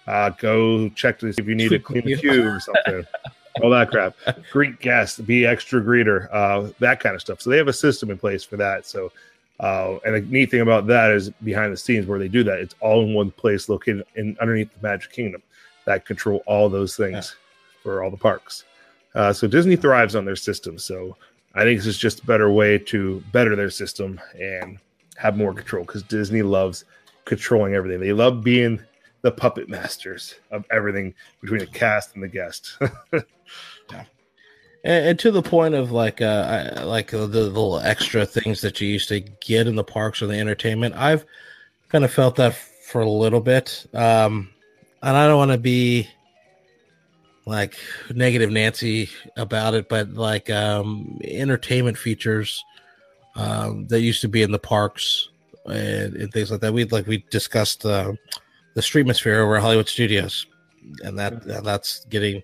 uh, 0.06 0.32
go 0.32 0.90
check 0.90 1.18
to 1.20 1.32
see 1.32 1.42
if 1.42 1.48
you 1.48 1.56
need 1.56 1.70
to 1.70 1.80
clean 1.80 2.06
the 2.06 2.18
queue 2.18 2.46
or 2.46 2.60
something. 2.60 3.06
All 3.62 3.70
that 3.70 3.90
crap. 3.90 4.16
Greet 4.52 4.80
guests, 4.80 5.20
be 5.20 5.46
extra 5.46 5.82
greeter, 5.82 6.28
uh, 6.34 6.72
that 6.80 7.00
kind 7.00 7.16
of 7.16 7.22
stuff. 7.22 7.40
So 7.40 7.52
they 7.52 7.58
have 7.58 7.68
a 7.68 7.74
system 7.74 8.10
in 8.10 8.18
place 8.18 8.44
for 8.44 8.58
that. 8.58 8.86
So, 8.86 9.12
uh, 9.60 9.98
and 10.06 10.16
the 10.16 10.22
neat 10.22 10.52
thing 10.52 10.62
about 10.62 10.88
that 10.88 11.12
is 11.12 11.30
behind 11.30 11.72
the 11.72 11.78
scenes 11.78 12.08
where 12.08 12.20
they 12.20 12.28
do 12.28 12.44
that, 12.44 12.60
it's 12.60 12.76
all 12.82 13.04
in 13.04 13.14
one 13.14 13.32
place 13.32 13.70
located 13.70 14.04
in 14.16 14.36
underneath 14.42 14.74
the 14.74 14.86
Magic 14.86 15.12
Kingdom 15.12 15.42
that 15.86 16.06
control 16.06 16.42
all 16.48 16.68
those 16.68 16.98
things 16.98 17.36
for 17.84 18.04
all 18.04 18.10
the 18.10 18.18
parks. 18.18 18.64
Uh, 19.16 19.34
so 19.34 19.47
Disney 19.47 19.76
thrives 19.76 20.16
on 20.16 20.26
their 20.26 20.36
system. 20.36 20.78
So 20.78 21.16
I 21.55 21.64
think 21.64 21.80
this 21.80 21.88
is 21.88 21.97
just 21.97 22.22
a 22.22 22.26
better 22.26 22.51
way 22.51 22.78
to 22.80 23.24
better 23.32 23.55
their 23.55 23.70
system 23.70 24.20
and 24.39 24.80
have 25.18 25.38
more 25.38 25.53
control 25.53 25.86
because 25.86 26.03
Disney 26.03 26.41
loves 26.41 26.86
controlling 27.26 27.76
everything. 27.76 27.99
They 27.99 28.14
love 28.14 28.43
being 28.43 28.82
the 29.22 29.32
puppet 29.32 29.70
masters 29.70 30.36
of 30.51 30.66
everything 30.72 31.14
between 31.41 31.59
the 31.59 31.68
cast 31.68 32.16
and 32.16 32.24
the 32.24 32.28
guest. 32.28 32.78
and, 34.84 35.07
and 35.07 35.20
to 35.20 35.32
the 35.32 35.41
point 35.41 35.74
of 35.74 35.91
like 35.91 36.22
uh 36.22 36.84
like 36.86 37.14
uh, 37.14 37.26
the 37.26 37.41
little 37.41 37.80
extra 37.80 38.26
things 38.26 38.61
that 38.61 38.80
you 38.82 38.88
used 38.88 39.09
to 39.09 39.20
get 39.20 39.68
in 39.68 39.76
the 39.76 39.84
parks 39.84 40.22
or 40.22 40.28
the 40.28 40.38
entertainment 40.38 40.95
i've 40.95 41.26
kind 41.89 42.03
of 42.03 42.11
felt 42.11 42.36
that 42.36 42.53
for 42.53 43.01
a 43.01 43.09
little 43.09 43.39
bit 43.39 43.86
um 43.93 44.49
and 45.01 45.18
i 45.18 45.28
don't 45.28 45.38
want 45.38 45.51
to 45.51 45.57
be 45.57 46.07
like 47.46 47.76
negative 48.14 48.50
nancy 48.50 49.10
about 49.36 49.74
it 49.74 49.89
but 49.89 50.14
like 50.14 50.50
um 50.50 51.20
entertainment 51.26 51.98
features 51.98 52.64
um 53.36 53.86
that 53.88 54.02
used 54.02 54.22
to 54.22 54.30
be 54.30 54.41
in 54.41 54.52
the 54.52 54.60
parks 54.60 55.30
and, 55.66 56.16
and 56.16 56.32
things 56.32 56.52
like 56.52 56.62
that. 56.62 56.74
We 56.74 56.86
like 56.86 57.08
we 57.08 57.26
discussed 57.30 57.86
uh, 57.86 58.14
the 58.76 58.82
streetmosphere 58.82 59.38
over 59.38 59.56
at 59.56 59.62
hollywood 59.62 59.88
studios 59.88 60.46
and 61.04 61.18
that 61.18 61.34
and 61.46 61.66
that's 61.66 62.06
getting 62.06 62.41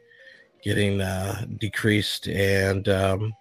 getting 0.63 1.01
uh, 1.01 1.45
decreased. 1.57 2.27
And 2.27 2.87
um, 2.89 3.33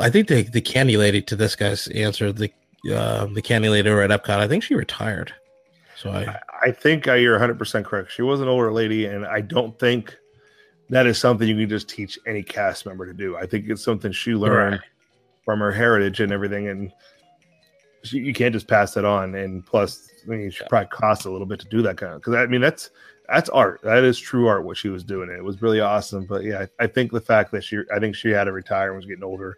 I 0.00 0.10
think 0.10 0.28
the 0.28 0.42
the 0.42 0.60
candy 0.60 0.96
lady 0.96 1.22
to 1.22 1.36
this 1.36 1.56
guy's 1.56 1.88
answer 1.88 2.32
the 2.32 2.50
uh, 2.92 3.26
the 3.26 3.42
candy 3.42 3.68
lady 3.68 3.88
over 3.88 4.02
at 4.02 4.10
Epcot 4.10 4.38
I 4.38 4.48
think 4.48 4.62
she 4.62 4.74
retired. 4.74 5.32
So 5.96 6.10
I 6.10 6.38
I 6.64 6.70
think 6.70 7.06
you're 7.06 7.38
100% 7.38 7.84
correct. 7.84 8.10
She 8.12 8.22
was 8.22 8.40
an 8.40 8.48
older 8.48 8.72
lady, 8.72 9.06
and 9.06 9.26
I 9.26 9.40
don't 9.42 9.78
think 9.78 10.16
that 10.90 11.06
is 11.06 11.18
something 11.18 11.46
you 11.46 11.54
can 11.56 11.68
just 11.68 11.88
teach 11.88 12.18
any 12.26 12.42
cast 12.42 12.86
member 12.86 13.06
to 13.06 13.12
do. 13.12 13.36
I 13.36 13.46
think 13.46 13.68
it's 13.68 13.82
something 13.84 14.12
she 14.12 14.34
learned 14.34 14.72
Right. 14.72 14.80
from 15.44 15.60
her 15.60 15.70
heritage 15.72 16.20
and 16.20 16.32
everything, 16.32 16.68
and 16.68 16.92
she, 18.02 18.18
you 18.18 18.32
can't 18.34 18.52
just 18.54 18.68
pass 18.68 18.94
that 18.94 19.04
on. 19.04 19.34
And 19.34 19.64
plus, 19.64 20.08
I 20.24 20.28
mean, 20.30 20.40
it 20.40 20.52
should 20.54 20.68
probably 20.68 20.88
cost 20.88 21.26
a 21.26 21.30
little 21.30 21.46
bit 21.46 21.60
to 21.60 21.68
do 21.68 21.82
that 21.82 21.96
kind 21.98 22.14
of 22.14 22.20
because 22.20 22.34
I 22.34 22.46
mean 22.46 22.60
that's 22.60 22.90
that's 23.28 23.48
art. 23.50 23.80
That 23.82 24.04
is 24.04 24.18
true 24.18 24.46
art 24.46 24.64
what 24.64 24.76
she 24.76 24.88
was 24.88 25.04
doing. 25.04 25.30
It 25.30 25.42
was 25.42 25.60
really 25.62 25.80
awesome. 25.80 26.24
But 26.26 26.44
yeah, 26.44 26.66
I, 26.78 26.84
I 26.84 26.86
think 26.86 27.12
the 27.12 27.20
fact 27.20 27.50
that 27.52 27.64
she 27.64 27.78
I 27.94 27.98
think 27.98 28.14
she 28.14 28.30
had 28.30 28.44
to 28.44 28.52
retire 28.52 28.88
and 28.88 28.96
was 28.96 29.06
getting 29.06 29.24
older, 29.24 29.56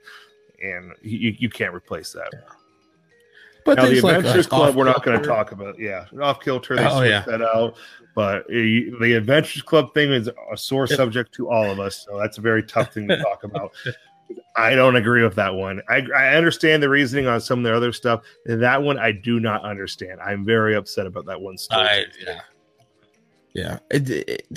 and 0.63 0.93
you, 1.03 1.35
you 1.39 1.51
can't 1.51 1.75
replace 1.75 2.13
that. 2.13 2.33
But 3.67 3.77
Now 3.79 3.87
the 3.87 4.01
like, 4.01 4.17
Adventurers 4.19 4.47
uh, 4.47 4.51
Club, 4.51 4.75
we're 4.77 4.85
not 4.85 5.05
going 5.05 5.21
to 5.21 5.27
talk 5.27 5.53
about. 5.53 5.79
Yeah, 5.79 6.07
off 6.23 6.41
kilter. 6.41 6.77
They 6.77 6.85
Oh, 6.87 6.99
switched 6.99 7.11
yeah. 7.11 7.25
that 7.27 7.43
out. 7.43 7.77
But 8.15 8.45
uh, 8.45 8.49
the 8.49 9.15
Adventurers 9.17 9.63
Club 9.63 9.93
thing 9.93 10.13
is 10.13 10.29
a 10.29 10.57
sore 10.57 10.87
subject 10.87 11.35
to 11.35 11.51
all 11.51 11.71
of 11.71 11.79
us, 11.81 12.07
so 12.09 12.17
that's 12.19 12.39
a 12.39 12.41
very 12.41 12.63
tough 12.63 12.95
thing 12.95 13.09
to 13.09 13.19
talk 13.19 13.45
about. 13.45 13.73
I 14.57 14.75
don't 14.75 14.97
agree 14.97 15.23
with 15.23 15.35
that 15.35 15.55
one. 15.55 15.83
I, 15.89 16.07
I 16.17 16.35
understand 16.35 16.83
the 16.83 16.89
reasoning 16.89 17.27
on 17.27 17.41
some 17.41 17.59
of 17.61 17.65
the 17.65 17.77
other 17.77 17.93
stuff. 17.93 18.23
And 18.47 18.61
that 18.63 18.83
one 18.83 18.99
I 18.99 19.13
do 19.13 19.39
not 19.39 19.63
understand. 19.65 20.21
I'm 20.21 20.45
very 20.45 20.75
upset 20.75 21.07
about 21.07 21.27
that 21.27 21.41
one. 21.41 21.59
Story. 21.59 21.83
I, 21.87 22.05
yeah 22.25 22.41
yeah 23.55 23.79
it, 23.91 24.11
it- 24.11 24.49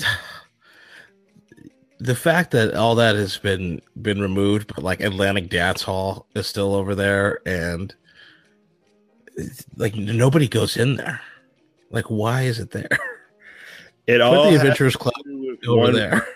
the 1.99 2.15
fact 2.15 2.51
that 2.51 2.73
all 2.75 2.95
that 2.95 3.15
has 3.15 3.37
been 3.37 3.81
been 4.01 4.21
removed 4.21 4.73
but 4.73 4.83
like 4.83 5.01
Atlantic 5.01 5.49
Dance 5.49 5.83
Hall 5.83 6.25
is 6.33 6.47
still 6.47 6.73
over 6.73 6.95
there 6.95 7.39
and 7.45 7.93
like 9.77 9.95
nobody 9.95 10.47
goes 10.47 10.77
in 10.77 10.95
there 10.95 11.21
like 11.91 12.05
why 12.05 12.43
is 12.43 12.59
it 12.59 12.71
there 12.71 12.87
It 14.07 14.13
Put 14.13 14.21
all 14.21 14.49
the 14.49 14.55
Adventurers 14.55 14.95
Club 14.95 15.13
to 15.23 15.29
do 15.29 15.57
with 15.61 15.67
over 15.67 15.91
there. 15.91 16.27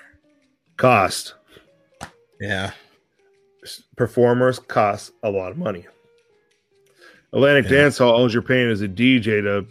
Cost 0.77 1.33
Yeah. 2.39 2.71
performers 3.95 4.59
cost 4.59 5.11
a 5.23 5.29
lot 5.31 5.51
of 5.51 5.57
money. 5.57 5.85
Atlantic 7.31 7.65
Yeah. 7.65 7.71
Dance 7.83 7.97
Hall, 7.97 8.11
all 8.13 8.31
you're 8.31 8.41
paying 8.43 8.69
is 8.69 8.81
a 8.81 8.87
DJ 8.87 9.41
to 9.41 9.65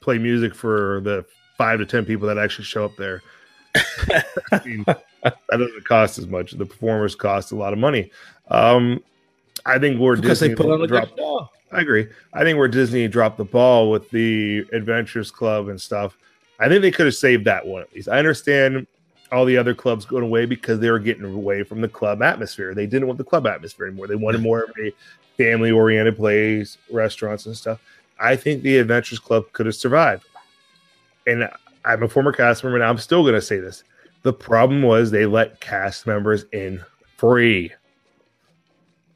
play 0.00 0.18
music 0.18 0.54
for 0.56 1.00
the 1.04 1.24
five 1.56 1.78
to 1.78 1.86
ten 1.86 2.04
people 2.04 2.26
that 2.26 2.36
actually 2.38 2.64
show 2.64 2.84
up 2.84 2.96
there. 2.96 3.22
I 3.76 4.60
mean, 4.64 4.84
that 5.22 5.36
doesn't 5.50 5.84
cost 5.84 6.18
as 6.18 6.26
much. 6.26 6.52
The 6.52 6.66
performers 6.66 7.14
cost 7.14 7.52
a 7.52 7.56
lot 7.56 7.72
of 7.72 7.78
money. 7.78 8.10
Um, 8.48 9.02
I 9.64 9.78
think 9.78 10.00
we're 10.00 10.16
Because 10.16 10.40
Disney 10.40 10.48
they 10.48 10.54
put 10.56 10.66
on 10.72 10.82
a 10.82 10.86
dropped- 10.86 11.14
good 11.16 11.22
show. 11.22 11.48
I 11.72 11.80
agree. 11.80 12.08
I 12.32 12.42
think 12.42 12.58
where 12.58 12.68
Disney 12.68 13.08
dropped 13.08 13.38
the 13.38 13.44
ball 13.44 13.90
with 13.90 14.10
the 14.10 14.64
Adventurers 14.72 15.30
Club 15.30 15.68
and 15.68 15.80
stuff, 15.80 16.16
I 16.60 16.68
think 16.68 16.82
they 16.82 16.90
could 16.90 17.06
have 17.06 17.14
saved 17.14 17.44
that 17.46 17.66
one 17.66 17.82
at 17.82 17.92
least. 17.94 18.08
I 18.08 18.18
understand 18.18 18.86
all 19.32 19.44
the 19.44 19.56
other 19.56 19.74
clubs 19.74 20.04
going 20.04 20.22
away 20.22 20.46
because 20.46 20.78
they 20.78 20.90
were 20.90 20.98
getting 20.98 21.24
away 21.24 21.64
from 21.64 21.80
the 21.80 21.88
club 21.88 22.22
atmosphere. 22.22 22.74
They 22.74 22.86
didn't 22.86 23.08
want 23.08 23.18
the 23.18 23.24
club 23.24 23.46
atmosphere 23.46 23.86
anymore. 23.86 24.06
They 24.06 24.14
wanted 24.14 24.40
more 24.40 24.62
of 24.62 24.70
a 24.78 24.92
family 25.36 25.70
oriented 25.70 26.16
place, 26.16 26.78
restaurants 26.90 27.46
and 27.46 27.56
stuff. 27.56 27.80
I 28.18 28.36
think 28.36 28.62
the 28.62 28.78
Adventurers 28.78 29.18
Club 29.18 29.50
could 29.52 29.66
have 29.66 29.74
survived. 29.74 30.24
And 31.26 31.48
I'm 31.84 32.02
a 32.02 32.08
former 32.08 32.32
cast 32.32 32.62
member 32.64 32.76
and 32.76 32.84
I'm 32.84 32.98
still 32.98 33.22
going 33.22 33.34
to 33.34 33.42
say 33.42 33.58
this. 33.58 33.84
The 34.22 34.32
problem 34.32 34.82
was 34.82 35.10
they 35.10 35.26
let 35.26 35.60
cast 35.60 36.06
members 36.06 36.44
in 36.52 36.82
free. 37.16 37.72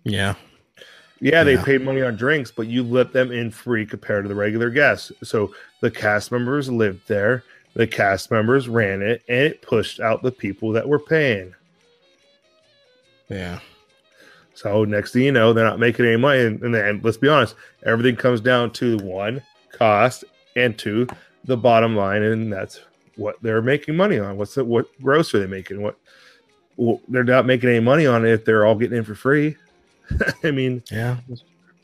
Yeah. 0.04 0.34
Yeah, 1.20 1.44
they 1.44 1.54
Yeah. 1.54 1.64
paid 1.64 1.82
money 1.82 2.02
on 2.02 2.16
drinks, 2.16 2.50
but 2.50 2.66
you 2.66 2.82
let 2.82 3.12
them 3.12 3.30
in 3.30 3.50
free 3.50 3.84
compared 3.84 4.24
to 4.24 4.28
the 4.28 4.34
regular 4.34 4.70
guests. 4.70 5.12
So 5.22 5.54
the 5.80 5.90
cast 5.90 6.32
members 6.32 6.70
lived 6.70 7.06
there, 7.08 7.44
the 7.74 7.86
cast 7.86 8.30
members 8.30 8.68
ran 8.68 9.02
it, 9.02 9.22
and 9.28 9.38
it 9.40 9.62
pushed 9.62 10.00
out 10.00 10.22
the 10.22 10.32
people 10.32 10.72
that 10.72 10.88
were 10.88 10.98
paying. 10.98 11.54
Yeah. 13.28 13.60
So 14.54 14.84
next 14.84 15.12
thing 15.12 15.22
you 15.22 15.32
know, 15.32 15.52
they're 15.52 15.64
not 15.64 15.78
making 15.78 16.06
any 16.06 16.16
money. 16.16 16.40
And, 16.40 16.62
and 16.62 16.74
then 16.74 17.00
let's 17.02 17.16
be 17.16 17.28
honest, 17.28 17.54
everything 17.84 18.16
comes 18.16 18.40
down 18.40 18.72
to 18.72 18.98
one 18.98 19.42
cost 19.72 20.24
and 20.56 20.76
two 20.76 21.06
the 21.44 21.56
bottom 21.56 21.96
line, 21.96 22.22
and 22.22 22.52
that's 22.52 22.80
what 23.16 23.36
they're 23.42 23.62
making 23.62 23.96
money 23.96 24.18
on. 24.18 24.36
What's 24.36 24.54
the, 24.54 24.64
what 24.64 24.86
gross 25.00 25.34
are 25.34 25.38
they 25.38 25.46
making? 25.46 25.82
What 25.82 25.96
well, 26.76 27.00
they're 27.08 27.24
not 27.24 27.46
making 27.46 27.68
any 27.68 27.80
money 27.80 28.06
on 28.06 28.26
it 28.26 28.32
if 28.32 28.44
they're 28.44 28.66
all 28.66 28.74
getting 28.74 28.98
in 28.98 29.04
for 29.04 29.14
free. 29.14 29.56
I 30.44 30.50
mean, 30.50 30.82
Yeah. 30.90 31.16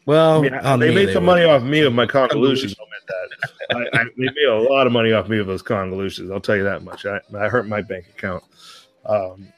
Well, 0.07 0.39
I 0.39 0.43
mean, 0.43 0.55
on 0.55 0.79
they 0.79 0.91
me, 0.91 0.95
made 0.95 1.13
some 1.13 1.25
would. 1.25 1.33
money 1.33 1.45
off 1.45 1.63
me 1.65 1.81
of 1.83 1.93
my 1.93 2.07
convolutions. 2.07 2.77
I'll 2.79 2.87
admit 2.87 3.89
that. 3.89 3.97
I, 3.99 4.01
I, 4.01 4.05
they 4.05 4.25
made 4.35 4.49
a 4.49 4.55
lot 4.73 4.87
of 4.87 4.93
money 4.93 5.13
off 5.13 5.29
me 5.29 5.39
of 5.39 5.49
those 5.49 5.63
convolutions. 5.63 6.31
I'll 6.31 6.41
tell 6.41 6.57
you 6.57 6.63
that 6.63 6.85
much. 6.85 7.05
I, 7.07 7.19
I 7.37 7.49
hurt 7.49 7.67
my 7.67 7.83
bank 7.83 8.07
account. 8.17 8.45
Um, 9.05 9.49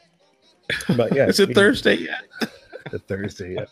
But 0.96 1.14
yeah, 1.14 1.26
Is 1.28 1.38
it 1.40 1.54
Thursday 1.54 1.96
yet? 1.96 2.24
The 2.90 2.98
Thursday. 3.00 3.54
Yeah. 3.54 3.66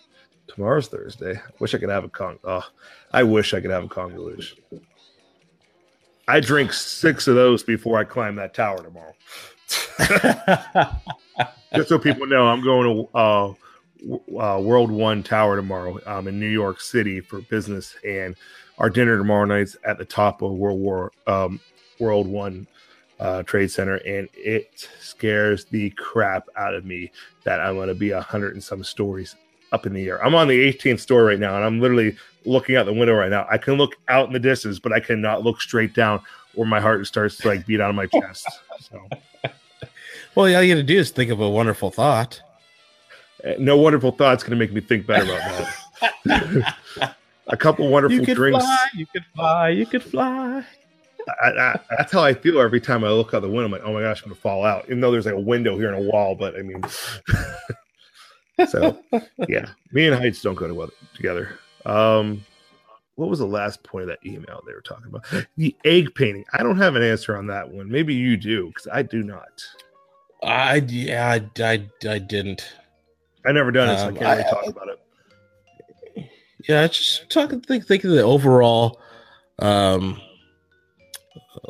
Tomorrow's 0.46 0.88
Thursday. 0.88 1.40
Wish 1.58 1.74
I 1.74 1.78
could 1.78 1.88
have 1.88 2.04
a 2.04 2.08
con. 2.10 2.38
Oh, 2.44 2.62
I 3.12 3.22
wish 3.22 3.54
I 3.54 3.60
could 3.62 3.70
have 3.70 3.84
a 3.84 3.88
Kungaloosh. 3.88 4.52
I 6.28 6.40
drink 6.40 6.74
six 6.74 7.26
of 7.26 7.34
those 7.34 7.62
before 7.62 7.98
I 7.98 8.04
climb 8.04 8.36
that 8.36 8.52
tower 8.52 8.82
tomorrow. 8.82 9.14
Just 11.74 11.88
so 11.88 11.98
people 11.98 12.26
know, 12.26 12.46
I'm 12.46 12.62
going 12.62 12.84
to 13.06 13.16
uh, 13.16 13.40
w- 13.46 13.56
uh, 14.38 14.60
World 14.60 14.90
One 14.90 15.22
Tower 15.22 15.56
tomorrow 15.56 15.98
um, 16.06 16.28
in 16.28 16.38
New 16.38 16.48
York 16.48 16.80
City 16.80 17.20
for 17.20 17.40
business, 17.42 17.96
and 18.06 18.36
our 18.78 18.90
dinner 18.90 19.16
tomorrow 19.16 19.44
night's 19.44 19.76
at 19.84 19.98
the 19.98 20.04
top 20.04 20.42
of 20.42 20.52
World 20.52 20.80
War 20.80 21.12
um, 21.26 21.60
World 21.98 22.26
One 22.26 22.66
uh, 23.20 23.42
Trade 23.42 23.70
Center, 23.70 23.96
and 23.96 24.28
it 24.34 24.88
scares 25.00 25.64
the 25.66 25.90
crap 25.90 26.48
out 26.56 26.74
of 26.74 26.84
me 26.84 27.10
that 27.44 27.60
I'm 27.60 27.74
going 27.74 27.88
to 27.88 27.94
be 27.94 28.10
a 28.10 28.20
hundred 28.20 28.54
and 28.54 28.62
some 28.62 28.84
stories 28.84 29.34
up 29.72 29.86
in 29.86 29.94
the 29.94 30.06
air. 30.06 30.24
I'm 30.24 30.34
on 30.34 30.48
the 30.48 30.72
18th 30.72 31.00
story 31.00 31.34
right 31.34 31.40
now, 31.40 31.56
and 31.56 31.64
I'm 31.64 31.80
literally 31.80 32.16
looking 32.44 32.76
out 32.76 32.86
the 32.86 32.92
window 32.92 33.14
right 33.14 33.30
now. 33.30 33.46
I 33.50 33.58
can 33.58 33.74
look 33.74 33.96
out 34.08 34.26
in 34.26 34.32
the 34.32 34.38
distance, 34.38 34.78
but 34.78 34.92
I 34.92 35.00
cannot 35.00 35.42
look 35.42 35.60
straight 35.60 35.94
down, 35.94 36.20
or 36.54 36.66
my 36.66 36.80
heart 36.80 37.06
starts 37.06 37.36
to 37.38 37.48
like 37.48 37.66
beat 37.66 37.80
out 37.80 37.90
of 37.90 37.96
my 37.96 38.06
chest. 38.06 38.46
So. 38.80 39.08
well, 40.34 40.54
all 40.54 40.62
you 40.62 40.74
got 40.74 40.78
to 40.78 40.82
do 40.82 40.98
is 40.98 41.10
think 41.10 41.30
of 41.30 41.40
a 41.40 41.50
wonderful 41.50 41.90
thought. 41.90 42.40
No 43.58 43.76
wonderful 43.76 44.12
thoughts 44.12 44.42
going 44.42 44.52
to 44.52 44.56
make 44.56 44.72
me 44.72 44.80
think 44.80 45.06
better 45.06 45.24
about 45.24 45.68
that. 46.24 46.76
a 47.48 47.56
couple 47.56 47.88
wonderful 47.88 48.18
You 48.18 48.24
could 48.24 48.34
drinks. 48.36 48.64
fly, 48.64 48.86
you 48.94 49.06
could 49.06 49.24
fly, 49.34 49.68
you 49.70 49.86
could 49.86 50.02
fly. 50.02 50.64
I, 51.42 51.48
I, 51.48 51.80
that's 51.96 52.12
how 52.12 52.22
I 52.22 52.34
feel 52.34 52.60
every 52.60 52.80
time 52.80 53.02
I 53.04 53.08
look 53.08 53.34
out 53.34 53.42
the 53.42 53.48
window. 53.48 53.64
I'm 53.64 53.72
like, 53.72 53.82
oh 53.84 53.92
my 53.92 54.00
gosh, 54.02 54.22
I'm 54.22 54.28
going 54.28 54.36
to 54.36 54.40
fall 54.42 54.64
out. 54.64 54.84
Even 54.86 55.00
though 55.00 55.10
there's 55.10 55.26
like 55.26 55.34
a 55.34 55.40
window 55.40 55.76
here 55.76 55.92
and 55.92 56.06
a 56.06 56.10
wall, 56.10 56.34
but 56.36 56.56
I 56.56 56.62
mean, 56.62 56.82
so 58.68 58.98
yeah, 59.48 59.66
me 59.92 60.06
and 60.06 60.16
heights 60.16 60.40
don't 60.42 60.54
go 60.54 60.66
to- 60.68 60.74
weather, 60.74 60.92
together. 61.14 61.58
Um, 61.84 62.44
what 63.16 63.28
was 63.28 63.38
the 63.38 63.46
last 63.46 63.82
point 63.82 64.02
of 64.02 64.08
that 64.08 64.24
email 64.26 64.62
they 64.66 64.72
were 64.72 64.82
talking 64.82 65.06
about? 65.06 65.24
The 65.56 65.74
egg 65.84 66.14
painting. 66.14 66.44
I 66.52 66.62
don't 66.62 66.76
have 66.78 66.96
an 66.96 67.02
answer 67.02 67.36
on 67.36 67.46
that 67.48 67.70
one. 67.70 67.88
Maybe 67.90 68.14
you 68.14 68.36
do, 68.36 68.68
because 68.68 68.86
I 68.92 69.02
do 69.02 69.22
not. 69.22 69.62
I 70.44 70.76
yeah, 70.86 71.26
I, 71.28 71.62
I, 71.62 71.88
I 72.08 72.18
didn't. 72.18 72.72
I 73.46 73.52
never 73.52 73.70
done 73.70 73.88
it, 73.90 73.98
so 73.98 74.04
I 74.04 74.08
Um, 74.08 74.16
can't 74.16 74.28
really 74.38 74.44
I- 74.44 74.50
talk 74.50 74.66
about 74.66 74.88
it. 74.88 74.98
Yeah, 76.68 76.82
I 76.82 76.88
just 76.88 77.30
talking 77.30 77.60
think 77.60 77.86
think 77.86 78.02
of 78.04 78.10
the 78.10 78.22
overall 78.22 79.00
um 79.60 80.20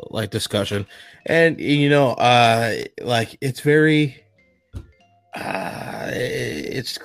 like 0.09 0.31
discussion. 0.31 0.87
And 1.27 1.59
you 1.59 1.89
know, 1.89 2.11
uh 2.11 2.73
like 3.01 3.37
it's 3.41 3.59
very 3.59 4.23
uh 5.35 6.09
it's 6.13 6.97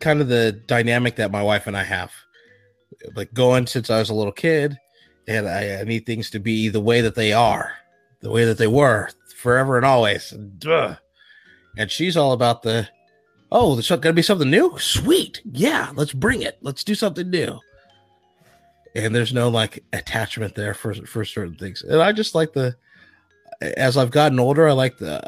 kind 0.00 0.20
of 0.20 0.28
the 0.28 0.52
dynamic 0.66 1.16
that 1.16 1.30
my 1.30 1.42
wife 1.42 1.66
and 1.66 1.76
I 1.76 1.84
have. 1.84 2.12
Like 3.14 3.32
going 3.32 3.66
since 3.66 3.88
I 3.90 3.98
was 3.98 4.10
a 4.10 4.14
little 4.14 4.32
kid 4.32 4.76
and 5.26 5.48
I, 5.48 5.80
I 5.80 5.84
need 5.84 6.04
things 6.04 6.30
to 6.30 6.38
be 6.40 6.68
the 6.68 6.80
way 6.80 7.00
that 7.00 7.14
they 7.14 7.32
are, 7.32 7.72
the 8.20 8.30
way 8.30 8.44
that 8.44 8.58
they 8.58 8.66
were 8.66 9.08
forever 9.36 9.76
and 9.76 9.86
always. 9.86 10.30
Duh. 10.58 10.96
And 11.76 11.90
she's 11.90 12.16
all 12.16 12.32
about 12.32 12.62
the 12.62 12.88
Oh, 13.50 13.74
there's 13.74 13.88
going 13.88 14.02
to 14.02 14.12
be 14.12 14.22
something 14.22 14.50
new? 14.50 14.78
Sweet. 14.78 15.40
Yeah, 15.52 15.90
let's 15.94 16.12
bring 16.12 16.42
it. 16.42 16.58
Let's 16.60 16.84
do 16.84 16.94
something 16.94 17.30
new. 17.30 17.58
And 18.94 19.14
there's 19.14 19.32
no 19.32 19.48
like 19.48 19.84
attachment 19.92 20.54
there 20.54 20.74
for 20.74 20.94
for 20.94 21.24
certain 21.24 21.54
things. 21.54 21.82
And 21.82 22.02
I 22.02 22.12
just 22.12 22.34
like 22.34 22.52
the 22.52 22.76
as 23.60 23.96
I've 23.96 24.10
gotten 24.10 24.40
older, 24.40 24.68
I 24.68 24.72
like 24.72 24.98
the 24.98 25.22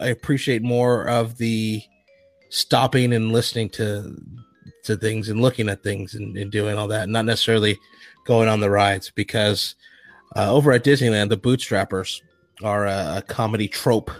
I 0.00 0.08
appreciate 0.08 0.62
more 0.62 1.08
of 1.08 1.38
the 1.38 1.82
stopping 2.50 3.12
and 3.12 3.32
listening 3.32 3.68
to 3.70 4.14
to 4.84 4.96
things 4.96 5.28
and 5.28 5.40
looking 5.40 5.68
at 5.68 5.82
things 5.82 6.14
and, 6.14 6.36
and 6.36 6.50
doing 6.50 6.76
all 6.76 6.88
that, 6.88 7.08
not 7.08 7.24
necessarily 7.24 7.78
going 8.24 8.48
on 8.48 8.60
the 8.60 8.70
rides 8.70 9.10
because 9.14 9.74
uh, 10.36 10.52
over 10.52 10.72
at 10.72 10.84
Disneyland, 10.84 11.28
the 11.28 11.36
bootstrappers 11.36 12.20
are 12.62 12.86
a, 12.86 13.16
a 13.18 13.24
comedy 13.26 13.68
trope 13.68 14.10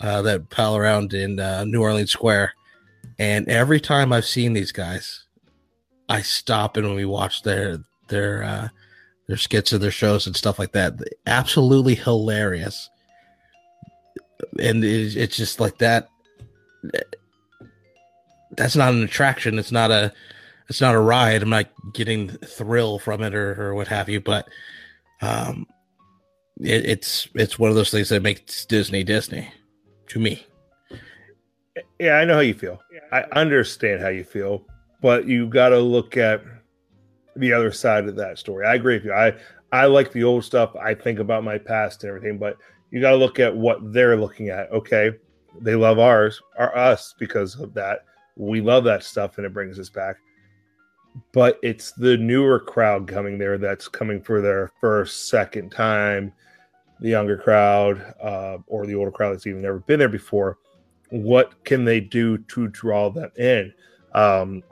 uh, 0.00 0.22
that 0.22 0.50
pal 0.50 0.76
around 0.76 1.12
in 1.14 1.38
uh, 1.38 1.64
New 1.64 1.82
Orleans 1.82 2.10
Square. 2.10 2.54
And 3.18 3.48
every 3.48 3.80
time 3.80 4.12
I've 4.12 4.26
seen 4.26 4.54
these 4.54 4.72
guys, 4.72 5.24
I 6.08 6.22
stop 6.22 6.76
and 6.76 6.94
we 6.94 7.04
watch 7.04 7.42
their 7.42 7.78
their 8.08 8.42
uh, 8.42 8.68
their 9.28 9.36
skits 9.36 9.72
and 9.72 9.82
their 9.82 9.90
shows 9.90 10.26
and 10.26 10.34
stuff 10.34 10.58
like 10.58 10.72
that. 10.72 10.94
Absolutely 11.26 11.94
hilarious. 11.94 12.88
And 14.58 14.82
it's, 14.82 15.14
it's 15.16 15.36
just 15.36 15.60
like 15.60 15.78
that. 15.78 16.08
That's 18.56 18.74
not 18.74 18.94
an 18.94 19.02
attraction. 19.02 19.58
It's 19.58 19.70
not 19.70 19.90
a 19.90 20.12
it's 20.68 20.80
not 20.80 20.94
a 20.94 21.00
ride. 21.00 21.42
I'm 21.42 21.50
not 21.50 21.68
getting 21.92 22.28
thrill 22.28 22.98
from 22.98 23.22
it 23.22 23.34
or, 23.34 23.60
or 23.60 23.74
what 23.74 23.88
have 23.88 24.08
you. 24.08 24.20
But 24.20 24.48
um, 25.20 25.66
it, 26.58 26.86
it's 26.86 27.28
it's 27.34 27.58
one 27.58 27.70
of 27.70 27.76
those 27.76 27.90
things 27.90 28.08
that 28.08 28.22
makes 28.22 28.64
Disney 28.64 29.04
Disney 29.04 29.52
to 30.10 30.18
me. 30.18 30.44
Yeah, 31.98 32.14
I 32.14 32.24
know 32.24 32.34
how 32.34 32.40
you 32.40 32.54
feel. 32.54 32.80
I 33.12 33.22
understand 33.32 34.00
how 34.00 34.08
you 34.08 34.24
feel, 34.24 34.64
but 35.00 35.26
you 35.26 35.46
got 35.46 35.68
to 35.70 35.78
look 35.78 36.16
at 36.16 36.42
the 37.36 37.52
other 37.52 37.70
side 37.70 38.06
of 38.06 38.16
that 38.16 38.38
story. 38.38 38.66
I 38.66 38.74
agree 38.74 38.94
with 38.94 39.04
you. 39.04 39.12
I 39.12 39.34
I 39.72 39.86
like 39.86 40.10
the 40.12 40.24
old 40.24 40.44
stuff. 40.44 40.74
I 40.74 40.94
think 40.94 41.20
about 41.20 41.44
my 41.44 41.58
past 41.58 42.02
and 42.02 42.08
everything, 42.08 42.38
but 42.38 42.56
you 42.90 43.00
got 43.00 43.10
to 43.10 43.16
look 43.16 43.38
at 43.38 43.56
what 43.56 43.92
they're 43.92 44.16
looking 44.16 44.48
at. 44.48 44.70
Okay, 44.72 45.12
they 45.60 45.76
love 45.76 46.00
ours, 46.00 46.40
or 46.58 46.76
us 46.76 47.14
because 47.18 47.58
of 47.60 47.72
that. 47.74 48.04
We 48.36 48.60
love 48.60 48.82
that 48.84 49.04
stuff, 49.04 49.38
and 49.38 49.46
it 49.46 49.52
brings 49.52 49.78
us 49.78 49.88
back. 49.88 50.16
But 51.32 51.58
it's 51.62 51.92
the 51.92 52.16
newer 52.16 52.58
crowd 52.58 53.06
coming 53.06 53.38
there 53.38 53.58
that's 53.58 53.86
coming 53.86 54.22
for 54.22 54.40
their 54.40 54.72
first, 54.80 55.28
second 55.28 55.70
time. 55.70 56.32
The 57.00 57.08
younger 57.08 57.36
crowd, 57.36 58.14
uh, 58.22 58.58
or 58.66 58.86
the 58.86 58.94
older 58.94 59.10
crowd 59.10 59.32
that's 59.32 59.46
even 59.46 59.62
never 59.62 59.78
been 59.80 59.98
there 59.98 60.08
before 60.08 60.58
what 61.10 61.62
can 61.64 61.84
they 61.84 62.00
do 62.00 62.38
to 62.38 62.68
draw 62.68 63.10
them 63.10 63.30
in? 63.36 63.72
Um 64.14 64.62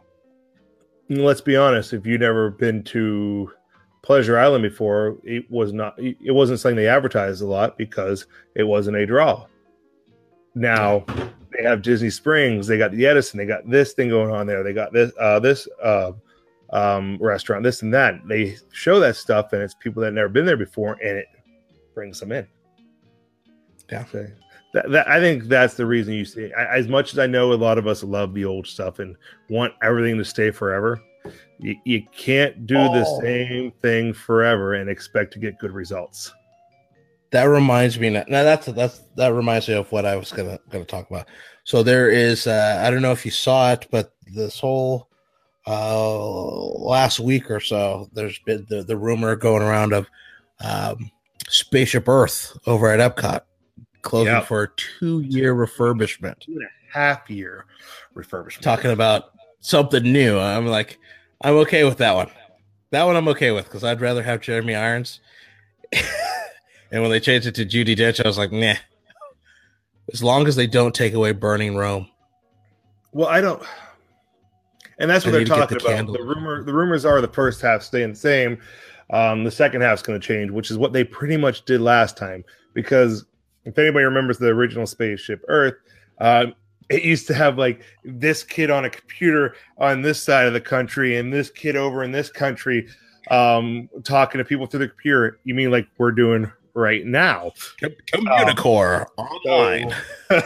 let's 1.10 1.40
be 1.40 1.56
honest 1.56 1.92
if 1.92 2.06
you've 2.06 2.20
never 2.20 2.50
been 2.50 2.82
to 2.84 3.50
pleasure 4.02 4.38
island 4.38 4.62
before 4.62 5.16
it 5.24 5.50
was 5.50 5.72
not 5.72 5.94
it 5.98 6.34
wasn't 6.34 6.58
something 6.58 6.76
they 6.76 6.86
advertised 6.86 7.42
a 7.42 7.46
lot 7.46 7.78
because 7.78 8.26
it 8.54 8.62
wasn't 8.64 8.96
a 8.96 9.06
draw. 9.06 9.46
Now 10.54 11.04
they 11.56 11.62
have 11.62 11.82
disney 11.82 12.10
springs 12.10 12.66
they 12.66 12.78
got 12.78 12.92
the 12.92 13.06
edison 13.06 13.38
they 13.38 13.46
got 13.46 13.68
this 13.68 13.94
thing 13.94 14.10
going 14.10 14.30
on 14.30 14.46
there 14.46 14.62
they 14.62 14.74
got 14.74 14.92
this 14.92 15.12
uh 15.18 15.40
this 15.40 15.66
uh 15.82 16.12
um 16.70 17.16
restaurant 17.20 17.62
this 17.62 17.82
and 17.82 17.94
that. 17.94 18.14
They 18.28 18.56
show 18.72 19.00
that 19.00 19.16
stuff 19.16 19.52
and 19.52 19.62
it's 19.62 19.74
people 19.74 20.02
that 20.02 20.12
never 20.12 20.28
been 20.28 20.46
there 20.46 20.56
before 20.56 20.98
and 21.02 21.18
it 21.18 21.26
brings 21.98 22.20
them 22.20 22.30
in 22.30 22.46
Yeah. 23.90 24.04
so 24.12 24.24
that, 24.72 24.88
that 24.92 25.08
I 25.08 25.18
think 25.18 25.44
that's 25.44 25.74
the 25.74 25.84
reason 25.84 26.14
you 26.14 26.24
see. 26.24 26.52
I, 26.52 26.76
as 26.76 26.86
much 26.86 27.12
as 27.12 27.18
I 27.18 27.26
know, 27.26 27.52
a 27.52 27.54
lot 27.54 27.76
of 27.76 27.88
us 27.88 28.04
love 28.04 28.34
the 28.34 28.44
old 28.44 28.68
stuff 28.68 29.00
and 29.00 29.16
want 29.50 29.72
everything 29.82 30.16
to 30.18 30.24
stay 30.24 30.52
forever. 30.52 31.00
You, 31.58 31.74
you 31.84 32.02
can't 32.16 32.66
do 32.66 32.74
the 32.76 33.04
Oh. 33.04 33.20
same 33.20 33.72
thing 33.82 34.12
forever 34.12 34.74
and 34.74 34.88
expect 34.88 35.32
to 35.32 35.40
get 35.40 35.58
good 35.58 35.72
results. 35.72 36.32
That 37.32 37.44
reminds 37.44 37.98
me 37.98 38.10
now. 38.10 38.24
now 38.28 38.44
that's 38.44 38.66
that's 38.66 39.00
that 39.16 39.32
reminds 39.34 39.66
me 39.68 39.74
of 39.74 39.90
what 39.90 40.06
I 40.06 40.14
was 40.16 40.30
gonna 40.30 40.58
gonna 40.70 40.84
talk 40.84 41.10
about. 41.10 41.26
So 41.64 41.82
there 41.82 42.10
is 42.10 42.46
uh 42.46 42.80
I 42.84 42.90
don't 42.92 43.02
know 43.02 43.12
if 43.12 43.24
you 43.24 43.32
saw 43.32 43.72
it, 43.72 43.88
but 43.90 44.12
this 44.34 44.60
whole 44.60 45.08
uh 45.66 46.06
last 46.94 47.18
week 47.20 47.50
or 47.50 47.60
so, 47.60 48.08
there's 48.12 48.38
been 48.46 48.66
the, 48.70 48.82
the 48.84 48.96
rumor 48.96 49.34
going 49.34 49.62
around 49.62 49.92
of 49.94 50.06
um 50.60 51.10
Spaceship 51.48 52.08
Earth 52.08 52.56
over 52.66 52.88
at 52.88 53.00
Epcot 53.00 53.42
closing 54.02 54.32
Yeah. 54.32 54.40
for 54.40 54.62
a 54.64 54.68
two 54.76 55.20
year 55.20 55.54
refurbishment. 55.54 56.40
Two 56.40 56.52
and 56.52 56.64
a 56.64 56.92
half 56.92 57.28
year 57.30 57.66
refurbishment. 58.14 58.60
Talking 58.60 58.90
about 58.90 59.32
something 59.60 60.02
new. 60.02 60.38
I'm 60.38 60.66
like, 60.66 60.98
I'm 61.42 61.54
okay 61.56 61.84
with 61.84 61.98
that 61.98 62.14
one. 62.14 62.30
That 62.90 63.04
one 63.04 63.16
I'm 63.16 63.28
okay 63.28 63.50
with 63.50 63.64
because 63.64 63.84
I'd 63.84 64.00
rather 64.00 64.22
have 64.22 64.40
Jeremy 64.40 64.74
Irons. 64.74 65.20
and 66.90 67.02
when 67.02 67.10
they 67.10 67.20
changed 67.20 67.46
it 67.46 67.54
to 67.56 67.66
Judi 67.66 67.96
Dench, 67.96 68.24
I 68.24 68.28
was 68.28 68.38
like, 68.38 68.52
nah. 68.52 68.74
As 70.12 70.22
long 70.22 70.46
as 70.48 70.56
they 70.56 70.66
don't 70.66 70.94
take 70.94 71.12
away 71.12 71.32
Burning 71.32 71.76
Rome. 71.76 72.08
Well, 73.12 73.28
I 73.28 73.40
don't. 73.42 73.62
And 74.98 75.10
that's 75.10 75.24
what 75.24 75.30
I 75.30 75.32
they're 75.32 75.40
need 75.40 75.46
to 75.48 75.50
get 75.50 75.58
talking 75.60 75.78
the 75.78 75.84
about. 75.84 75.94
candle. 75.96 76.14
The 76.14 76.22
rumor, 76.24 76.64
the 76.64 76.72
rumors 76.72 77.04
are 77.04 77.20
the 77.20 77.28
first 77.28 77.60
half 77.60 77.82
staying 77.82 78.10
the 78.10 78.16
same. 78.16 78.58
Um, 79.10 79.44
the 79.44 79.50
second 79.50 79.80
half's 79.80 80.02
going 80.02 80.20
to 80.20 80.26
change, 80.26 80.50
which 80.50 80.70
is 80.70 80.78
what 80.78 80.92
they 80.92 81.04
pretty 81.04 81.36
much 81.36 81.64
did 81.64 81.80
last 81.80 82.16
time. 82.16 82.44
Because 82.74 83.24
if 83.64 83.78
anybody 83.78 84.04
remembers 84.04 84.38
the 84.38 84.48
original 84.48 84.86
spaceship 84.86 85.42
Earth, 85.48 85.74
um, 86.20 86.54
it 86.90 87.02
used 87.02 87.26
to 87.26 87.34
have 87.34 87.58
like 87.58 87.82
this 88.04 88.42
kid 88.42 88.70
on 88.70 88.84
a 88.84 88.90
computer 88.90 89.54
on 89.78 90.02
this 90.02 90.22
side 90.22 90.46
of 90.46 90.52
the 90.52 90.60
country 90.60 91.16
and 91.16 91.32
this 91.32 91.50
kid 91.50 91.76
over 91.76 92.02
in 92.02 92.12
this 92.12 92.30
country 92.30 92.88
um, 93.30 93.88
talking 94.04 94.38
to 94.38 94.44
people 94.44 94.66
through 94.66 94.80
the 94.80 94.88
computer. 94.88 95.38
You 95.44 95.54
mean 95.54 95.70
like 95.70 95.86
we're 95.98 96.12
doing 96.12 96.50
right 96.74 97.04
now? 97.04 97.52
Communicore 98.12 99.06
online. 99.16 99.94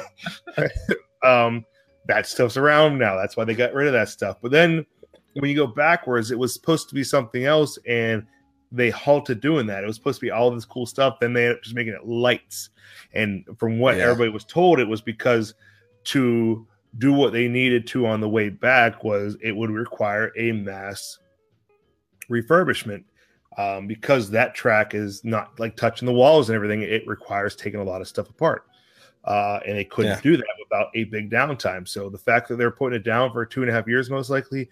Um, 1.24 1.64
that 2.08 2.26
stuff's 2.26 2.56
around 2.56 2.98
now. 2.98 3.16
That's 3.16 3.36
why 3.36 3.44
they 3.44 3.54
got 3.54 3.74
rid 3.74 3.86
of 3.86 3.92
that 3.92 4.08
stuff. 4.08 4.38
But 4.42 4.50
then 4.50 4.84
when 5.34 5.50
you 5.50 5.56
go 5.56 5.66
backwards, 5.68 6.30
it 6.30 6.38
was 6.38 6.52
supposed 6.52 6.88
to 6.88 6.94
be 6.94 7.04
something 7.04 7.44
else, 7.44 7.78
and 7.86 8.26
they 8.72 8.90
halted 8.90 9.40
doing 9.40 9.66
that. 9.66 9.84
It 9.84 9.86
was 9.86 9.96
supposed 9.96 10.18
to 10.20 10.26
be 10.26 10.30
all 10.30 10.50
this 10.50 10.64
cool 10.64 10.86
stuff. 10.86 11.20
Then 11.20 11.32
they 11.32 11.42
ended 11.44 11.58
up 11.58 11.62
just 11.62 11.76
making 11.76 11.92
it 11.92 12.06
lights. 12.06 12.70
And 13.12 13.44
from 13.58 13.78
what 13.78 13.96
Yeah. 13.96 14.04
everybody 14.04 14.30
was 14.30 14.44
told, 14.44 14.80
it 14.80 14.88
was 14.88 15.02
because 15.02 15.54
to 16.04 16.66
do 16.98 17.12
what 17.12 17.32
they 17.32 17.48
needed 17.48 17.86
to 17.88 18.06
on 18.06 18.20
the 18.20 18.28
way 18.28 18.48
back 18.48 19.04
was 19.04 19.36
it 19.42 19.52
would 19.54 19.70
require 19.70 20.32
a 20.36 20.52
mass 20.52 21.18
refurbishment 22.30 23.04
um, 23.58 23.86
because 23.86 24.30
that 24.30 24.54
track 24.54 24.94
is 24.94 25.24
not 25.24 25.58
like 25.60 25.76
touching 25.76 26.06
the 26.06 26.12
walls 26.12 26.48
and 26.48 26.56
everything. 26.56 26.82
It 26.82 27.06
requires 27.06 27.54
taking 27.54 27.80
a 27.80 27.84
lot 27.84 28.00
of 28.00 28.08
stuff 28.08 28.30
apart, 28.30 28.64
uh, 29.24 29.60
and 29.66 29.76
they 29.76 29.84
couldn't 29.84 30.12
Yeah. 30.12 30.20
do 30.22 30.36
that 30.38 30.46
without 30.58 30.88
a 30.94 31.04
big 31.04 31.30
downtime. 31.30 31.86
So 31.86 32.08
the 32.08 32.18
fact 32.18 32.48
that 32.48 32.56
they're 32.56 32.70
putting 32.70 32.96
it 32.96 33.04
down 33.04 33.30
for 33.32 33.44
two 33.44 33.60
and 33.62 33.70
a 33.70 33.72
half 33.74 33.86
years, 33.86 34.08
most 34.08 34.30
likely, 34.30 34.70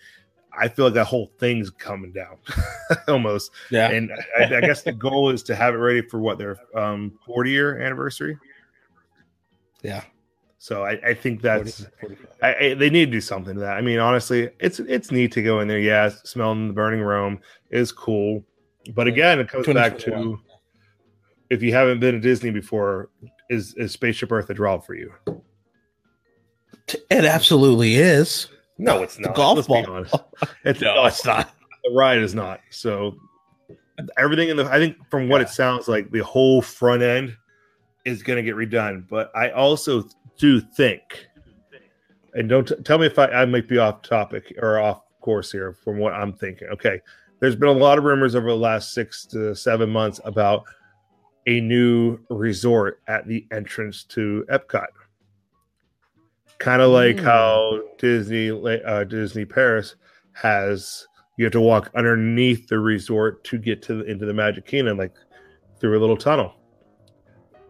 I 0.59 0.69
feel 0.69 0.87
like 0.87 0.95
that 0.95 1.07
whole 1.07 1.31
thing's 1.39 1.71
coming 1.71 2.13
down 2.13 2.37
almost. 3.09 3.53
Yeah. 3.71 3.91
And 3.91 4.11
I, 4.39 4.57
I 4.57 4.61
guess 4.61 4.83
the 4.83 4.93
goal 4.93 5.31
is 5.31 5.43
to 5.45 5.55
have 5.55 5.75
it 5.75 5.79
ready 5.79 6.03
for 6.03 6.21
what 6.21 6.39
their 6.39 6.59
um, 6.75 7.19
40 7.27 7.51
year 7.51 7.81
anniversary. 7.81 8.39
yeah. 9.83 10.03
So 10.63 10.85
I, 10.85 11.01
I 11.03 11.15
think 11.15 11.41
that's 11.41 11.85
40, 12.01 12.17
45. 12.17 12.27
I, 12.43 12.55
I, 12.55 12.75
they 12.75 12.91
need 12.91 13.07
to 13.07 13.11
do 13.13 13.21
something 13.23 13.55
to 13.55 13.61
that. 13.61 13.79
I 13.79 13.81
mean, 13.81 13.99
honestly, 13.99 14.51
it's 14.59 14.79
it's 14.79 15.11
neat 15.11 15.33
to 15.33 15.43
go 15.43 15.61
in 15.61 15.69
there. 15.69 15.79
Yeah, 15.79 16.11
smelling 16.11 16.69
the 16.69 16.75
burning 16.75 17.01
Rome 17.01 17.41
is 17.71 17.93
cool, 17.93 18.45
but 18.95 19.07
again, 19.07 19.41
it 19.41 19.49
comes 19.49 19.67
back 19.67 19.99
to 20.01 20.39
if 21.49 21.63
you 21.63 21.73
haven't 21.73 22.01
been 22.01 22.15
to 22.15 22.21
Disney 22.21 22.51
before, 22.51 23.09
is 23.49 23.75
is 23.75 23.93
Spaceship 23.93 24.31
Earth 24.31 24.51
a 24.51 24.55
draw 24.55 24.79
for 24.79 24.95
you? 24.95 25.13
It 26.89 27.25
absolutely 27.25 27.95
is. 27.95 28.49
No, 28.81 29.03
it's 29.03 29.19
not. 29.19 29.35
The 29.35 29.37
golf 29.37 29.57
Let's 29.57 29.69
ball. 29.69 30.05
It's 30.65 30.81
No, 30.81 31.05
it's 31.05 31.25
not. 31.25 31.53
The 31.85 31.93
ride 31.93 32.19
is 32.19 32.35
not. 32.35 32.61
So 32.71 33.15
everything 34.19 34.49
in 34.49 34.57
the 34.57 34.65
I 34.65 34.79
think 34.79 34.97
from 35.11 35.29
what 35.29 35.43
it 35.43 35.51
sounds 35.51 35.87
like, 35.87 36.11
the 36.11 36.21
whole 36.21 36.63
front 36.63 37.03
end 37.03 37.37
is 38.07 38.23
going 38.23 38.39
to 38.39 38.43
get 38.43 38.57
redone. 38.57 39.07
But 39.09 39.31
I 39.37 39.51
also 39.51 40.05
do 40.39 40.61
think, 40.61 41.27
and 42.33 42.49
don't 42.49 42.67
t- 42.67 42.75
tell 42.85 42.99
me 42.99 43.07
if 43.07 43.19
I, 43.19 43.27
I 43.27 43.45
might 43.45 43.69
be 43.69 43.77
off 43.77 44.01
topic 44.01 44.55
or 44.63 44.81
off 44.81 45.03
course 45.21 45.53
here 45.53 45.75
from 45.75 45.99
what 45.99 46.15
I'm 46.15 46.33
thinking. 46.33 46.69
Okay, 46.69 47.01
there's 47.41 47.57
been 47.57 47.69
a 47.69 47.73
lot 47.73 47.99
of 47.99 48.05
rumors 48.05 48.35
over 48.35 48.49
the 48.49 48.57
last 48.57 48.95
six 48.95 49.27
to 49.27 49.55
seven 49.55 49.91
months 49.91 50.21
about 50.25 50.65
a 51.47 51.61
new 51.61 52.19
resort 52.31 53.03
at 53.09 53.27
the 53.27 53.47
entrance 53.53 54.05
to 54.05 54.47
Epcot. 54.51 54.87
Kind 56.61 56.83
of 56.83 56.91
like 56.91 57.19
Hmm. 57.19 57.25
how 57.25 57.81
Disney 57.99 58.51
uh, 58.51 59.05
Disney 59.05 59.47
Paris 59.47 59.97
has 60.35 61.09
you 61.39 61.47
have 61.47 61.53
to 61.53 61.61
walk 61.61 61.91
underneath 61.95 62.69
the 62.69 62.79
resort 62.79 63.43
to 63.45 63.57
get 63.57 63.81
to 63.85 63.95
the, 63.95 64.05
into 64.05 64.27
the 64.27 64.35
Magic 64.35 64.67
Kingdom, 64.67 64.99
like 64.99 65.15
through 65.81 65.99
a 65.99 66.01
little 66.01 66.19
tunnel. 66.19 66.55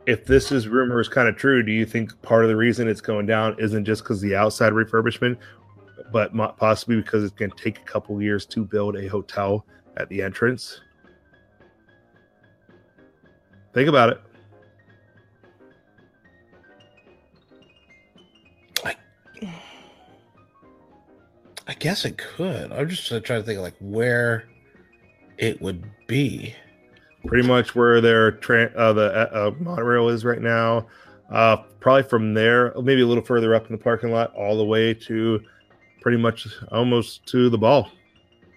If 0.06 0.24
this 0.24 0.50
is 0.50 0.66
rumors 0.66 1.08
kind 1.08 1.28
of 1.28 1.36
true, 1.36 1.62
do 1.62 1.70
you 1.70 1.86
think 1.86 2.20
part 2.22 2.42
of 2.42 2.48
the 2.48 2.56
reason 2.56 2.88
it's 2.88 3.00
going 3.00 3.26
down 3.26 3.54
isn't 3.60 3.84
just 3.84 4.02
because 4.02 4.20
the 4.20 4.34
outside 4.34 4.72
refurbishment, 4.72 5.36
but 6.12 6.34
possibly 6.56 6.96
because 6.96 7.22
it's 7.22 7.34
going 7.34 7.52
to 7.52 7.62
take 7.62 7.78
a 7.78 7.84
couple 7.84 8.20
years 8.20 8.44
to 8.46 8.64
build 8.64 8.96
a 8.96 9.06
hotel 9.06 9.64
at 9.98 10.08
the 10.08 10.20
entrance? 10.20 10.80
Think 13.72 13.88
about 13.88 14.10
it. 14.10 14.20
I 21.70 21.74
guess 21.74 22.04
it 22.04 22.18
could. 22.18 22.72
I'm 22.72 22.88
just 22.88 23.06
trying 23.06 23.22
to 23.22 23.42
think 23.44 23.58
of 23.58 23.62
like 23.62 23.76
where 23.78 24.48
it 25.38 25.62
would 25.62 25.84
be. 26.08 26.52
Pretty 27.26 27.46
much 27.46 27.76
where 27.76 28.00
their 28.00 28.32
tra- 28.32 28.72
uh, 28.76 28.92
the 28.92 29.12
uh, 29.14 29.38
uh, 29.38 29.50
monorail 29.60 30.08
is 30.08 30.24
right 30.24 30.40
now. 30.40 30.88
Uh, 31.30 31.58
probably 31.78 32.02
from 32.02 32.34
there, 32.34 32.74
maybe 32.82 33.02
a 33.02 33.06
little 33.06 33.22
further 33.22 33.54
up 33.54 33.66
in 33.66 33.72
the 33.72 33.78
parking 33.78 34.10
lot, 34.10 34.34
all 34.34 34.58
the 34.58 34.64
way 34.64 34.92
to 34.92 35.40
pretty 36.00 36.18
much 36.18 36.48
almost 36.72 37.24
to 37.26 37.48
the 37.48 37.58
ball, 37.58 37.88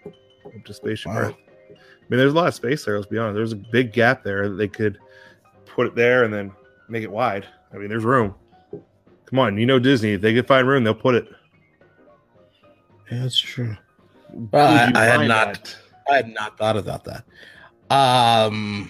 up 0.08 0.66
to 0.66 0.74
Spaceship 0.74 1.12
Wow. 1.12 1.18
Earth. 1.20 1.36
I 1.70 1.76
mean, 2.10 2.18
there's 2.18 2.34
a 2.34 2.36
lot 2.36 2.48
of 2.48 2.56
space 2.56 2.84
there. 2.84 2.96
Let's 2.96 3.08
be 3.08 3.20
honest. 3.20 3.36
There's 3.36 3.52
a 3.54 3.58
big 3.58 3.94
gap 3.94 4.24
there. 4.24 4.50
They 4.50 4.68
could 4.68 4.98
put 5.68 5.86
it 5.86 5.94
there 5.94 6.24
and 6.24 6.34
then 6.34 6.52
make 6.90 7.04
it 7.04 7.12
wide. 7.12 7.46
I 7.72 7.78
mean, 7.78 7.90
there's 7.90 8.04
room. 8.04 8.34
Come 9.28 9.38
on, 9.38 9.56
you 9.60 9.68
know 9.68 9.78
Disney. 9.78 10.14
If 10.14 10.22
they 10.22 10.34
could 10.34 10.48
find 10.48 10.68
room, 10.68 10.84
they'll 10.84 10.96
put 10.96 11.14
it. 11.14 11.28
Yeah, 13.12 13.22
that's 13.24 13.38
true. 13.40 13.76
Would 14.32 14.52
Well, 14.52 14.68
I, 14.96 15.00
I 15.02 15.06
had 15.06 15.28
not. 15.28 15.54
that? 15.56 15.76
I 16.10 16.16
had 16.18 16.30
not 16.30 16.58
thought 16.58 16.78
about 16.78 17.04
that. 17.06 17.24
Um. 17.94 18.90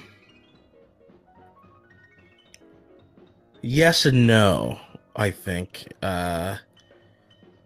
Yes 3.61 4.05
and 4.05 4.27
no. 4.27 4.79
I 5.15 5.29
think. 5.31 5.93
Uh, 6.01 6.57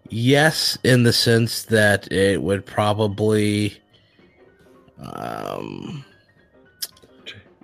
yes, 0.10 0.78
in 0.84 1.04
the 1.04 1.14
sense 1.14 1.64
that 1.64 2.12
it 2.12 2.41
would 2.41 2.66
probably. 2.66 3.78
Um. 5.00 6.04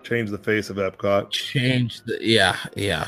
change 0.04 0.30
the 0.30 0.38
face 0.38 0.70
of 0.70 0.76
Epcot. 0.78 1.30
change 1.32 2.02
the 2.02 2.18
yeah 2.22 2.58
yeah 2.76 3.08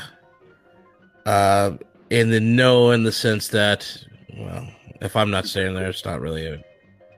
uh 1.26 1.72
in 2.08 2.30
the 2.30 2.40
no 2.40 2.90
in 2.90 3.02
the 3.04 3.12
sense 3.12 3.48
that 3.48 4.02
well 4.38 4.66
if 5.00 5.14
i'm 5.16 5.30
not 5.30 5.46
staying 5.46 5.74
there 5.74 5.88
it's 5.88 6.04
not 6.04 6.20
really 6.20 6.46
a 6.46 6.62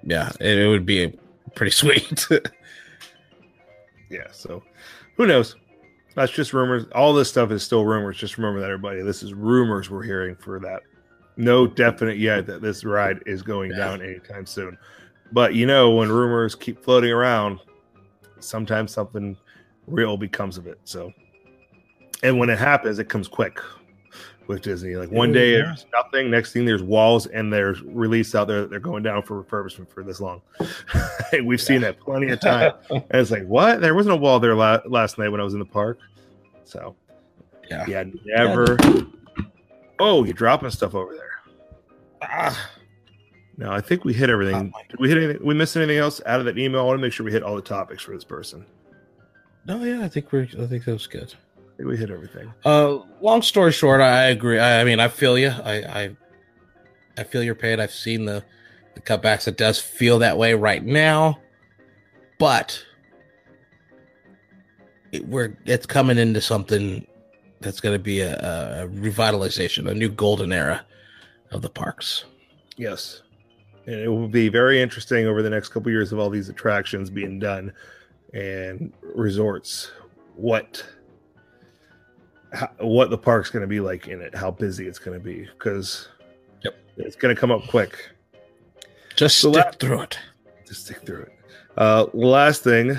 yeah 0.02 0.30
it, 0.40 0.58
it 0.58 0.68
would 0.68 0.86
be 0.86 1.04
a 1.04 1.12
pretty 1.54 1.70
sweet 1.72 2.26
Yeah, 4.10 4.26
so 4.32 4.62
who 5.16 5.26
knows? 5.26 5.56
That's 6.14 6.32
just 6.32 6.52
rumors. 6.54 6.86
All 6.94 7.12
this 7.12 7.28
stuff 7.28 7.50
is 7.50 7.62
still 7.62 7.84
rumors. 7.84 8.16
Just 8.16 8.38
remember 8.38 8.58
that, 8.60 8.70
everybody. 8.70 9.02
This 9.02 9.22
is 9.22 9.34
rumors 9.34 9.90
we're 9.90 10.02
hearing 10.02 10.34
for 10.34 10.58
that. 10.60 10.80
No 11.36 11.66
definite 11.66 12.16
yet 12.16 12.46
that 12.46 12.62
this 12.62 12.84
ride 12.84 13.22
is 13.26 13.42
going 13.42 13.70
Yeah. 13.70 13.76
down 13.76 14.02
anytime 14.02 14.46
soon. 14.46 14.78
But 15.30 15.54
you 15.54 15.66
know, 15.66 15.90
when 15.90 16.10
rumors 16.10 16.54
keep 16.54 16.82
floating 16.82 17.12
around, 17.12 17.60
sometimes 18.40 18.92
something 18.92 19.36
real 19.86 20.16
becomes 20.16 20.56
of 20.56 20.66
it. 20.66 20.80
So, 20.84 21.12
and 22.22 22.38
when 22.38 22.48
it 22.48 22.58
happens, 22.58 22.98
it 22.98 23.10
comes 23.10 23.28
quick 23.28 23.60
with 24.48 24.62
Disney. 24.62 24.96
Like 24.96 25.10
one 25.10 25.30
day 25.30 25.52
Yeah. 25.52 25.66
there's 25.66 25.86
nothing, 25.92 26.30
next 26.30 26.52
thing 26.52 26.64
there's 26.64 26.82
walls, 26.82 27.26
and 27.26 27.52
there's 27.52 27.80
release 27.82 28.34
out 28.34 28.48
there 28.48 28.62
that 28.62 28.70
they're 28.70 28.80
going 28.80 29.02
down 29.04 29.22
for 29.22 29.42
refurbishment 29.42 29.88
for 29.90 30.02
this 30.02 30.20
long. 30.20 30.42
We've 31.44 31.60
seen 31.60 31.82
that 31.82 32.00
plenty 32.00 32.30
of 32.30 32.40
time. 32.40 32.72
And 32.90 33.04
it's 33.12 33.30
like, 33.30 33.44
what? 33.46 33.80
There 33.80 33.94
wasn't 33.94 34.14
a 34.14 34.18
wall 34.18 34.40
there 34.40 34.54
la- 34.54 34.80
last 34.86 35.18
night 35.18 35.28
when 35.28 35.40
I 35.40 35.44
was 35.44 35.52
in 35.54 35.60
the 35.60 35.64
park. 35.66 35.98
So, 36.64 36.96
yeah 37.70 37.84
yeah, 37.86 38.04
never. 38.24 38.76
Oh, 40.00 40.24
you're 40.24 40.32
dropping 40.34 40.70
stuff 40.70 40.94
over 40.94 41.14
there. 41.14 41.24
Ah, 42.22 42.70
No, 43.56 43.70
I 43.70 43.80
think 43.80 44.04
we 44.04 44.12
hit 44.14 44.30
everything. 44.30 44.72
Oh, 44.74 44.80
Did 44.88 45.00
we 45.00 45.08
hit 45.08 45.18
anything? 45.18 45.46
We 45.46 45.54
missed 45.54 45.76
anything 45.76 45.98
else 45.98 46.20
out 46.26 46.40
of 46.40 46.46
that 46.46 46.58
email? 46.58 46.80
I 46.80 46.84
want 46.84 46.98
to 46.98 47.02
make 47.02 47.12
sure 47.12 47.24
we 47.24 47.32
hit 47.32 47.42
all 47.42 47.56
the 47.56 47.62
topics 47.62 48.02
for 48.02 48.12
this 48.14 48.24
person. 48.24 48.64
no 49.66 49.82
yeah 49.84 50.02
i 50.04 50.08
think 50.08 50.32
we're 50.32 50.48
i 50.60 50.66
think 50.66 50.84
that 50.84 50.92
was 50.92 51.06
good 51.06 51.34
we 51.78 51.96
hit 51.96 52.10
everything. 52.10 52.52
uh 52.64 52.98
long 53.20 53.42
story 53.42 53.72
short 53.72 54.00
i 54.00 54.24
agree 54.26 54.58
i, 54.58 54.80
I 54.80 54.84
mean 54.84 55.00
i 55.00 55.08
feel 55.08 55.38
you 55.38 55.48
i 55.48 55.74
i 56.02 56.16
i 57.16 57.24
feel 57.24 57.42
your 57.42 57.54
pain 57.54 57.80
i've 57.80 57.92
seen 57.92 58.24
the 58.24 58.44
the 58.94 59.00
cutbacks 59.00 59.46
it 59.46 59.56
does 59.56 59.78
feel 59.78 60.18
that 60.18 60.36
way 60.36 60.54
right 60.54 60.84
now 60.84 61.38
but 62.38 62.84
it, 65.12 65.26
we're 65.28 65.56
it's 65.66 65.86
coming 65.86 66.18
into 66.18 66.40
something 66.40 67.06
that's 67.60 67.80
going 67.80 67.94
to 67.94 68.02
be 68.02 68.20
a, 68.20 68.34
a 68.84 68.88
revitalization 68.88 69.88
a 69.88 69.94
new 69.94 70.08
golden 70.08 70.52
era 70.52 70.84
of 71.50 71.62
the 71.62 71.70
parks 71.70 72.24
Yes. 72.78 73.22
And 73.86 73.96
it 73.96 74.08
will 74.08 74.28
be 74.28 74.48
very 74.48 74.80
interesting 74.80 75.26
over 75.26 75.42
the 75.42 75.50
next 75.50 75.68
couple 75.68 75.90
years 75.90 76.12
of 76.12 76.18
all 76.18 76.30
these 76.30 76.48
attractions 76.48 77.10
being 77.10 77.38
done 77.38 77.72
and 78.32 78.92
resorts. 79.02 79.90
What 80.36 80.84
how, 82.52 82.68
what 82.80 83.10
the 83.10 83.18
park's 83.18 83.50
going 83.50 83.60
to 83.62 83.66
be 83.68 83.80
like 83.80 84.08
in 84.08 84.20
it, 84.20 84.34
how 84.34 84.50
busy 84.50 84.86
it's 84.86 84.98
going 84.98 85.18
to 85.18 85.24
be 85.24 85.46
because 85.58 86.08
Yep. 86.62 86.74
it's 86.96 87.16
going 87.16 87.34
to 87.34 87.40
come 87.40 87.50
up 87.50 87.66
quick. 87.68 88.10
just 89.16 89.38
So 89.38 89.52
stick 89.52 89.64
that- 89.64 89.80
through 89.80 90.02
it 90.02 90.18
Just 90.66 90.84
stick 90.86 91.04
through 91.04 91.22
it. 91.22 91.32
Uh, 91.76 92.06
last 92.12 92.64
thing, 92.64 92.96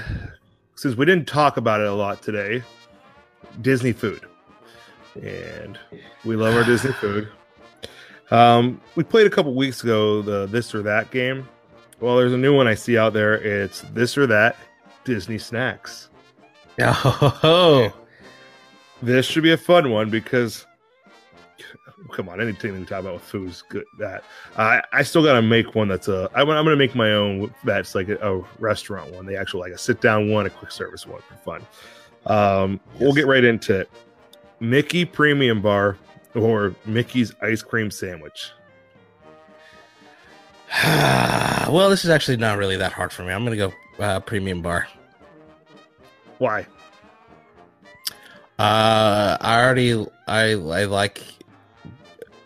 since 0.76 0.95
we 0.95 1.06
didn't 1.06 1.28
talk 1.28 1.58
about 1.58 1.82
it 1.82 1.88
a 1.88 1.93
lot 1.93 2.22
today, 2.22 2.64
Disney 3.62 3.91
food, 3.91 4.22
and 5.22 5.78
we 6.24 6.36
love 6.38 6.56
our 6.56 6.64
Disney 6.72 6.93
food. 6.93 7.28
Um, 8.32 8.80
we 8.95 9.04
played 9.04 9.28
a 9.28 9.30
couple 9.30 9.54
weeks 9.56 9.84
ago 9.84 10.22
the 10.22 10.45
this 10.45 10.74
or 10.76 10.82
that 10.84 11.10
game. 11.12 11.50
Well, 12.00 12.16
there's 12.16 12.32
a 12.32 12.38
new 12.38 12.56
one 12.56 12.68
I 12.68 12.76
see 12.76 12.97
out 12.97 13.12
there. 13.12 13.34
It's 13.36 13.82
this 13.93 14.18
or 14.18 14.26
that 14.28 14.56
Disney 15.04 15.38
snacks. 15.39 16.10
oh 16.82 17.91
This 19.02 19.26
should 19.26 19.43
be 19.43 19.52
a 19.52 19.58
fun 19.58 19.91
one 19.91 20.10
because 20.10 20.66
come 22.12 22.30
on, 22.30 22.41
anything 22.41 22.74
we 22.74 22.86
talk 22.86 23.00
about 23.00 23.14
with 23.14 23.24
food 23.24 23.50
is 23.50 23.64
good. 23.70 23.86
That 23.97 24.24
I 24.58 24.82
I 24.91 25.04
still 25.04 25.24
got 25.24 25.34
to 25.34 25.41
make 25.41 25.76
one 25.76 25.88
that's 25.88 26.08
a. 26.08 26.30
I, 26.34 26.41
I'm 26.41 26.66
to 26.66 26.76
make 26.76 26.95
my 26.95 27.14
own. 27.14 27.54
That's 27.64 27.95
like 27.95 28.10
a, 28.10 28.18
a 28.18 28.43
restaurant 28.60 29.14
one. 29.14 29.26
The 29.26 29.38
actual 29.38 29.60
like 29.60 29.72
a 29.72 29.78
sit 29.78 30.02
down 30.02 30.30
one, 30.30 30.45
a 30.45 30.50
quick 30.50 30.72
service 30.72 31.06
one 31.06 31.22
for 31.22 31.36
fun. 31.36 31.68
Um, 32.26 32.80
We'll 33.00 33.14
get 33.14 33.28
right 33.28 33.43
into 33.43 33.80
it. 33.82 33.89
Mickey 34.60 35.06
Premium 35.06 35.62
Bar 35.62 35.97
or 36.36 36.76
Mickey's 36.86 37.34
Ice 37.41 37.62
Cream 37.62 37.89
Sandwich. 37.91 38.52
well, 40.86 41.89
this 41.89 42.04
is 42.04 42.12
actually 42.12 42.38
not 42.38 42.58
really 42.58 42.78
that 42.78 42.91
hard 42.91 43.12
for 43.12 43.24
me. 43.24 43.32
I'm 43.32 43.43
gonna 43.43 43.56
go 43.56 43.74
uh, 44.00 44.20
premium 44.20 44.62
bar. 44.62 44.88
Why? 46.38 46.66
Uh, 48.60 49.38
I 49.39 49.64
already 49.64 50.05
I 50.28 50.51
I 50.51 50.84
like 50.84 51.24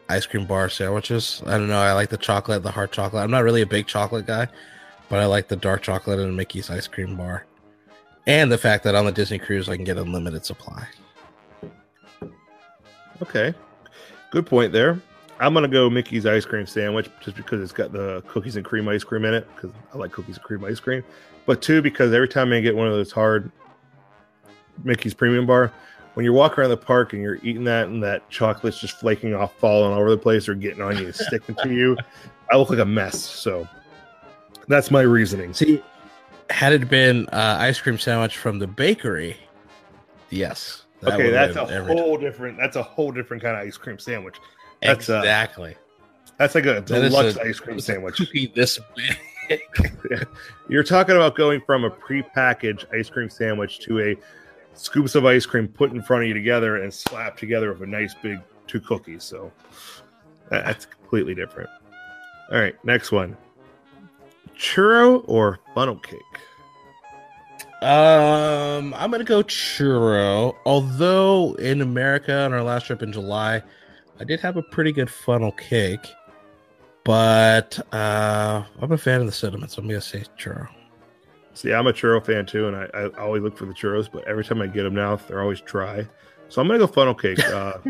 ice 0.10 0.28
cream 0.28 0.46
bar 0.46 0.70
sandwiches. 0.70 1.42
I 1.48 1.58
don't 1.58 1.68
know. 1.68 1.80
I 1.80 1.94
like 1.94 2.10
the 2.10 2.18
chocolate, 2.18 2.62
the 2.62 2.70
hard 2.70 2.92
chocolate. 2.92 3.24
I'm 3.24 3.32
not 3.32 3.44
really 3.44 3.64
a 3.64 3.66
big 3.66 3.88
chocolate 3.88 4.28
guy, 4.28 4.48
but 5.10 5.20
I 5.20 5.26
like 5.26 5.48
the 5.48 5.56
dark 5.56 5.82
chocolate 5.82 6.20
and 6.20 6.38
Mickey's 6.38 6.70
ice 6.70 6.86
cream 6.86 7.18
bar, 7.18 7.48
and 8.28 8.52
the 8.52 8.60
fact 8.60 8.84
that 8.84 8.94
on 8.94 9.06
the 9.06 9.12
Disney 9.12 9.40
cruise 9.40 9.68
I 9.68 9.76
can 9.76 9.86
get 9.86 9.98
unlimited 9.98 10.46
supply. 10.46 10.88
Okay, 13.24 13.56
good 14.30 14.46
point 14.46 14.72
there. 14.72 15.02
I'm 15.40 15.56
gonna 15.56 15.68
go 15.68 15.90
Mickey's 15.90 16.28
ice 16.28 16.46
cream 16.46 16.68
sandwich 16.68 17.10
just 17.22 17.36
because 17.38 17.60
it's 17.60 17.72
got 17.72 17.92
the 17.92 18.22
cookies 18.28 18.56
and 18.56 18.64
cream 18.64 18.88
ice 18.88 19.04
cream 19.04 19.26
in 19.26 19.34
it 19.34 19.48
because 19.56 19.72
I 19.92 19.98
like 19.98 20.12
cookies 20.12 20.36
and 20.36 20.46
cream 20.46 20.64
ice 20.64 20.80
cream. 20.80 21.04
But 21.48 21.64
two, 21.64 21.82
because 21.82 22.14
every 22.14 22.30
time 22.30 22.54
I 22.54 22.60
get 22.60 22.76
one 22.76 22.86
of 22.86 22.94
those 22.94 23.12
hard 23.12 23.52
Mickey's 24.84 25.16
premium 25.16 25.48
bar, 25.48 25.74
when 26.14 26.24
you're 26.24 26.34
walking 26.34 26.60
around 26.60 26.70
the 26.70 26.78
park 26.78 27.14
and 27.14 27.22
you're 27.22 27.38
eating 27.38 27.64
that 27.66 27.88
and 27.88 28.04
that 28.04 28.30
chocolate's 28.30 28.80
just 28.80 29.00
flaking 29.00 29.34
off, 29.34 29.54
falling 29.58 29.94
all 29.94 30.00
over 30.00 30.12
the 30.12 30.18
place, 30.18 30.48
or 30.48 30.56
getting 30.56 30.82
on 30.82 30.98
you, 30.98 31.06
and 31.06 31.16
sticking 31.16 31.56
to 31.56 31.74
you, 31.74 31.98
I 32.52 32.58
look 32.58 32.70
like 32.70 32.80
a 32.80 32.86
mess. 32.86 33.20
So 33.20 33.68
that's 34.68 34.92
my 34.92 35.02
reasoning. 35.02 35.54
See, 35.54 35.82
had 36.50 36.74
it 36.74 36.90
been 36.90 37.28
uh, 37.30 37.58
ice 37.60 37.80
cream 37.80 37.98
sandwich 37.98 38.38
from 38.38 38.60
the 38.60 38.68
bakery, 38.68 39.38
yes. 40.30 40.86
that 41.02 41.14
okay, 41.14 41.32
that's 41.32 41.56
a 41.56 41.84
whole 41.86 42.18
different. 42.18 42.58
That's 42.58 42.76
a 42.76 42.84
whole 42.84 43.12
different 43.12 43.42
kind 43.42 43.58
of 43.58 43.66
ice 43.66 43.78
cream 43.78 43.98
sandwich. 43.98 44.36
That's 44.82 45.10
uh, 45.10 45.20
exactly. 45.20 45.76
that's 46.38 46.56
like 46.56 46.66
a 46.66 46.82
deluxe 46.82 47.38
a- 47.38 47.44
ice 47.44 47.60
cream 47.60 47.80
sandwich. 47.80 48.18
cookie 48.18 48.52
this 48.54 48.80
big. 48.96 49.18
You're 50.70 50.84
talking 50.84 51.16
about 51.16 51.36
going 51.36 51.62
from 51.66 51.84
a 51.84 51.90
pre-packaged 51.90 52.88
ice 52.94 53.10
cream 53.10 53.30
sandwich 53.30 53.80
to 53.80 54.00
a 54.00 54.16
scoops 54.76 55.16
of 55.16 55.26
ice 55.26 55.46
cream 55.46 55.68
put 55.68 55.92
in 55.92 56.02
front 56.02 56.24
of 56.24 56.28
you 56.28 56.34
together 56.34 56.78
and 56.78 56.94
slapped 56.94 57.40
together 57.40 57.72
with 57.72 57.82
a 57.82 57.88
nice 57.88 58.14
big 58.14 58.40
two 58.68 58.80
cookies. 58.80 59.24
So 59.24 59.52
that's 60.50 60.86
completely 60.86 61.36
different. 61.36 61.70
All 62.52 62.60
right, 62.60 62.76
next 62.86 63.12
one. 63.12 63.38
Churro 64.58 65.24
or 65.28 65.60
funnel 65.74 65.98
cake? 65.98 66.20
Um, 67.82 68.94
I'm 68.94 69.12
gonna 69.12 69.24
go 69.24 69.44
churro. 69.44 70.56
Although 70.66 71.56
in 71.56 71.82
America 71.82 72.34
on 72.34 72.54
our 72.54 72.64
last 72.64 72.86
trip 72.86 73.02
in 73.02 73.12
July, 73.12 73.62
I 74.20 74.24
did 74.24 74.40
have 74.40 74.56
a 74.56 74.62
pretty 74.62 74.92
good 74.92 75.10
funnel 75.10 75.52
cake, 75.52 76.08
but 77.04 77.78
uh, 77.92 78.64
I'm 78.80 78.92
a 78.92 78.98
fan 78.98 79.20
of 79.20 79.26
the 79.26 79.34
cinnamon, 79.34 79.68
so 79.68 79.82
I'm 79.82 79.88
gonna 79.88 80.00
say 80.00 80.24
churro. 80.38 80.70
See, 81.54 81.72
I'm 81.72 81.88
a 81.88 81.94
churro 81.94 82.24
fan 82.24 82.46
too, 82.46 82.68
and 82.68 82.76
I, 82.76 82.88
I 82.94 83.08
always 83.20 83.44
look 83.44 83.58
for 83.58 83.66
the 83.66 83.74
churros, 83.74 84.10
but 84.12 84.28
every 84.28 84.44
time 84.44 84.62
I 84.62 84.68
get 84.68 84.84
them 84.84 84.96
now, 84.96 85.16
they're 85.16 85.42
always 85.42 85.62
dry. 85.62 86.08
So 86.50 86.62
I'm 86.62 86.68
gonna 86.68 86.80
go 86.80 86.88
funnel 86.88 87.14
cake 87.14 87.38
because 87.38 87.84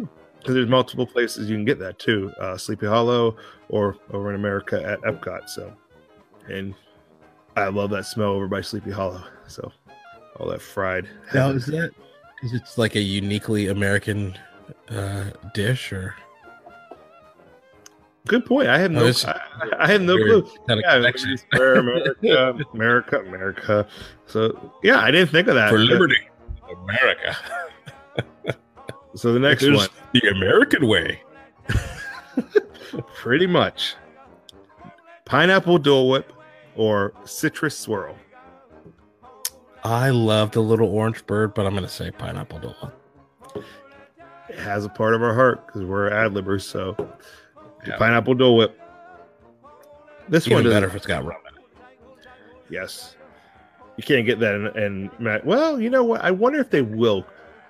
there's 0.45 0.68
multiple 0.68 1.07
places 1.07 1.49
you 1.49 1.55
can 1.55 1.66
get 1.66 1.80
that 1.80 1.99
too, 1.99 2.32
uh, 2.39 2.57
Sleepy 2.57 2.88
Hollow 2.88 3.38
or 3.70 3.97
over 4.11 4.30
in 4.30 4.36
America 4.36 4.84
at 4.84 5.01
Epcot. 5.01 5.49
So, 5.49 5.74
and 6.49 6.76
I 7.55 7.68
love 7.68 7.89
that 7.91 8.05
smell 8.05 8.30
over 8.30 8.47
by 8.47 8.61
Sleepy 8.61 8.91
Hollow. 8.91 9.24
So, 9.47 9.72
all 10.38 10.47
that 10.49 10.61
fried. 10.61 11.07
Now 11.34 11.49
is 11.49 11.66
that 11.68 11.91
because 12.36 12.53
it's 12.53 12.78
like 12.78 12.95
a 12.95 13.01
uniquely 13.01 13.68
American 13.68 14.38
uh, 14.89 15.26
dish, 15.53 15.93
or 15.93 16.16
good 18.28 18.45
point. 18.45 18.67
I 18.69 18.80
have 18.80 18.91
oh, 18.91 18.99
no, 18.99 19.05
Oh, 19.07 19.28
I, 19.28 19.84
I 19.86 19.88
have 19.91 20.01
no 20.01 20.15
clue. 20.17 20.41
kind 20.67 20.80
of 20.80 20.84
Yeah, 20.86 20.95
connection 20.97 21.30
it's 21.32 21.45
where 21.51 21.76
America, 21.76 22.65
America, 22.74 23.19
America. 23.19 23.88
So 24.28 24.71
yeah, 24.84 24.99
I 24.99 25.11
didn't 25.11 25.30
think 25.30 25.47
of 25.47 25.55
that. 25.55 25.69
for 25.69 25.80
liberty, 25.80 26.17
America. 26.71 27.38
So 29.15 29.32
the 29.32 29.39
next 29.39 29.63
one, 29.63 29.89
the 30.13 30.28
American 30.30 30.88
way. 30.88 31.21
pretty 33.15 33.45
much, 33.45 33.93
pineapple 35.26 35.78
Dole 35.78 36.09
Whip 36.09 36.34
or 36.76 37.13
citrus 37.24 37.78
swirl. 37.78 38.15
I 39.84 40.09
love 40.09 40.49
the 40.49 40.61
little 40.61 40.88
orange 40.89 41.24
bird, 41.28 41.53
but 41.53 41.67
I'm 41.67 41.76
gonna 41.76 41.88
say 41.88 42.09
pineapple 42.09 42.57
Dole. 42.57 42.91
It 44.49 44.57
has 44.57 44.84
a 44.84 44.89
part 44.89 45.13
of 45.13 45.21
our 45.21 45.36
heart 45.36 45.67
because 45.67 45.84
we're 45.84 46.09
ad 46.09 46.32
libbers. 46.34 46.63
So 46.63 46.95
Yeah. 47.86 47.97
pineapple 47.97 48.34
Dole 48.36 48.55
Whip. 48.57 48.79
This 50.29 50.47
one 50.47 50.53
Even 50.53 50.63
doesn't 50.65 50.75
better 50.77 50.88
if 50.88 50.95
it's 50.95 51.05
got 51.05 51.25
rum 51.25 51.38
in 51.49 51.57
it. 51.61 52.27
Yes. 52.69 53.15
You 53.97 54.03
can't 54.03 54.25
get 54.25 54.39
that 54.39 54.55
in, 54.55 54.67
in 54.77 55.11
Matt. 55.19 55.45
Well, 55.45 55.79
you 55.79 55.89
know 55.89 56.03
what? 56.03 56.21
I 56.23 56.31
wonder 56.31 56.59
if 56.59 56.69
they 56.69 56.81
will 56.81 57.25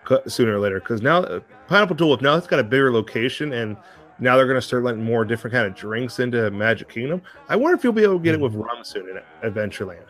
cut 0.05 0.31
sooner 0.31 0.55
or 0.55 0.59
later 0.59 0.79
because 0.79 1.01
now 1.01 1.19
uh, 1.23 1.39
Pineapple 1.67 1.95
Tulip 1.95 2.21
now 2.21 2.35
it's 2.35 2.47
got 2.47 2.59
a 2.59 2.63
bigger 2.63 2.91
location 2.93 3.53
and 3.53 3.75
now 4.19 4.37
they're 4.37 4.45
going 4.45 4.57
to 4.57 4.61
start 4.61 4.83
letting 4.83 5.03
more 5.03 5.25
different 5.25 5.53
kind 5.53 5.65
of 5.65 5.75
drinks 5.75 6.19
into 6.19 6.49
Magic 6.51 6.87
Kingdom. 6.89 7.21
I 7.49 7.55
wonder 7.55 7.75
if 7.75 7.83
you'll 7.83 7.93
be 7.93 8.03
able 8.03 8.17
to 8.19 8.23
get 8.23 8.35
it 8.35 8.39
with 8.39 8.53
rum 8.53 8.83
soon 8.83 9.09
in 9.09 9.49
Adventureland 9.51 10.05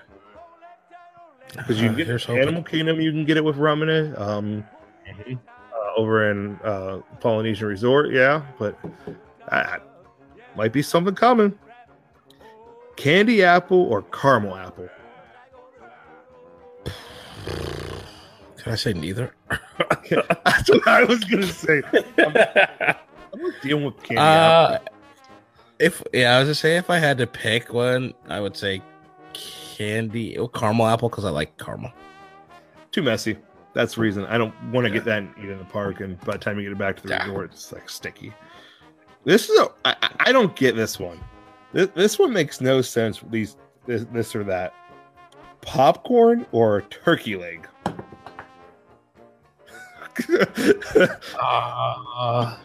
because 1.55 1.79
you 1.81 1.89
Uh, 1.89 1.93
can 1.95 2.05
get 2.05 2.21
hoping. 2.21 2.41
Animal 2.41 2.63
Kingdom, 2.63 2.99
you 2.99 3.11
can 3.11 3.25
get 3.25 3.37
it 3.37 3.43
with 3.43 3.55
rum 3.57 3.81
in 3.83 3.89
it. 3.89 4.19
Um, 4.19 4.65
Mhm. 5.07 5.37
uh, 5.73 5.91
over 5.97 6.29
in 6.31 6.57
uh, 6.63 6.99
Polynesian 7.19 7.67
Resort, 7.67 8.11
yeah, 8.11 8.41
but 8.59 8.77
uh, 9.49 9.77
might 10.55 10.71
be 10.71 10.81
something 10.81 11.15
coming. 11.15 11.57
Candy 12.95 13.43
apple 13.43 13.81
or 13.83 14.03
caramel 14.03 14.55
apple? 14.55 14.89
Can 18.57 18.71
I 18.71 18.75
say 18.75 18.93
neither? 18.93 19.33
That's 20.09 20.69
what 20.69 20.87
I 20.87 21.03
was 21.03 21.23
gonna 21.23 21.47
say. 21.47 21.81
I'm, 22.19 22.35
I'm 23.33 23.53
dealing 23.61 23.85
with 23.85 23.97
candy 24.03 24.21
apple. 24.21 24.75
Uh, 24.75 24.79
if 25.79 26.03
yeah, 26.13 26.35
I 26.35 26.39
was 26.39 26.47
gonna 26.47 26.55
say 26.55 26.77
if 26.77 26.89
I 26.89 26.99
had 26.99 27.17
to 27.17 27.27
pick 27.27 27.73
one, 27.73 28.13
I 28.29 28.39
would 28.39 28.55
say 28.55 28.81
candy 29.33 30.37
or 30.37 30.47
caramel 30.49 30.85
apple 30.87 31.09
because 31.09 31.25
I 31.25 31.29
like 31.31 31.57
caramel. 31.57 31.91
Too 32.91 33.01
messy. 33.01 33.37
That's 33.73 33.95
the 33.95 34.01
reason 34.01 34.25
I 34.25 34.37
don't 34.37 34.53
want 34.71 34.85
to 34.85 34.89
Yeah. 34.89 34.97
get 34.97 35.05
that 35.05 35.17
and 35.19 35.33
eat 35.39 35.49
in 35.49 35.57
the 35.57 35.65
park. 35.65 35.99
And 35.99 36.19
by 36.21 36.33
the 36.33 36.37
time 36.37 36.57
you 36.57 36.63
get 36.63 36.73
it 36.73 36.77
back 36.77 36.97
to 36.97 37.03
the 37.03 37.09
Yeah. 37.09 37.23
resort, 37.25 37.51
it's 37.53 37.71
like 37.71 37.89
sticky. 37.89 38.31
This 39.25 39.49
is 39.49 39.59
a. 39.59 39.69
I, 39.85 40.09
I- 40.19 40.31
don't 40.31 40.55
get 40.55 40.75
this 40.75 40.99
one. 40.99 41.19
This, 41.73 41.89
this 41.95 42.19
one 42.19 42.33
makes 42.33 42.61
no 42.61 42.81
sense. 42.81 43.21
These 43.29 43.57
this, 43.85 44.05
this 44.11 44.35
or 44.35 44.43
that. 44.45 44.73
Popcorn 45.61 46.45
or 46.51 46.81
turkey 46.83 47.35
leg? 47.35 47.67
Uh, 51.41 52.57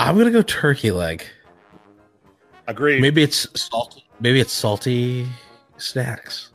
I'm 0.00 0.18
gonna 0.18 0.30
go 0.30 0.42
turkey 0.42 0.90
leg. 0.90 1.24
Agreed. 2.66 3.00
Maybe 3.00 3.22
it's 3.22 3.48
salty. 3.60 4.04
Maybe 4.20 4.40
it's 4.40 4.52
salty 4.52 5.26
snacks, 5.78 6.50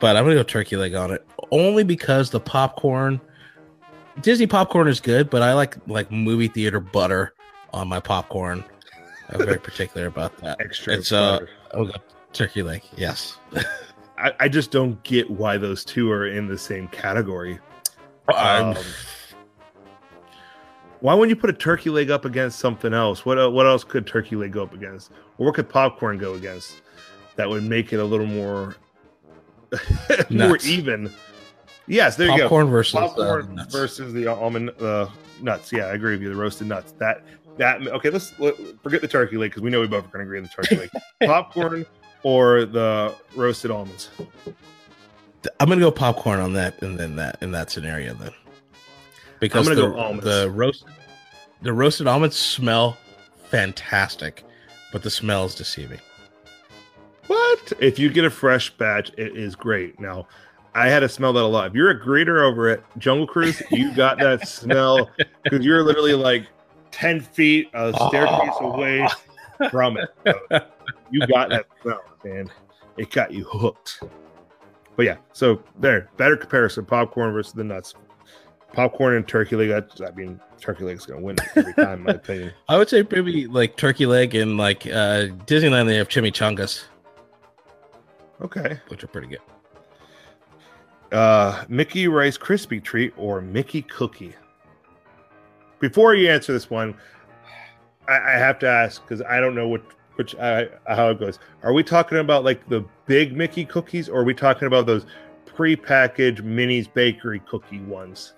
but 0.00 0.16
I'm 0.16 0.24
gonna 0.24 0.34
go 0.36 0.42
turkey 0.42 0.76
leg 0.76 0.94
on 0.94 1.10
it 1.10 1.24
only 1.50 1.84
because 1.84 2.30
the 2.30 2.40
popcorn. 2.40 3.20
Disney 4.20 4.46
popcorn 4.46 4.86
is 4.88 5.00
good, 5.00 5.28
but 5.30 5.42
I 5.42 5.54
like 5.54 5.76
like 5.88 6.10
movie 6.10 6.48
theater 6.48 6.80
butter 6.80 7.33
on 7.74 7.88
my 7.88 8.00
popcorn. 8.00 8.64
I'm 9.30 9.38
very 9.38 9.58
particular 9.68 10.06
about 10.06 10.36
that. 10.38 10.60
Extra. 10.60 10.94
It's, 10.94 11.12
uh, 11.12 11.40
butter. 11.40 11.50
Oh, 11.74 11.90
turkey 12.32 12.62
leg. 12.62 12.82
Yes. 12.96 13.38
I, 14.16 14.32
I 14.40 14.48
just 14.48 14.70
don't 14.70 15.02
get 15.02 15.30
why 15.30 15.58
those 15.58 15.84
two 15.84 16.10
are 16.10 16.26
in 16.28 16.46
the 16.46 16.56
same 16.56 16.88
category. 16.88 17.58
Um, 18.34 18.76
why 21.00 21.12
wouldn't 21.12 21.36
you 21.36 21.40
put 21.40 21.50
a 21.50 21.54
turkey 21.54 21.90
leg 21.90 22.10
up 22.10 22.24
against 22.24 22.58
something 22.58 22.94
else? 22.94 23.26
What 23.26 23.38
uh, 23.38 23.50
what 23.50 23.66
else 23.66 23.84
could 23.84 24.06
turkey 24.06 24.36
leg 24.36 24.52
go 24.52 24.62
up 24.62 24.72
against, 24.72 25.10
or 25.36 25.46
what 25.46 25.54
could 25.54 25.68
popcorn 25.68 26.16
go 26.16 26.34
against? 26.34 26.80
That 27.36 27.50
would 27.50 27.64
make 27.64 27.92
it 27.92 27.98
a 27.98 28.04
little 28.04 28.26
more 28.26 28.76
more 30.30 30.56
even. 30.64 31.12
Yes, 31.86 32.16
there 32.16 32.28
you 32.30 32.36
go. 32.38 32.42
popcorn 32.44 32.68
versus 32.68 32.94
uh, 32.94 33.08
Popcorn 33.08 33.54
nuts. 33.56 33.74
versus 33.74 34.14
the 34.14 34.26
almond 34.26 34.70
uh, 34.80 35.08
nuts. 35.42 35.70
Yeah, 35.70 35.86
I 35.86 35.92
agree 35.92 36.12
with 36.12 36.22
you. 36.22 36.30
The 36.30 36.36
roasted 36.36 36.68
nuts. 36.68 36.92
That 36.92 37.22
that 37.58 37.86
okay. 37.86 38.10
Let's 38.10 38.38
let, 38.38 38.56
forget 38.82 39.00
the 39.00 39.08
turkey 39.08 39.36
leg 39.36 39.50
because 39.50 39.62
we 39.62 39.70
know 39.70 39.80
we 39.80 39.86
both 39.86 40.04
are 40.04 40.08
going 40.08 40.24
to 40.24 40.24
agree 40.24 40.38
on 40.38 40.44
the 40.44 40.50
turkey 40.50 40.76
leg. 40.76 40.90
Popcorn 41.24 41.86
or 42.24 42.64
the 42.64 43.14
roasted 43.36 43.70
almonds. 43.70 44.10
I'm 45.60 45.68
gonna 45.68 45.80
go 45.80 45.90
popcorn 45.90 46.40
on 46.40 46.54
that, 46.54 46.80
and 46.82 46.98
then 46.98 47.16
that 47.16 47.38
in 47.40 47.52
that 47.52 47.70
scenario 47.70 48.14
then, 48.14 48.32
because 49.40 49.68
gonna 49.68 49.80
the, 49.80 49.88
go 49.88 49.98
almonds. 49.98 50.24
the 50.24 50.50
roast 50.50 50.84
the 51.62 51.72
roasted 51.72 52.06
almonds 52.06 52.36
smell 52.36 52.96
fantastic, 53.50 54.42
but 54.90 55.02
the 55.02 55.10
smell 55.10 55.44
is 55.44 55.54
deceiving. 55.54 56.00
What? 57.26 57.72
If 57.78 57.98
you 57.98 58.10
get 58.10 58.24
a 58.24 58.30
fresh 58.30 58.70
batch, 58.76 59.10
it 59.16 59.36
is 59.36 59.54
great. 59.54 60.00
Now, 60.00 60.26
I 60.74 60.88
had 60.88 61.00
to 61.00 61.08
smell 61.08 61.32
that 61.34 61.42
a 61.42 61.46
lot. 61.46 61.68
If 61.68 61.74
you're 61.74 61.90
a 61.90 62.00
greeter 62.00 62.42
over 62.42 62.68
at 62.68 62.98
Jungle 62.98 63.26
Cruise, 63.26 63.62
you 63.70 63.94
got 63.94 64.18
that 64.18 64.48
smell 64.48 65.10
because 65.42 65.64
you're 65.64 65.82
literally 65.82 66.14
like 66.14 66.46
10 66.94 67.20
feet 67.20 67.68
a 67.74 67.92
staircase 68.08 68.54
Oh. 68.60 68.72
away 68.72 69.06
from 69.70 69.96
it. 69.98 70.08
So 70.24 70.60
you 71.10 71.26
got 71.26 71.50
that 71.50 71.66
smell, 71.82 72.00
man. 72.24 72.50
It 72.96 73.10
got 73.10 73.32
you 73.32 73.44
hooked. 73.44 74.02
But 74.96 75.06
yeah, 75.06 75.16
so 75.32 75.60
there, 75.80 76.08
better 76.16 76.36
comparison 76.36 76.84
popcorn 76.84 77.32
versus 77.32 77.52
the 77.52 77.64
nuts. 77.64 77.94
Popcorn 78.72 79.14
and 79.16 79.26
turkey 79.26 79.56
leg. 79.56 79.70
I 80.00 80.10
mean, 80.12 80.40
turkey 80.60 80.84
leg's 80.84 81.06
going 81.06 81.20
to 81.20 81.24
win 81.26 81.36
every 81.56 81.74
time, 81.84 81.98
in 82.00 82.02
my 82.04 82.12
opinion. 82.12 82.52
I 82.68 82.76
would 82.78 82.88
say 82.88 83.04
maybe 83.10 83.46
like 83.48 83.76
turkey 83.76 84.06
leg 84.06 84.34
and 84.36 84.56
like 84.56 84.86
uh 84.86 85.26
Disneyland 85.46 85.86
they 85.86 85.96
have 85.96 86.08
chimichangas, 86.08 86.84
Okay. 88.40 88.78
which 88.88 89.02
are 89.04 89.08
pretty 89.08 89.28
good. 89.28 89.38
uh, 91.12 91.64
Mickey 91.68 92.08
Rice 92.08 92.36
Krispie 92.38 92.82
treat 92.82 93.12
or 93.16 93.40
Mickey 93.40 93.82
cookie? 93.82 94.34
Before 95.88 96.14
you 96.14 96.30
answer 96.30 96.50
this 96.54 96.70
one, 96.70 96.94
I, 98.08 98.16
I 98.16 98.30
have 98.38 98.58
to 98.60 98.66
ask 98.66 99.02
because 99.02 99.20
I 99.20 99.38
don't 99.38 99.54
know 99.54 99.68
what 99.68 99.82
which 100.14 100.34
uh, 100.36 100.64
how 100.88 101.10
it 101.10 101.20
goes. 101.20 101.38
Are 101.62 101.74
we 101.74 101.82
talking 101.82 102.16
about 102.16 102.42
like 102.42 102.66
the 102.70 102.82
big 103.04 103.36
Mickey 103.36 103.66
cookies, 103.66 104.08
or 104.08 104.20
are 104.20 104.24
we 104.24 104.32
talking 104.32 104.66
about 104.66 104.86
those 104.86 105.04
pre-packaged 105.44 106.42
Minnie's 106.42 106.88
Bakery 106.88 107.40
cookie 107.40 107.80
ones? 107.80 108.32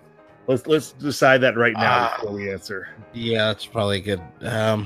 Let's 0.47 0.67
let's 0.67 0.91
decide 0.91 1.37
that 1.39 1.55
right 1.55 1.71
now 1.71 2.09
Ah. 2.11 2.17
before 2.19 2.35
we 2.35 2.51
answer. 2.51 2.89
Yeah, 3.13 3.45
that's 3.45 3.65
probably 3.65 4.01
good. 4.01 4.21
Um 4.41 4.85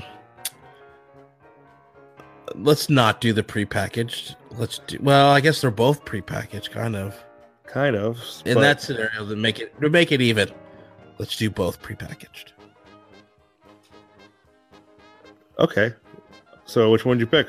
let's 2.54 2.88
not 2.88 3.20
do 3.20 3.32
the 3.32 3.42
prepackaged. 3.42 4.36
Let's 4.52 4.78
do 4.86 4.98
well, 5.00 5.30
I 5.30 5.40
guess 5.40 5.60
they're 5.60 5.72
both 5.72 6.04
prepackaged, 6.04 6.70
kind 6.70 6.94
of. 6.94 7.24
Kind 7.66 7.96
of. 7.96 8.20
In 8.44 8.54
but- 8.54 8.60
that 8.60 8.80
scenario, 8.80 9.26
to 9.28 9.34
make 9.34 9.58
it 9.58 9.80
to 9.80 9.90
make 9.90 10.12
it 10.12 10.20
even, 10.20 10.48
let's 11.18 11.36
do 11.36 11.48
both 11.48 11.80
prepackaged. 11.82 12.51
Okay. 15.58 15.92
So 16.64 16.90
which 16.90 17.04
one 17.04 17.18
did 17.18 17.22
you 17.22 17.26
pick? 17.26 17.46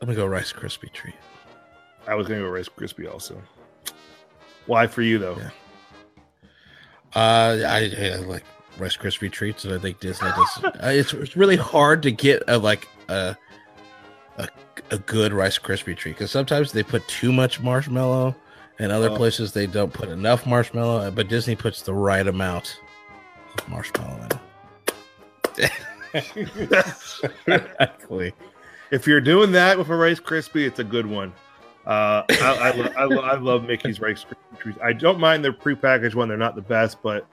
I'm 0.00 0.06
gonna 0.06 0.14
go 0.14 0.26
Rice 0.26 0.52
Krispie 0.52 0.92
treat. 0.92 1.14
I 2.06 2.14
was 2.14 2.26
gonna 2.26 2.40
go 2.40 2.48
Rice 2.48 2.68
Krispie 2.68 3.10
also. 3.10 3.40
Why 4.66 4.86
for 4.86 5.02
you 5.02 5.18
though? 5.18 5.36
Yeah. 5.36 5.50
Uh, 7.14 7.58
I, 7.66 7.90
I 8.12 8.16
like 8.16 8.44
Rice 8.78 8.96
Krispie 8.96 9.32
treats, 9.32 9.64
and 9.64 9.74
I 9.74 9.78
think 9.78 9.98
Disney 10.00 10.28
does. 10.28 10.64
uh, 10.64 10.70
it's 10.84 11.12
it's 11.14 11.36
really 11.36 11.56
hard 11.56 12.02
to 12.04 12.10
get 12.12 12.42
a 12.48 12.58
like 12.58 12.86
a 13.08 13.36
a, 14.38 14.48
a 14.90 14.98
good 14.98 15.32
Rice 15.32 15.58
Krispie 15.58 15.96
treat 15.96 16.12
because 16.12 16.30
sometimes 16.30 16.72
they 16.72 16.82
put 16.82 17.06
too 17.08 17.32
much 17.32 17.60
marshmallow, 17.60 18.36
and 18.78 18.92
other 18.92 19.10
Oh. 19.10 19.16
places 19.16 19.52
they 19.52 19.66
don't 19.66 19.92
put 19.92 20.08
enough 20.10 20.46
marshmallow. 20.46 21.10
But 21.10 21.28
Disney 21.28 21.56
puts 21.56 21.82
the 21.82 21.94
right 21.94 22.26
amount 22.26 22.80
of 23.58 23.68
marshmallow 23.68 24.22
in. 24.30 24.38
Exactly. 27.46 28.32
if 28.90 29.06
you're 29.06 29.20
doing 29.20 29.52
that 29.52 29.76
with 29.78 29.88
a 29.90 29.94
Rice 29.96 30.20
Krispie, 30.20 30.66
it's 30.66 30.78
a 30.78 30.84
good 30.84 31.06
one. 31.06 31.32
Uh, 31.86 32.22
I, 32.30 32.90
I, 32.96 33.04
I, 33.04 33.04
I 33.04 33.34
love 33.38 33.62
Mickey's 33.62 34.00
Rice 34.00 34.24
Krispie 34.24 34.58
treats. 34.58 34.78
I 34.82 34.92
don't 34.92 35.18
mind 35.20 35.44
their 35.44 35.52
prepackaged 35.52 36.14
one; 36.14 36.28
they're 36.28 36.36
not 36.36 36.54
the 36.54 36.62
best, 36.62 36.98
but 37.02 37.26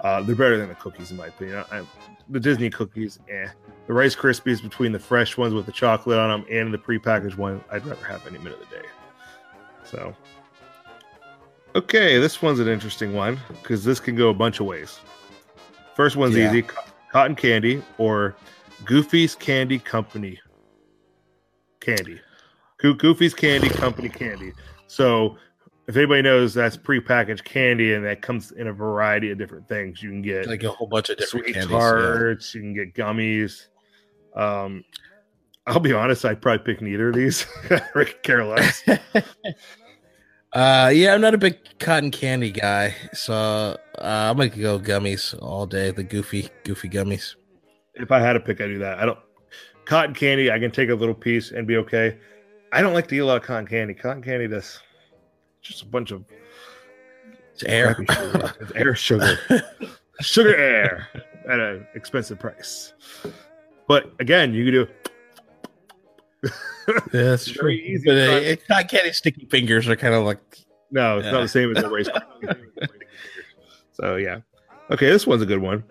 uh, 0.00 0.22
they're 0.22 0.34
better 0.36 0.56
than 0.58 0.68
the 0.68 0.74
cookies 0.74 1.10
in 1.10 1.16
my 1.16 1.26
opinion. 1.28 1.64
I, 1.70 1.82
the 2.28 2.40
Disney 2.40 2.68
cookies, 2.70 3.18
eh. 3.30 3.48
The 3.86 3.92
Rice 3.94 4.14
Krispies 4.14 4.62
between 4.62 4.92
the 4.92 4.98
fresh 4.98 5.36
ones 5.38 5.54
with 5.54 5.66
the 5.66 5.72
chocolate 5.72 6.18
on 6.18 6.28
them 6.28 6.46
and 6.50 6.72
the 6.72 6.78
prepackaged 6.78 7.36
one, 7.38 7.62
I'd 7.72 7.84
rather 7.86 8.04
have 8.04 8.26
any 8.26 8.38
minute 8.38 8.60
of 8.60 8.68
the 8.68 8.76
day. 8.76 8.86
So, 9.84 10.14
okay, 11.74 12.18
this 12.18 12.42
one's 12.42 12.60
an 12.60 12.68
interesting 12.68 13.14
one 13.14 13.38
because 13.62 13.84
this 13.84 14.00
can 14.00 14.14
go 14.14 14.28
a 14.28 14.34
bunch 14.34 14.60
of 14.60 14.66
ways. 14.66 15.00
First 15.94 16.16
one's 16.16 16.36
Yeah. 16.36 16.48
easy: 16.50 16.64
cotton 17.10 17.34
candy 17.36 17.82
or 17.98 18.36
Goofy's 18.84 19.34
Candy 19.34 19.78
Company 19.78 20.40
candy. 21.80 22.20
Goo- 22.78 22.94
Goofy's 22.94 23.34
Candy 23.34 23.68
Company 23.70 24.08
candy. 24.08 24.52
So, 24.86 25.36
if 25.86 25.96
anybody 25.96 26.22
knows, 26.22 26.52
that's 26.54 26.76
prepackaged 26.76 27.44
candy, 27.44 27.94
and 27.94 28.04
that 28.04 28.20
comes 28.22 28.52
in 28.52 28.66
a 28.66 28.72
variety 28.72 29.30
of 29.30 29.38
different 29.38 29.66
things. 29.68 30.02
You 30.02 30.10
can 30.10 30.20
get 30.22 30.46
Like 30.46 30.62
a 30.62 30.70
whole 30.70 30.86
bunch 30.86 31.08
of 31.08 31.16
different 31.18 31.46
sweet 31.46 31.54
candies. 31.54 31.70
yeah. 31.72 31.78
tarts. 31.78 32.54
You 32.54 32.60
can 32.60 32.74
get 32.74 32.94
gummies. 32.94 33.66
Um, 34.36 34.84
I'll 35.66 35.80
be 35.80 35.92
honest, 35.92 36.24
I'd 36.24 36.40
probably 36.42 36.64
pick 36.64 36.82
neither 36.82 37.08
of 37.08 37.14
these. 37.14 37.46
Care 38.22 38.44
less. 38.44 38.82
uh, 40.52 40.90
yeah, 40.94 41.14
I'm 41.14 41.20
not 41.20 41.34
a 41.34 41.38
big 41.38 41.58
cotton 41.78 42.10
candy 42.10 42.50
guy, 42.50 42.94
so 43.12 43.34
uh, 43.34 43.76
I'm 44.30 44.36
gonna 44.36 44.48
go 44.48 44.78
gummies 44.78 45.36
all 45.42 45.66
day. 45.66 45.90
The 45.90 46.02
goofy, 46.04 46.48
goofy 46.64 46.88
gummies. 46.88 47.34
If 47.94 48.10
I 48.12 48.18
had 48.20 48.34
to 48.34 48.40
pick, 48.40 48.60
I 48.60 48.66
do 48.66 48.78
that. 48.78 48.98
I 48.98 49.06
don't 49.06 49.18
cotton 49.84 50.14
candy. 50.14 50.50
I 50.50 50.58
can 50.58 50.70
take 50.70 50.90
a 50.90 50.94
little 50.94 51.14
piece 51.14 51.50
and 51.50 51.66
be 51.66 51.76
okay. 51.78 52.18
I 52.72 52.80
don't 52.82 52.92
like 52.94 53.08
to 53.08 53.14
eat 53.14 53.18
a 53.20 53.24
lot 53.26 53.36
of 53.38 53.42
cotton 53.42 53.66
candy. 53.66 53.94
Cotton 53.94 54.22
candy, 54.22 54.46
that's 54.46 54.80
just 55.62 55.82
a 55.82 55.86
bunch 55.86 56.10
of 56.12 56.24
It's 57.54 57.64
air. 57.64 57.94
sugar. 57.94 58.52
It's 58.60 58.72
air 58.74 58.94
sugar. 58.94 59.38
sugar 60.20 60.54
air 60.56 61.08
at 61.48 61.58
an 61.60 61.86
expensive 61.94 62.38
price. 62.38 62.92
But 63.86 64.12
again, 64.20 64.52
you 64.54 64.64
can 64.64 64.72
do 64.74 64.86
Yeah, 66.42 66.50
that's 67.12 67.50
true. 67.50 67.70
easy 67.70 68.04
But 68.04 68.16
it, 68.16 68.66
cotton 68.66 68.88
candy 68.88 69.12
sticky 69.12 69.46
fingers 69.46 69.88
are 69.88 69.96
kind 69.96 70.14
of 70.14 70.24
like 70.24 70.38
no, 70.90 71.18
it's 71.18 71.26
not 71.26 71.40
the 71.42 71.48
same 71.48 71.76
as 71.76 71.82
a 71.82 71.88
race. 71.88 72.08
so 73.92 74.16
yeah. 74.16 74.40
Okay, 74.90 75.10
this 75.10 75.26
one's 75.26 75.42
a 75.42 75.46
good 75.46 75.60
one. 75.60 75.84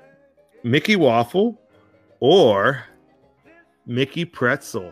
Mickey 0.63 0.95
waffle 0.95 1.61
or 2.19 2.83
Mickey 3.85 4.25
pretzel. 4.25 4.91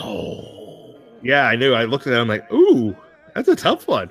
oh. 0.00 0.96
Yeah, 1.22 1.46
I 1.46 1.54
knew. 1.54 1.74
I 1.74 1.84
looked 1.84 2.06
at 2.06 2.14
it. 2.14 2.16
I'm 2.16 2.28
like, 2.28 2.50
ooh, 2.52 2.96
that's 3.34 3.48
a 3.48 3.54
tough 3.54 3.86
one. 3.86 4.10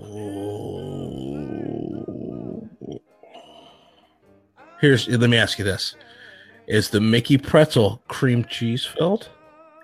Oh. 0.00 1.24
Here's 4.80 5.08
let 5.08 5.30
me 5.30 5.36
ask 5.36 5.58
you 5.58 5.64
this: 5.64 5.96
Is 6.66 6.88
the 6.90 7.00
Mickey 7.00 7.36
pretzel 7.38 8.02
cream 8.08 8.44
cheese 8.44 8.84
filled, 8.86 9.28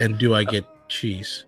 and 0.00 0.18
do 0.18 0.34
I 0.34 0.44
get 0.44 0.64
cheese? 0.88 1.44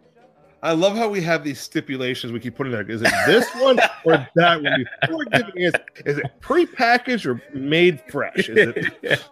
I 0.63 0.73
love 0.73 0.97
how 0.97 1.09
we 1.09 1.21
have 1.23 1.43
these 1.43 1.61
stipulations 1.61 2.33
we 2.33 2.39
keep 2.39 2.55
putting 2.55 2.73
there. 2.73 2.89
Is 2.89 3.03
it 3.03 3.13
this 3.27 3.49
one 3.57 3.79
or 4.05 4.29
that 4.37 4.63
one? 4.63 4.87
Before 5.01 5.25
giving 5.25 5.57
is 5.57 5.73
is 6.07 6.19
it 6.19 6.27
prepackaged 6.41 7.27
or 7.27 7.43
made 7.57 8.01
fresh? 8.09 8.49
Is 8.49 8.73
it 9.03 9.23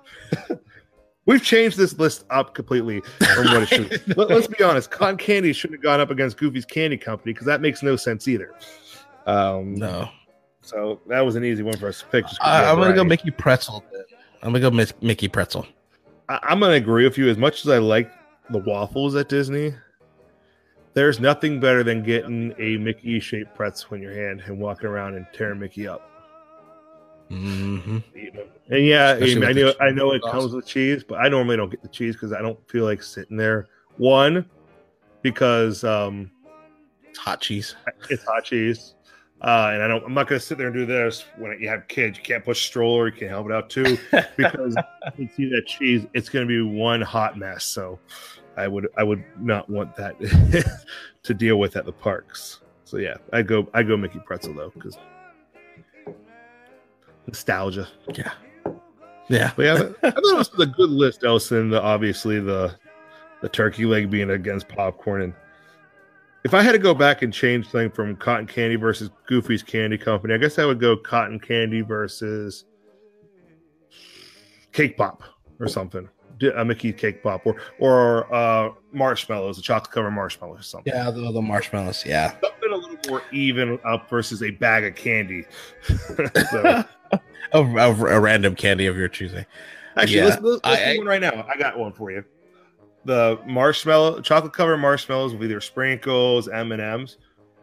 We've 1.27 1.43
changed 1.43 1.77
this 1.77 1.97
list 1.99 2.25
up 2.31 2.55
completely 2.55 3.03
from 3.35 3.45
what 3.45 3.63
it 3.63 3.69
should. 3.69 4.17
Let, 4.17 4.31
us 4.33 4.49
be 4.49 4.65
honest. 4.65 4.91
Cotton 4.91 5.19
candy 5.19 5.53
shouldn't 5.53 5.79
have 5.79 5.85
gone 5.85 6.01
up 6.01 6.11
against 6.11 6.39
Goofy's 6.39 6.65
Candy 6.65 6.97
Company 6.97 7.33
because 7.33 7.47
that 7.47 7.61
makes 7.61 7.83
no 7.83 7.95
sense 7.95 8.27
either. 8.27 8.53
Um, 9.27 9.75
No, 9.77 10.09
So 10.63 11.01
that 11.07 11.21
was 11.21 11.37
an 11.37 11.45
easy 11.45 11.63
one 11.63 11.77
for 11.77 11.87
us 11.89 12.01
to 12.01 12.07
pick. 12.07 12.25
just 12.27 12.41
'cause 12.41 12.49
I, 12.51 12.65
I'm 12.71 12.77
gonna 12.77 12.87
go 12.89 13.05
variety. 13.05 13.09
Mickey 13.09 13.31
pretzel. 13.31 13.85
I'm 14.43 14.53
gonna 14.53 14.71
go 14.71 14.95
Mickey 15.03 15.29
pretzel. 15.29 15.67
I, 16.31 16.39
I'm 16.45 16.61
gonna 16.61 16.75
agree 16.75 17.05
with 17.05 17.19
you. 17.19 17.29
As 17.29 17.37
much 17.37 17.67
as 17.67 17.69
I 17.69 17.79
like 17.79 18.11
the 18.51 18.59
waffles 18.59 19.17
at 19.17 19.29
Disney, 19.29 19.75
there's 20.95 21.21
nothing 21.21 21.61
better 21.61 21.83
than 21.83 22.03
getting 22.03 22.55
a 22.59 22.77
Mickey 22.77 23.21
shaped 23.21 23.55
pretzel 23.55 23.95
in 23.95 24.03
your 24.03 24.15
hand 24.15 24.43
and 24.47 24.59
walking 24.59 24.89
around 24.89 25.17
and 25.17 25.27
tearing 25.33 25.59
Mickey 25.59 25.89
up. 25.89 26.09
hmm. 27.29 27.99
And 28.71 28.87
yeah, 28.87 29.13
Especially 29.13 29.35
and 29.35 29.45
I 29.45 29.53
know 29.53 29.73
I 29.81 29.91
know 29.91 30.13
it 30.13 30.23
comes 30.23 30.53
with 30.53 30.67
cheese, 30.67 31.03
but 31.03 31.17
I 31.17 31.29
normally 31.29 31.57
don't 31.57 31.71
get 31.71 31.83
the 31.83 31.89
cheese 31.89 32.15
because 32.15 32.33
I 32.33 32.41
don't 32.41 32.59
feel 32.71 32.85
like 32.85 33.03
sitting 33.03 33.37
there. 33.37 33.69
One, 33.97 34.49
because 35.23 35.83
um 35.83 36.31
It's 37.09 37.19
hot 37.19 37.41
cheese. 37.41 37.75
it's 38.09 38.25
hot 38.25 38.45
cheese. 38.45 38.95
Uh, 39.43 39.71
and 39.73 39.83
I 39.83 39.89
don't. 39.89 40.05
I'm 40.05 40.13
not 40.13 40.29
gonna 40.29 40.39
sit 40.39 40.59
there 40.59 40.67
and 40.67 40.75
do 40.75 40.85
this 40.85 41.25
when 41.39 41.59
you 41.59 41.69
have 41.69 41.89
kids. 41.89 42.19
You 42.19 42.25
can't 42.25 42.45
push 42.45 42.67
stroller. 42.67 43.07
You 43.07 43.13
can't 43.13 43.31
help 43.31 43.47
it 43.47 43.53
out 43.53 43.71
too 43.71 43.97
because 44.37 44.77
you 45.17 45.29
see 45.35 45.49
that 45.51 45.67
cheese. 45.67 46.07
It's 46.13 46.29
gonna 46.29 46.47
be 46.47 46.61
one 46.61 47.01
hot 47.01 47.39
mess. 47.39 47.65
So, 47.65 47.99
I 48.59 48.69
would 48.69 48.89
I 48.99 49.03
would 49.03 49.25
not 49.39 49.71
want 49.71 49.97
that 49.97 50.19
to 51.23 51.35
deal 51.35 51.59
with 51.59 51.77
at 51.77 51.87
the 51.87 51.93
parks. 51.93 52.61
So 52.85 52.99
yeah, 52.99 53.17
I 53.33 53.41
go 53.41 53.67
I 53.73 53.83
go 53.83 53.97
Mickey 53.97 54.19
Pretzel 54.19 54.53
though 54.53 54.73
because 54.75 54.99
nostalgia. 57.27 57.89
Yeah, 58.15 58.33
yeah. 59.29 59.53
But 59.57 59.63
yeah, 59.63 59.75
I 60.03 60.11
thought 60.11 60.23
it 60.23 60.37
was 60.37 60.51
a 60.59 60.67
good 60.67 60.91
list, 60.91 61.25
Elson. 61.25 61.71
The, 61.71 61.81
obviously, 61.81 62.41
the 62.41 62.75
the 63.41 63.49
turkey 63.49 63.87
leg 63.87 64.11
being 64.11 64.31
against 64.31 64.69
popcorn, 64.69 65.23
and 65.23 65.35
if 66.45 66.55
I 66.55 66.63
had 66.63 66.73
to 66.73 66.79
go 66.79 66.95
back 66.95 67.23
and 67.23 67.33
change 67.33 67.67
something 67.67 67.91
from 67.91 68.17
Cotton 68.17 68.47
Candy 68.47 68.77
versus 68.77 69.11
Goofy's 69.27 69.63
Candy 69.63 69.99
Company, 69.99 70.35
I 70.35 70.39
guess 70.39 70.59
I 70.59 70.65
would 70.65 70.81
go 70.81 70.97
Cotton 70.97 71.39
Candy 71.39 71.83
versus 71.83 72.65
Cake 74.73 74.97
Pop 74.97 75.23
or 75.59 75.69
something. 75.69 76.09
A 76.57 76.65
Mickey 76.65 76.91
Cake 76.91 77.23
Pop 77.23 77.45
or 77.45 77.57
or 77.79 78.35
uh, 78.35 78.71
marshmallows, 78.93 79.59
a 79.59 79.63
chocolate 79.63 79.93
covered 79.93 80.13
marshmallows 80.13 80.61
or 80.61 80.63
something. 80.63 80.91
Yeah, 80.91 81.11
the, 81.11 81.31
the 81.33 81.43
marshmallows. 81.43 82.03
Yeah, 82.07 82.31
something 82.31 82.73
a 82.73 82.77
little 82.77 82.97
more 83.11 83.23
even 83.31 83.79
up 83.85 84.09
versus 84.09 84.43
a 84.43 84.51
bag 84.51 84.85
of 84.85 84.95
candy. 84.95 85.45
so, 86.51 86.85
a, 87.53 87.59
a, 87.59 87.91
a, 87.91 88.21
random 88.21 88.55
candy 88.55 88.87
of 88.87 88.97
your 88.97 89.09
choosing. 89.09 89.45
Actually, 89.99 90.17
yeah, 90.17 90.25
let's, 90.25 90.41
let's, 90.41 90.65
let's 90.65 90.81
I, 90.81 90.93
do 90.95 90.99
one 91.01 91.09
right 91.09 91.21
now. 91.21 91.47
I 91.47 91.59
got 91.59 91.79
one 91.79 91.93
for 91.93 92.11
you. 92.11 92.25
The 93.05 93.41
marshmallow, 93.47 94.21
chocolate 94.21 94.53
covered 94.53 94.79
marshmallows 94.79 95.33
with 95.33 95.45
either 95.45 95.61
sprinkles, 95.61 96.49
M 96.49 96.73
and 96.73 96.83
M's, 96.83 97.17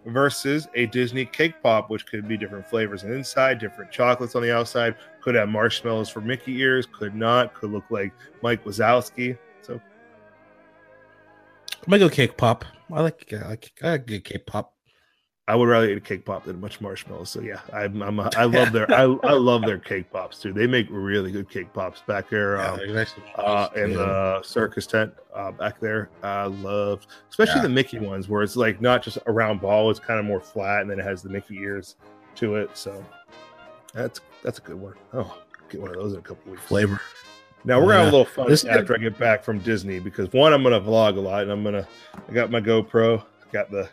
versus 0.06 0.68
a 0.74 0.86
Disney 0.88 1.26
cake 1.26 1.62
pop, 1.62 1.90
which 1.90 2.06
could 2.06 2.28
be 2.28 2.38
different 2.38 2.68
flavors 2.68 3.04
inside, 3.04 3.60
different 3.60 3.92
chocolates 3.92 4.36
on 4.36 4.42
the 4.42 4.56
outside. 4.56 4.96
Could 5.22 5.36
have 5.36 5.50
marshmallows 5.50 6.10
for 6.10 6.22
Mickey 6.22 6.58
ears, 6.60 6.88
could 6.92 7.14
not. 7.14 7.54
Could 7.54 7.72
look 7.72 7.86
like 7.90 8.14
Mike 8.42 8.64
Wazowski. 8.64 9.38
So, 9.62 9.74
I'm 11.74 11.92
gonna 11.92 12.00
go 12.00 12.10
cake 12.10 12.38
pop. 12.38 12.66
I 12.92 13.02
like 13.02 13.32
I 13.34 13.50
like 13.50 13.72
I 13.84 13.90
like 13.92 14.08
cake 14.24 14.46
pop. 14.46 14.74
I 15.50 15.56
would 15.56 15.70
rather 15.70 15.89
eat 15.89 15.98
a 15.98 16.02
cake 16.02 16.26
pop 16.26 16.43
than 16.43 16.60
much 16.60 16.82
marshmallow. 16.82 17.24
So 17.24 17.39
yeah, 17.41 17.62
I'm, 17.72 18.02
I'm 18.02 18.20
a, 18.20 18.30
I 18.36 18.43
love 18.43 18.74
their 18.74 18.91
I, 18.91 19.04
I 19.04 19.32
love 19.32 19.62
their 19.62 19.78
cake 19.78 20.12
pops 20.12 20.39
too. 20.39 20.52
They 20.52 20.68
make 20.68 20.88
really 20.89 21.32
good 21.32 21.50
cake 21.50 21.72
pops 21.74 22.02
back 22.02 22.30
there 22.30 22.60
um, 22.60 22.80
yeah, 22.86 22.93
nice 22.93 23.14
uh, 23.36 23.70
in 23.76 23.93
the 23.93 24.41
circus 24.43 24.86
tent 24.86 25.14
uh, 25.34 25.52
back 25.52 25.80
there. 25.80 26.10
I 26.22 26.45
love 26.45 27.08
especially 27.30 27.58
yeah. 27.58 27.64
the 27.64 27.70
Mickey 27.70 28.00
ones 28.00 28.28
where 28.28 28.43
it's 28.43 28.58
like 28.58 28.82
not 28.82 29.02
just 29.02 29.20
a 29.26 29.32
round 29.32 29.62
ball; 29.62 29.89
it's 29.89 30.02
kind 30.02 30.20
of 30.20 30.26
more 30.26 30.41
flat, 30.41 30.82
and 30.82 30.91
then 30.91 31.00
it 31.00 31.04
has 31.04 31.22
the 31.22 31.30
Mickey 31.30 31.56
ears 31.56 31.95
to 32.36 32.56
it. 32.56 32.76
So 32.76 33.04
that's 33.93 34.20
that's 34.43 34.60
a 34.60 34.62
good 34.62 34.80
one. 34.80 34.95
Oh, 35.14 35.38
get 35.70 35.80
one 35.80 35.91
of 35.91 35.95
those 35.95 36.12
in 36.12 36.20
a 36.20 36.24
couple 36.24 36.52
weeks. 36.52 36.64
Flavor. 36.64 37.00
Now 37.64 37.80
we're 37.80 37.93
gonna 37.93 38.06
have 38.06 38.14
a 38.14 38.18
little 38.18 38.26
fun 38.26 38.50
this 38.50 38.66
after 38.66 38.93
I 38.93 38.98
get 38.98 39.18
back 39.18 39.43
from 39.43 39.60
Disney 39.60 40.00
because 40.00 40.32
one, 40.34 40.52
I'm 40.52 40.62
gonna 40.62 40.82
vlog 40.82 41.16
a 41.16 41.22
lot, 41.22 41.43
and 41.43 41.52
I'm 41.52 41.64
gonna 41.64 41.88
I 42.28 42.34
got 42.34 42.52
my 42.52 42.60
GoPro, 42.60 43.24
got 43.54 43.72
the 43.72 43.89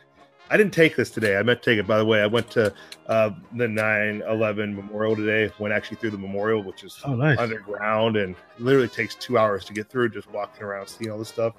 I 0.55 0.57
didn't 0.57 0.73
take 0.73 0.95
this 0.95 1.11
today. 1.11 1.37
I 1.37 1.43
meant 1.43 1.65
to 1.65 1.71
take 1.73 1.81
it. 1.81 1.87
By 1.89 1.99
the 1.99 2.05
way, 2.05 2.23
I 2.23 2.27
went 2.27 2.49
to 2.53 2.73
uh, 3.09 3.31
the 3.57 3.67
9/11 3.67 4.73
Memorial 4.73 5.17
today. 5.17 5.53
Went 5.59 5.75
actually 5.75 5.97
through 5.97 6.13
the 6.13 6.19
memorial, 6.19 6.63
which 6.63 6.85
is 6.85 6.97
oh, 7.05 7.17
nice. 7.17 7.39
underground, 7.39 8.17
and 8.17 8.37
literally 8.61 8.87
takes 8.87 9.17
two 9.17 9.37
hours 9.37 9.65
to 9.65 9.73
get 9.73 9.89
through. 9.91 10.11
Just 10.11 10.31
walking 10.31 10.63
around, 10.63 10.87
seeing 10.87 11.11
all 11.11 11.19
this 11.19 11.27
stuff. 11.27 11.55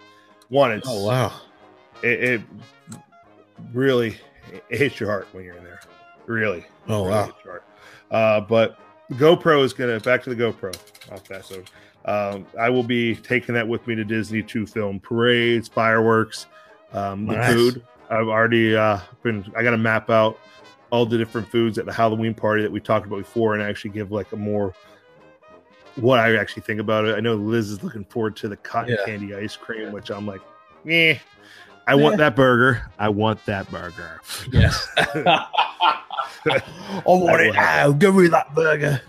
One, 0.47 0.71
it's 0.71 0.87
oh 0.89 1.05
wow, 1.05 1.33
it, 2.03 2.23
it 2.23 2.41
really 3.73 4.15
it 4.69 4.77
hits 4.77 4.97
your 4.97 5.09
heart 5.09 5.27
when 5.33 5.43
you're 5.43 5.57
in 5.57 5.65
there. 5.65 5.81
Really. 6.25 6.65
Oh 6.87 7.05
really 7.05 7.33
wow. 7.43 7.59
Uh, 8.11 8.39
but 8.39 8.79
GoPro 9.11 9.61
is 9.61 9.73
gonna 9.73 9.99
back 9.99 10.23
to 10.23 10.33
the 10.33 10.41
GoPro 10.41 10.73
off 11.11 11.25
that. 11.25 11.43
So 11.43 11.63
um, 12.05 12.47
I 12.57 12.69
will 12.69 12.81
be 12.81 13.17
taking 13.17 13.55
that 13.55 13.67
with 13.67 13.85
me 13.87 13.95
to 13.95 14.05
Disney 14.05 14.41
to 14.43 14.65
film 14.65 15.01
parades, 15.01 15.67
fireworks, 15.67 16.45
um, 16.93 17.25
the 17.25 17.35
nice. 17.35 17.53
food 17.53 17.83
I've 18.09 18.27
already 18.27 18.75
uh, 18.75 18.99
been. 19.23 19.51
I 19.55 19.63
got 19.63 19.71
to 19.71 19.77
map 19.77 20.09
out 20.09 20.39
all 20.91 21.05
the 21.05 21.17
different 21.17 21.49
foods 21.49 21.77
at 21.77 21.85
the 21.85 21.93
Halloween 21.93 22.33
party 22.33 22.61
that 22.61 22.71
we 22.71 22.79
talked 22.79 23.05
about 23.05 23.17
before, 23.17 23.53
and 23.53 23.63
actually 23.63 23.91
give 23.91 24.11
like 24.11 24.31
a 24.31 24.37
more 24.37 24.73
what 25.95 26.19
I 26.19 26.35
actually 26.35 26.63
think 26.63 26.79
about 26.79 27.05
it. 27.05 27.15
I 27.15 27.19
know 27.19 27.35
Liz 27.35 27.69
is 27.69 27.83
looking 27.83 28.05
forward 28.05 28.35
to 28.37 28.47
the 28.47 28.57
cotton 28.57 28.95
yeah. 28.99 29.05
candy 29.05 29.33
ice 29.33 29.55
cream, 29.55 29.91
which 29.91 30.09
I'm 30.11 30.25
like, 30.25 30.41
eh. 30.87 31.17
I 31.87 31.93
yeah. 31.93 32.01
want 32.01 32.17
that 32.17 32.35
burger. 32.35 32.89
I 32.97 33.09
want 33.09 33.45
that 33.45 33.69
burger. 33.69 34.21
Yes. 34.51 34.87
I 34.97 35.41
want 37.05 37.41
it 37.41 37.53
now. 37.53 37.91
Give 37.91 38.15
me 38.15 38.27
that 38.27 38.53
burger. 38.55 39.01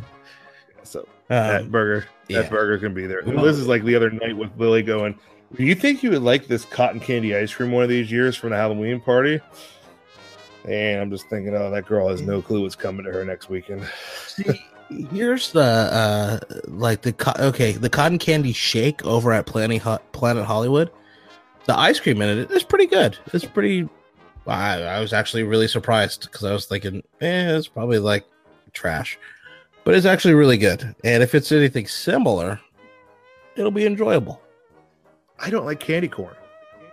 So 0.83 1.01
um, 1.01 1.07
that 1.29 1.71
burger, 1.71 2.07
that 2.29 2.51
burger 2.51 2.79
can 2.79 2.95
be 2.95 3.07
there. 3.07 3.23
Liz 3.23 3.59
is 3.59 3.67
like 3.67 3.83
the 3.85 3.97
other 3.97 4.11
night 4.11 4.37
with 4.37 4.51
Lily 4.59 4.83
going, 4.83 5.19
do 5.55 5.65
you 5.65 5.75
think 5.75 6.03
you 6.03 6.11
would 6.11 6.23
like 6.23 6.47
this 6.47 6.65
cotton 6.65 7.01
candy 7.01 7.37
ice 7.37 7.55
cream 7.55 7.73
one 7.73 7.83
of 7.85 7.89
these 7.89 8.11
years 8.11 8.37
from 8.37 8.51
the 8.51 8.57
Halloween 8.57 9.01
party? 9.01 9.41
And 10.69 11.01
I'm 11.01 11.11
just 11.11 11.29
thinking, 11.29 11.55
oh, 11.55 11.71
that 11.71 11.87
girl 11.87 12.09
has 12.09 12.23
no 12.23 12.43
clue 12.43 12.63
what's 12.63 12.75
coming 12.75 13.05
to 13.05 13.13
her 13.13 13.25
next 13.25 13.49
weekend. 13.49 13.89
See, 14.27 14.45
here's 15.13 15.53
the 15.53 15.61
uh 15.61 16.39
like 16.67 17.03
the 17.03 17.13
co- 17.13 17.35
okay, 17.39 17.73
the 17.73 17.91
cotton 17.91 18.19
candy 18.19 18.53
shake 18.53 19.05
over 19.05 19.33
at 19.33 19.47
Planet 19.47 19.81
Ho- 19.83 20.01
Planet 20.13 20.45
Hollywood. 20.45 20.91
The 21.67 21.79
ice 21.79 22.01
cream 22.01 22.21
in 22.21 22.39
it 22.39 22.51
is 22.51 22.63
pretty 22.63 22.87
good. 22.87 23.17
It's 23.33 23.45
pretty. 23.45 23.89
I, 24.47 24.83
I 24.83 25.01
was 25.01 25.13
actually 25.13 25.43
really 25.43 25.67
surprised 25.67 26.23
because 26.23 26.45
I 26.45 26.53
was 26.53 26.67
thinking, 26.67 27.03
eh, 27.21 27.57
it's 27.57 27.67
probably 27.67 27.99
like 27.99 28.25
trash, 28.73 29.19
but 29.83 29.95
it's 29.95 30.07
actually 30.07 30.35
really 30.35 30.57
good. 30.57 30.95
And 31.03 31.23
if 31.23 31.35
it's 31.35 31.51
anything 31.51 31.89
similar, 31.89 32.61
it'll 33.57 33.73
be 33.73 33.87
enjoyable. 33.87 34.41
I 35.39 35.51
don't 35.51 35.67
like 35.67 35.81
candy 35.81 36.09
corn. 36.09 36.35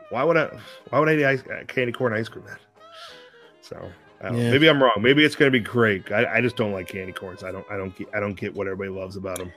Why 0.09 0.23
would 0.23 0.37
I? 0.37 0.49
Why 0.89 0.99
would 0.99 1.09
I 1.09 1.15
eat 1.15 1.25
ice, 1.25 1.43
uh, 1.47 1.63
candy 1.67 1.91
corn 1.91 2.13
ice 2.13 2.29
cream 2.29 2.45
then? 2.45 2.57
So 3.61 3.91
yeah. 4.21 4.31
maybe 4.51 4.69
I'm 4.69 4.81
wrong. 4.81 4.93
Maybe 4.99 5.25
it's 5.25 5.35
going 5.35 5.51
to 5.51 5.57
be 5.57 5.63
great. 5.63 6.11
I, 6.11 6.37
I, 6.37 6.41
just 6.41 6.55
don't 6.55 6.71
like 6.71 6.87
candy 6.87 7.13
corns. 7.13 7.43
I 7.43 7.51
don't. 7.51 7.65
I 7.69 7.77
don't 7.77 7.95
get. 7.95 8.07
I 8.13 8.19
don't 8.19 8.35
get 8.35 8.53
what 8.53 8.67
everybody 8.67 8.89
loves 8.89 9.15
about 9.15 9.37
them. 9.37 9.51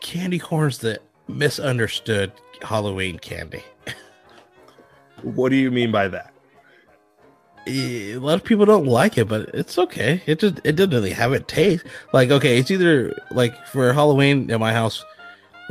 Candy 0.00 0.38
corns 0.38 0.78
that 0.78 1.02
misunderstood 1.28 2.32
Halloween 2.62 3.18
candy. 3.18 3.62
what 5.22 5.48
do 5.48 5.56
you 5.56 5.70
mean 5.70 5.92
by 5.92 6.08
that? 6.08 6.32
A 7.66 8.16
lot 8.16 8.34
of 8.34 8.44
people 8.44 8.66
don't 8.66 8.86
like 8.86 9.18
it, 9.18 9.28
but 9.28 9.48
it's 9.54 9.78
okay. 9.78 10.20
It 10.26 10.40
just 10.40 10.60
it 10.64 10.72
doesn't 10.72 10.92
really 10.92 11.12
have 11.12 11.32
a 11.32 11.40
taste. 11.40 11.84
Like 12.12 12.30
okay, 12.30 12.58
it's 12.58 12.70
either 12.70 13.14
like 13.30 13.66
for 13.66 13.92
Halloween 13.92 14.50
at 14.50 14.58
my 14.58 14.72
house 14.72 15.04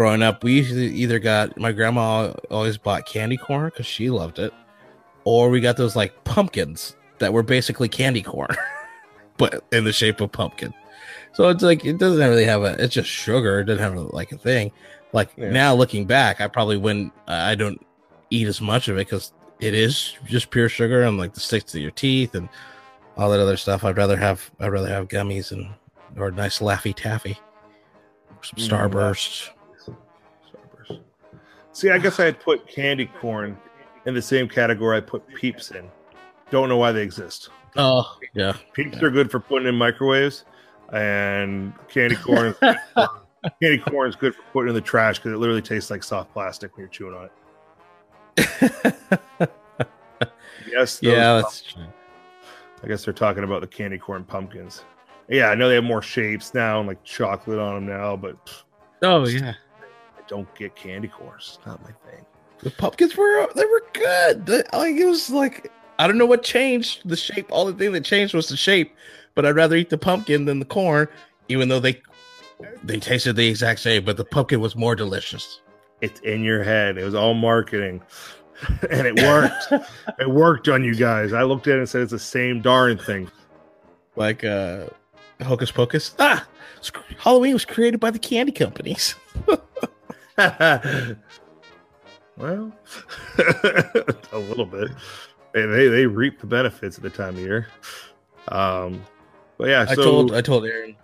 growing 0.02 0.24
up, 0.24 0.44
we 0.44 0.54
usually 0.54 0.88
either 0.88 1.20
got 1.20 1.56
my 1.60 1.72
grandma 1.72 2.34
always 2.50 2.76
bought 2.76 3.06
candy 3.06 3.38
corn 3.38 3.66
because 3.66 3.86
she 3.86 4.10
loved 4.10 4.40
it, 4.40 4.52
or 5.26 5.52
we 5.52 5.62
got 5.62 5.78
those 5.78 5.96
like 5.96 6.24
pumpkins 6.24 6.96
that 7.20 7.32
were 7.32 7.44
basically 7.44 7.88
candy 7.88 8.24
corn, 8.24 8.50
but 9.38 9.64
in 9.72 9.84
the 9.84 9.94
shape 9.94 10.20
of 10.20 10.32
pumpkin. 10.32 10.74
So 11.34 11.50
it's 11.50 11.62
like 11.62 11.86
it 11.86 12.00
doesn't 12.00 12.18
really 12.18 12.46
have 12.46 12.64
a. 12.64 12.84
It's 12.84 12.96
just 12.96 13.10
sugar. 13.10 13.60
It 13.60 13.66
doesn't 13.66 13.84
have 13.84 13.96
a, 13.96 14.02
like 14.02 14.32
a 14.32 14.40
thing. 14.40 14.72
Like 15.14 15.30
yeah. 15.38 15.52
now 15.52 15.76
looking 15.76 16.06
back, 16.06 16.42
I 16.42 16.48
probably 16.48 16.78
wouldn't. 16.78 17.14
I 17.28 17.54
don't 17.54 17.86
eat 18.32 18.48
as 18.48 18.60
much 18.60 18.88
of 18.88 18.98
it 18.98 19.06
because 19.06 19.34
it 19.60 19.76
is 19.76 20.16
just 20.26 20.50
pure 20.50 20.68
sugar 20.68 21.04
and 21.04 21.20
like 21.20 21.36
the 21.36 21.42
sticks 21.42 21.74
to 21.74 21.80
your 21.80 21.92
teeth 21.92 22.34
and 22.34 22.50
all 23.18 23.30
that 23.30 23.40
other 23.40 23.56
stuff. 23.56 23.84
I'd 23.84 23.98
rather 23.98 24.18
have. 24.18 24.50
I'd 24.60 24.70
rather 24.70 24.90
have 24.90 25.10
gummies 25.10 25.52
and 25.52 25.70
or 26.18 26.30
a 26.30 26.32
nice 26.32 26.58
Laffy 26.58 26.96
Taffy, 26.96 27.38
some 28.42 28.58
mm, 28.58 28.68
Starburst. 28.68 29.52
See, 31.74 31.90
I 31.90 31.98
guess 31.98 32.20
I 32.20 32.26
had 32.26 32.40
put 32.40 32.68
candy 32.68 33.10
corn 33.20 33.58
in 34.06 34.14
the 34.14 34.22
same 34.22 34.48
category 34.48 34.98
I 34.98 35.02
put 35.02 35.28
peeps 35.28 35.72
in. 35.72 35.90
Don't 36.50 36.70
know 36.70 36.78
why 36.78 36.92
they 36.92 37.02
exist. 37.02 37.50
Oh, 37.78 38.18
yeah. 38.34 38.54
Peeps 38.74 38.98
yeah. 38.98 39.08
are 39.08 39.10
good 39.10 39.32
for 39.32 39.40
putting 39.40 39.68
in 39.68 39.76
microwaves, 39.76 40.44
and 40.92 41.74
candy 41.88 42.18
corn, 42.18 42.54
candy 43.62 43.78
corn 43.78 44.10
is 44.10 44.16
good 44.16 44.36
for 44.36 44.42
putting 44.52 44.70
in 44.70 44.76
the 44.76 44.82
trash 44.82 45.18
because 45.18 45.32
it 45.32 45.38
literally 45.38 45.62
tastes 45.62 45.90
like 45.90 46.04
soft 46.04 46.34
plastic 46.34 46.76
when 46.76 46.82
you're 46.82 46.90
chewing 46.90 47.16
on 47.16 47.26
it. 47.26 47.32
yes. 50.70 51.00
Yeah, 51.02 51.36
that's 51.36 51.62
true. 51.62 51.86
I 52.84 52.88
guess 52.88 53.06
they're 53.06 53.14
talking 53.14 53.44
about 53.44 53.62
the 53.62 53.68
candy 53.68 53.98
corn 53.98 54.24
pumpkins. 54.24 54.84
Yeah, 55.30 55.48
I 55.48 55.56
know 55.56 55.70
they 55.70 55.76
have 55.76 55.84
more 55.84 56.02
shapes 56.02 56.54
now 56.54 56.80
and 56.80 56.88
like 56.88 57.04
chocolate 57.04 57.60
on 57.60 57.76
them 57.76 57.86
now, 57.86 58.18
but 58.18 58.36
oh 59.04 59.28
yeah, 59.28 59.54
don't 60.28 60.54
get 60.56 60.76
candy 60.76 61.08
corns. 61.08 61.60
Not 61.66 61.82
my 61.84 61.92
thing. 62.10 62.26
The 62.60 62.72
pumpkins 62.72 63.18
were 63.18 63.48
they 63.56 63.66
were 63.66 63.84
good. 63.94 64.48
like 64.74 64.96
it 64.96 65.06
was 65.06 65.30
like 65.30 65.72
I 66.00 66.08
don't 66.08 66.18
know 66.18 66.26
what 66.26 66.44
changed 66.44 67.08
the 67.08 67.16
shape. 67.16 67.52
All 67.52 67.66
the 67.66 67.74
thing 67.74 67.92
that 67.92 68.06
changed 68.06 68.34
was 68.34 68.50
the 68.50 68.58
shape. 68.58 68.96
But 69.36 69.46
I'd 69.46 69.56
rather 69.56 69.76
eat 69.76 69.90
the 69.90 69.98
pumpkin 69.98 70.46
than 70.46 70.60
the 70.60 70.66
corn, 70.66 71.08
even 71.48 71.70
though 71.70 71.80
they 71.80 72.02
they 72.84 73.00
tasted 73.00 73.36
the 73.36 73.48
exact 73.48 73.80
same. 73.80 74.04
But 74.04 74.18
the 74.18 74.26
pumpkin 74.26 74.60
was 74.60 74.76
more 74.76 74.96
delicious. 74.96 75.62
It's 76.02 76.20
in 76.22 76.44
your 76.44 76.64
head. 76.64 76.98
It 76.98 77.04
was 77.04 77.16
all 77.16 77.34
marketing, 77.34 78.02
and 78.90 79.08
it 79.08 79.16
worked. 79.16 79.88
it 80.20 80.30
worked 80.30 80.68
on 80.68 80.84
you 80.84 80.96
guys. 80.96 81.34
I 81.34 81.44
looked 81.44 81.68
at 81.68 81.76
it 81.76 81.80
and 81.80 81.90
said 81.90 82.02
it's 82.02 82.12
the 82.12 82.20
same 82.20 82.62
darn 82.62 82.98
thing. 82.98 83.30
Like 84.16 84.44
uh, 84.44 84.88
Hocus 85.42 85.72
Pocus. 85.72 86.14
Ah, 86.20 86.46
Halloween 87.20 87.54
was 87.54 87.66
created 87.66 88.00
by 88.00 88.12
the 88.12 88.20
candy 88.20 88.52
companies. 88.52 89.16
well, 92.38 92.72
a 94.32 94.38
little 94.38 94.66
bit. 94.66 94.92
They, 95.54 95.66
they 95.66 95.88
they 95.88 96.06
reap 96.06 96.40
the 96.40 96.48
benefits 96.48 96.98
at 96.98 97.04
the 97.04 97.10
time 97.10 97.36
of 97.36 97.42
year. 97.42 97.68
Um, 98.48 99.04
but 99.58 99.70
yeah, 99.70 99.86
I 99.88 99.96
told 99.96 100.34
I 100.34 100.42
told 100.42 100.66
Aaron 100.66 100.96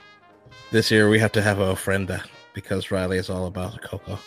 this 0.71 0.89
year 0.91 1.09
we 1.09 1.19
have 1.19 1.31
to 1.33 1.41
have 1.41 1.59
a 1.59 1.73
ofrenda 1.73 2.23
because 2.53 2.91
Riley 2.91 3.17
is 3.17 3.29
all 3.29 3.45
about 3.45 3.81
Coco. 3.81 4.17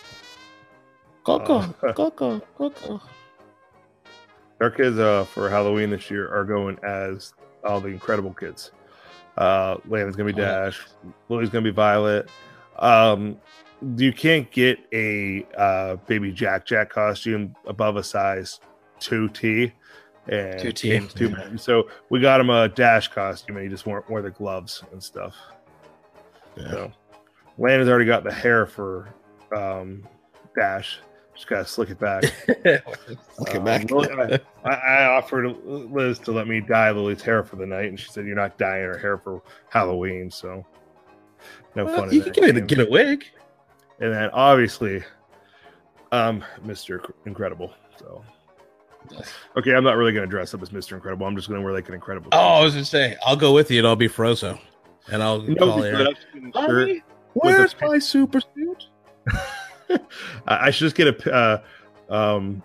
Coco, 1.25 1.59
uh, 1.59 1.73
Coco, 1.93 2.41
Coco. 2.57 3.01
Our 4.61 4.71
kids 4.71 4.99
uh, 4.99 5.25
for 5.25 5.49
Halloween 5.49 5.91
this 5.91 6.11
year 6.11 6.33
are 6.33 6.45
going 6.45 6.79
as 6.83 7.33
all 7.65 7.81
the 7.81 7.89
Incredible 7.89 8.35
kids. 8.35 8.73
Uh, 9.37 9.77
Landon's 9.89 10.17
gonna 10.17 10.33
be 10.33 10.41
Oh. 10.41 10.45
Dash. 10.45 10.81
Lily's 11.29 11.51
gonna 11.51 11.65
be 11.65 11.71
Violet. 11.71 12.29
Um, 12.79 13.39
you 13.97 14.13
can't 14.13 14.51
get 14.51 14.79
a 14.93 15.47
uh, 15.57 15.97
baby 16.07 16.33
Jack 16.33 16.67
Jack 16.67 16.91
costume 16.91 17.55
above 17.67 17.97
a 17.97 18.03
size 18.05 18.61
two 18.99 19.29
T. 19.31 19.73
And 20.29 20.61
2T, 20.61 20.75
James 20.77 21.15
yeah. 21.19 21.57
So 21.57 21.89
we 22.11 22.21
got 22.21 22.41
him 22.41 22.51
a 22.51 22.69
Dash 22.69 23.09
costume, 23.09 23.57
and 23.57 23.65
he 23.65 23.71
just 23.71 23.87
wore, 23.87 24.05
wore 24.09 24.23
the 24.23 24.31
gloves 24.31 24.85
and 24.93 25.03
stuff. 25.03 25.35
Yeah. 26.57 26.71
So 26.71 26.93
Landon's 27.59 27.89
already 27.89 28.05
got 28.05 28.23
the 28.23 28.33
hair 28.33 28.67
for 28.67 29.09
um, 29.57 30.07
Dash. 30.55 31.01
Just 31.35 31.49
gotta 31.49 31.65
slick 31.65 31.89
it 31.91 31.99
back. 31.99 32.23
Look 33.39 33.55
Um, 33.57 33.65
back. 33.65 33.91
Lily- 33.91 34.39
I, 34.65 34.71
I 34.71 35.05
offered 35.07 35.57
Liz 35.65 36.19
to 36.21 36.33
let 36.33 36.47
me 36.47 36.61
dye 36.61 36.91
Lily's 36.91 37.23
hair 37.23 37.43
for 37.43 37.57
the 37.57 37.67
night, 37.67 37.87
and 37.89 37.99
she 37.99 38.09
said, 38.11 38.27
"You're 38.27 38.37
not 38.37 38.59
dyeing 38.59 38.85
her 38.85 38.99
hair 38.99 39.17
for 39.17 39.43
Halloween, 39.71 40.31
so 40.31 40.65
no 41.75 41.87
Well, 41.87 41.97
fun." 41.97 42.13
you 42.13 42.23
can 42.23 42.33
get 42.35 42.57
a, 42.57 42.61
get 42.61 42.79
a 42.81 42.91
wig. 42.91 43.25
And 44.01 44.13
then 44.15 44.31
obviously, 44.31 45.03
um, 46.13 46.43
Mister 46.65 47.03
Incredible. 47.27 47.73
So 47.99 48.25
okay, 49.57 49.75
I'm 49.75 49.85
not 49.85 49.97
really 49.97 50.13
gonna 50.13 50.27
dress 50.27 50.55
up 50.55 50.63
as 50.63 50.73
Mister 50.73 50.95
Incredible. 50.95 51.27
I'm 51.27 51.37
just 51.37 51.49
gonna 51.49 51.63
wear 51.63 51.73
like 51.73 51.89
an 51.89 51.95
Incredible. 51.95 52.31
Oh, 52.33 52.39
I 52.39 52.65
was 52.65 52.75
gonna 52.75 52.85
say, 52.85 53.17
I'll 53.25 53.37
go 53.37 53.53
with 53.53 53.71
you 53.71 53.79
and 53.79 53.87
I'll 53.87 53.97
be 53.97 54.09
Frozone, 54.09 54.59
and 55.11 55.23
I'll 55.23 55.43
no, 55.43 55.55
call 55.55 55.83
because 55.83 55.85
Aaron. 55.85 56.53
I've 56.55 56.67
shirt. 56.67 57.03
Where's 57.35 57.75
a- 57.81 57.87
my 57.87 57.99
super 57.99 58.41
suit? 58.41 58.87
I 59.91 59.99
I 60.67 60.71
should 60.71 60.87
just 60.87 60.97
get 60.97 61.09
a 61.09 61.13
p- 61.13 61.31
uh, 61.31 61.59
um 62.09 62.63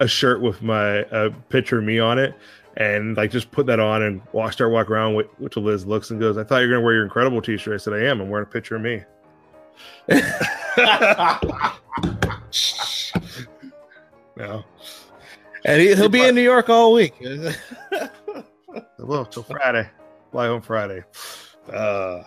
a 0.00 0.08
shirt 0.08 0.40
with 0.40 0.60
my 0.62 1.02
uh, 1.04 1.30
picture 1.48 1.78
of 1.78 1.84
me 1.84 2.00
on 2.00 2.18
it, 2.18 2.34
and 2.76 3.16
like 3.16 3.30
just 3.30 3.50
put 3.52 3.66
that 3.66 3.78
on 3.78 4.02
and 4.02 4.20
walk, 4.32 4.52
start 4.52 4.72
walking 4.72 4.92
around. 4.92 5.14
Wait, 5.14 5.28
wait 5.38 5.56
Liz 5.56 5.86
looks 5.86 6.10
and 6.10 6.18
goes, 6.18 6.36
"I 6.36 6.42
thought 6.44 6.58
you 6.58 6.66
were 6.68 6.74
gonna 6.74 6.84
wear 6.84 6.94
your 6.94 7.04
Incredible 7.04 7.40
T-shirt." 7.40 7.74
I 7.74 7.76
said, 7.76 7.92
"I 7.92 8.04
am. 8.06 8.20
I'm 8.20 8.28
wearing 8.28 8.46
a 8.46 8.50
picture 8.50 8.74
of 8.74 8.82
me." 8.82 9.02
No, 14.34 14.64
and 15.66 15.80
he, 15.80 15.94
he'll 15.94 16.08
be 16.08 16.24
in 16.26 16.34
New 16.34 16.40
York 16.42 16.70
all 16.70 16.92
week. 16.94 17.14
well, 18.98 19.26
till 19.26 19.42
Friday, 19.42 19.88
fly 20.30 20.46
home 20.46 20.62
Friday. 20.62 21.04
Uh, 21.70 22.22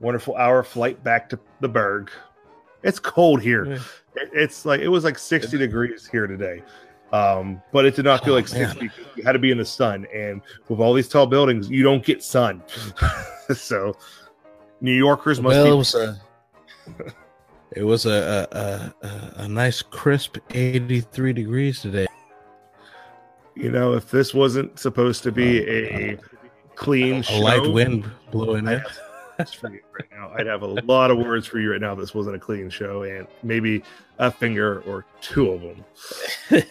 wonderful 0.00 0.36
hour 0.36 0.62
flight 0.62 1.02
back 1.02 1.30
to 1.30 1.38
the 1.60 1.68
Burgh. 1.68 2.10
It's 2.82 2.98
cold 2.98 3.40
here. 3.40 3.64
Yeah. 3.66 3.74
It- 4.16 4.30
It's 4.34 4.64
like 4.66 4.80
it 4.80 4.88
was 4.88 5.02
like 5.02 5.18
60 5.18 5.56
degrees 5.56 6.06
here 6.06 6.26
today. 6.26 6.62
Um, 7.12 7.62
but 7.72 7.86
it 7.86 7.96
did 7.96 8.04
not 8.04 8.22
feel 8.24 8.34
Oh, 8.34 8.36
like 8.36 8.52
man. 8.52 8.68
60. 8.78 8.90
You 9.16 9.22
had 9.24 9.32
to 9.32 9.38
be 9.38 9.50
in 9.50 9.58
the 9.58 9.64
sun, 9.64 10.06
and 10.14 10.42
with 10.68 10.78
all 10.80 10.92
these 10.92 11.08
tall 11.08 11.26
buildings, 11.26 11.70
you 11.70 11.82
don't 11.82 12.04
get 12.04 12.22
sun. 12.22 12.62
so 13.54 13.96
New 14.82 14.92
Yorkers 14.94 15.40
must 15.40 15.54
well, 15.54 15.64
be 15.64 15.70
it 17.72 17.82
was 17.84 18.06
a 18.06 18.48
a 18.52 19.06
a, 19.06 19.32
a 19.44 19.48
nice 19.48 19.82
crisp 19.82 20.36
eighty 20.50 21.00
three 21.00 21.32
degrees 21.32 21.80
today. 21.80 22.06
you 23.56 23.70
know, 23.70 23.94
if 23.94 24.10
this 24.10 24.34
wasn't 24.34 24.78
supposed 24.78 25.22
to 25.24 25.32
be 25.32 25.60
a 25.68 26.18
clean 26.74 27.16
A 27.16 27.22
show, 27.22 27.38
light 27.40 27.70
wind 27.72 28.10
blowing 28.30 28.66
in. 28.68 28.82
For 29.58 29.68
you 29.72 29.80
right 29.92 30.08
now, 30.12 30.30
I'd 30.38 30.46
have 30.46 30.62
a 30.62 30.66
lot 30.66 31.10
of 31.10 31.18
words 31.18 31.44
for 31.44 31.58
you 31.58 31.72
right 31.72 31.80
now. 31.80 31.92
if 31.94 31.98
This 31.98 32.14
wasn't 32.14 32.36
a 32.36 32.38
clean 32.38 32.70
show, 32.70 33.02
and 33.02 33.26
maybe 33.42 33.82
a 34.20 34.30
finger 34.30 34.80
or 34.82 35.04
two 35.20 35.50
of 35.50 35.60
them. 35.60 35.84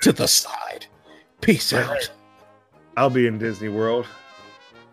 to 0.00 0.10
the 0.12 0.26
side. 0.26 0.86
Peace 1.40 1.72
out. 1.72 2.10
I'll 2.96 3.10
be 3.10 3.28
in 3.28 3.38
Disney 3.38 3.68
World 3.68 4.06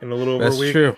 in 0.01 0.11
a 0.11 0.15
little 0.15 0.35
over 0.35 0.43
That's 0.43 0.57
a 0.57 0.59
week. 0.59 0.71
true. 0.73 0.95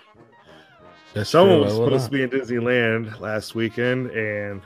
That's 1.14 1.30
Someone 1.30 1.58
true. 1.58 1.64
was 1.64 1.74
supposed 1.74 2.04
to 2.06 2.10
be 2.10 2.22
in 2.22 2.30
Disneyland 2.30 3.20
last 3.20 3.54
weekend 3.54 4.10
and 4.10 4.60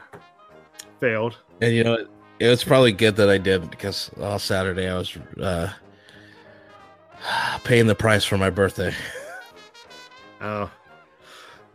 failed. 0.98 1.36
And 1.60 1.74
you 1.74 1.84
know, 1.84 1.94
it, 1.94 2.08
it 2.40 2.48
was 2.48 2.64
probably 2.64 2.92
good 2.92 3.16
that 3.16 3.28
I 3.28 3.36
did 3.38 3.70
because 3.70 4.10
all 4.20 4.38
Saturday 4.38 4.88
I 4.88 4.96
was 4.96 5.16
uh, 5.40 5.70
paying 7.64 7.86
the 7.86 7.94
price 7.94 8.24
for 8.24 8.38
my 8.38 8.50
birthday. 8.50 8.94
Oh. 10.40 10.70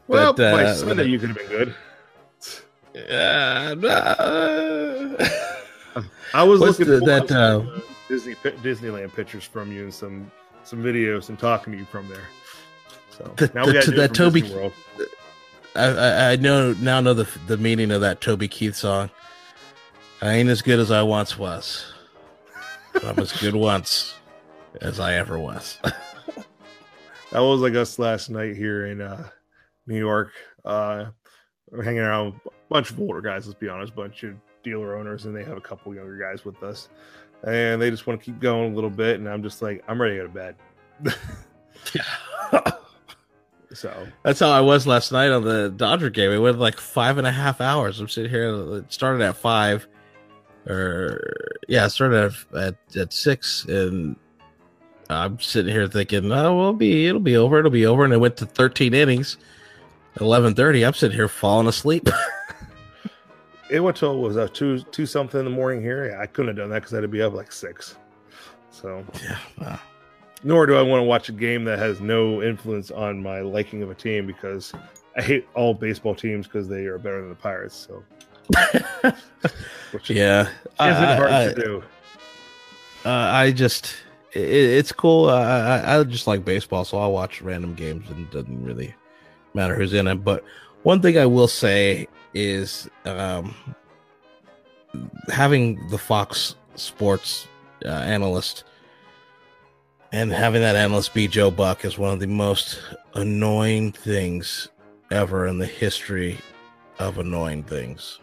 Well, 0.06 0.34
But, 0.34 0.52
by 0.54 0.64
uh, 0.66 0.74
Sunday 0.74 1.06
you 1.06 1.18
could 1.18 1.30
have 1.30 1.38
been 1.38 1.48
good. 1.48 1.76
Uh, 3.10 3.74
I 6.34 6.44
was 6.44 6.60
What's 6.60 6.78
looking 6.80 6.94
the- 6.94 7.00
forward 7.00 7.28
that, 7.30 7.32
uh, 7.32 7.80
Disney 8.10 8.36
Disneyland 8.36 9.16
pictures 9.16 9.46
from 9.46 9.72
you 9.72 9.84
and 9.84 9.94
some 9.94 10.30
some 10.66 10.84
videos 10.84 11.30
and 11.30 11.40
talking 11.40 11.72
to 11.72 11.80
you 11.80 11.86
from 11.86 12.10
there. 12.10 12.26
So 13.18 13.34
The- 13.38 13.52
now 13.54 13.62
we 13.66 13.68
the- 13.68 13.74
got 13.74 13.84
to 13.86 13.92
that 13.92 14.14
Toby- 14.14 14.42
Disney 14.42 14.56
World. 14.58 14.74
I, 15.76 15.86
I, 15.86 16.32
I 16.32 16.36
know 16.36 16.74
now 16.74 17.00
know 17.02 17.14
the 17.14 17.28
the 17.48 17.58
meaning 17.58 17.90
of 17.92 18.02
that 18.02 18.22
Toby 18.22 18.48
Keith 18.48 18.76
song. 18.76 19.10
I 20.22 20.34
ain't 20.36 20.50
as 20.50 20.62
good 20.62 20.80
as 20.80 20.92
I 20.92 21.02
once 21.04 21.38
was. 21.38 21.86
But 22.94 23.04
I'm 23.06 23.20
as 23.20 23.32
good 23.34 23.56
once 23.72 24.14
as 24.82 25.00
I 25.00 25.14
ever 25.16 25.38
was. 25.40 25.80
That 27.32 27.40
was 27.40 27.62
like 27.62 27.74
us 27.74 27.98
last 27.98 28.30
night 28.30 28.56
here 28.56 28.86
in 28.86 29.02
uh, 29.02 29.28
New 29.88 29.98
York. 29.98 30.34
Uh, 30.64 31.06
we're 31.72 31.82
hanging 31.82 32.02
around 32.02 32.34
with 32.34 32.46
a 32.46 32.50
bunch 32.70 32.92
of 32.92 33.00
older 33.00 33.22
guys. 33.22 33.48
Let's 33.48 33.58
be 33.60 33.68
honest, 33.70 33.96
bunch 33.96 34.22
of 34.22 34.36
dealer 34.64 34.96
owners, 34.96 35.26
and 35.26 35.36
they 35.36 35.44
have 35.44 35.58
a 35.58 35.62
couple 35.62 35.96
younger 35.96 36.16
guys 36.16 36.46
with 36.46 36.62
us, 36.62 36.90
and 37.44 37.82
they 37.82 37.90
just 37.90 38.06
want 38.06 38.20
to 38.20 38.24
keep 38.24 38.40
going 38.40 38.74
a 38.74 38.76
little 38.76 38.92
bit. 38.92 39.20
And 39.20 39.28
I'm 39.28 39.42
just 39.42 39.64
like, 39.64 39.84
I'm 39.88 40.00
ready 40.00 40.18
to 40.20 40.28
go 40.28 40.28
to 40.28 41.14
bed. 42.54 42.66
so 43.74 44.08
That's 44.24 44.40
how 44.40 44.50
I 44.50 44.62
was 44.62 44.88
last 44.88 45.12
night 45.12 45.32
on 45.32 45.44
the 45.44 45.70
Dodger 45.70 46.10
game. 46.10 46.32
It 46.32 46.40
went 46.40 46.60
like 46.60 46.80
five 46.80 47.18
and 47.18 47.28
a 47.28 47.32
half 47.32 47.62
hours. 47.62 48.00
I'm 48.00 48.08
sitting 48.08 48.32
here. 48.32 48.54
It 48.78 48.92
started 48.92 49.24
at 49.24 49.38
five, 49.38 49.88
or 50.68 51.60
yeah, 51.68 51.86
it 51.86 51.90
started 51.90 52.34
at 52.54 52.58
at, 52.58 52.76
at 52.96 53.14
six, 53.14 53.66
and 53.66 54.16
I'm 55.10 55.40
sitting 55.40 55.74
here 55.74 55.88
thinking, 55.88 56.32
oh, 56.32 56.56
well, 56.56 56.62
it'll 56.62 56.74
be 56.74 57.08
it'll 57.08 57.22
be 57.22 57.38
over. 57.38 57.60
It'll 57.60 57.72
be 57.72 57.86
over. 57.86 58.04
And 58.04 58.14
it 58.14 58.18
went 58.18 58.38
to 58.38 58.46
13 58.46 58.94
innings. 58.94 59.38
11:30. 60.20 60.86
I'm 60.86 60.94
sitting 60.94 61.16
here 61.16 61.28
falling 61.28 61.68
asleep. 61.68 62.08
it 63.70 63.80
went 63.80 63.98
till 63.98 64.20
was 64.20 64.38
uh, 64.38 64.48
two 64.54 64.80
two 64.92 65.06
something 65.06 65.40
in 65.40 65.46
the 65.46 65.52
morning 65.52 65.82
here. 65.82 66.10
Yeah, 66.10 66.22
I 66.22 66.28
couldn't 66.28 66.50
have 66.50 66.58
done 66.58 66.70
that 66.70 66.82
because 66.82 66.94
I 66.94 66.98
had 66.98 67.02
to 67.02 67.08
be 67.08 67.22
up 67.22 67.34
like 67.34 67.52
six. 67.52 67.98
So 68.70 69.06
yeah. 69.24 69.38
wow. 69.60 69.80
Nor 70.44 70.66
do 70.66 70.76
I 70.76 70.82
want 70.82 71.00
to 71.00 71.06
watch 71.06 71.30
a 71.30 71.34
game 71.34 71.64
that 71.66 71.80
has 71.80 72.00
no 72.02 72.42
influence 72.42 72.92
on 72.92 73.22
my 73.22 73.42
liking 73.42 73.82
of 73.84 73.90
a 73.90 73.96
team 73.96 74.28
because 74.28 74.74
I 75.16 75.22
hate 75.22 75.48
all 75.54 75.74
baseball 75.74 76.16
teams 76.16 76.48
because 76.48 76.68
they 76.68 76.86
are 76.86 76.98
better 76.98 77.20
than 77.22 77.30
the 77.30 77.36
Pirates. 77.36 77.76
So 77.76 78.04
yeah. 80.08 80.50
I, 80.80 80.90
isn't 80.92 81.18
hard 81.18 81.32
I- 81.32 81.48
to 81.50 81.56
do. 81.56 81.84
uh, 83.06 83.10
I 83.10 83.52
just 83.52 83.96
it, 84.34 84.42
it's 84.42 84.92
cool. 84.92 85.30
I, 85.30 85.44
I 85.80 86.00
I 86.00 86.04
just 86.04 86.28
like 86.28 86.44
baseball, 86.44 86.84
so 86.86 86.98
I'll 86.98 87.12
watch 87.12 87.42
random 87.42 87.74
games, 87.76 88.10
and 88.10 88.20
it 88.22 88.32
doesn't 88.32 88.64
really 88.64 88.94
matter 89.54 89.76
who's 89.76 89.94
in 89.94 90.08
it. 90.08 90.16
But 90.24 90.44
one 90.84 91.02
thing 91.02 91.18
I 91.18 91.26
will 91.26 91.48
say 91.48 92.08
is 92.34 92.90
um, 93.06 93.54
having 95.30 95.88
the 95.90 95.98
Fox 95.98 96.56
Sports 96.76 97.48
uh, 97.86 97.90
analyst 97.90 98.64
and 100.14 100.32
having 100.32 100.62
that 100.62 100.76
analyst 100.76 101.14
be 101.14 101.28
Joe 101.28 101.52
Buck 101.52 101.84
is 101.84 101.98
one 101.98 102.14
of 102.14 102.20
the 102.20 102.28
most 102.28 102.80
annoying 103.16 103.92
things 103.92 104.70
ever 105.12 105.48
in 105.48 105.58
the 105.58 105.66
history 105.66 106.38
of 107.00 107.18
annoying 107.18 107.64
things. 107.64 108.20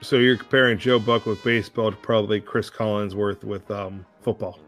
So 0.00 0.16
you're 0.16 0.36
comparing 0.36 0.78
Joe 0.78 0.98
Buck 0.98 1.26
with 1.26 1.42
baseball 1.44 1.90
to 1.90 1.96
probably 1.98 2.40
Chris 2.40 2.70
Collinsworth 2.70 3.44
with 3.44 3.70
um, 3.70 4.04
football. 4.22 4.58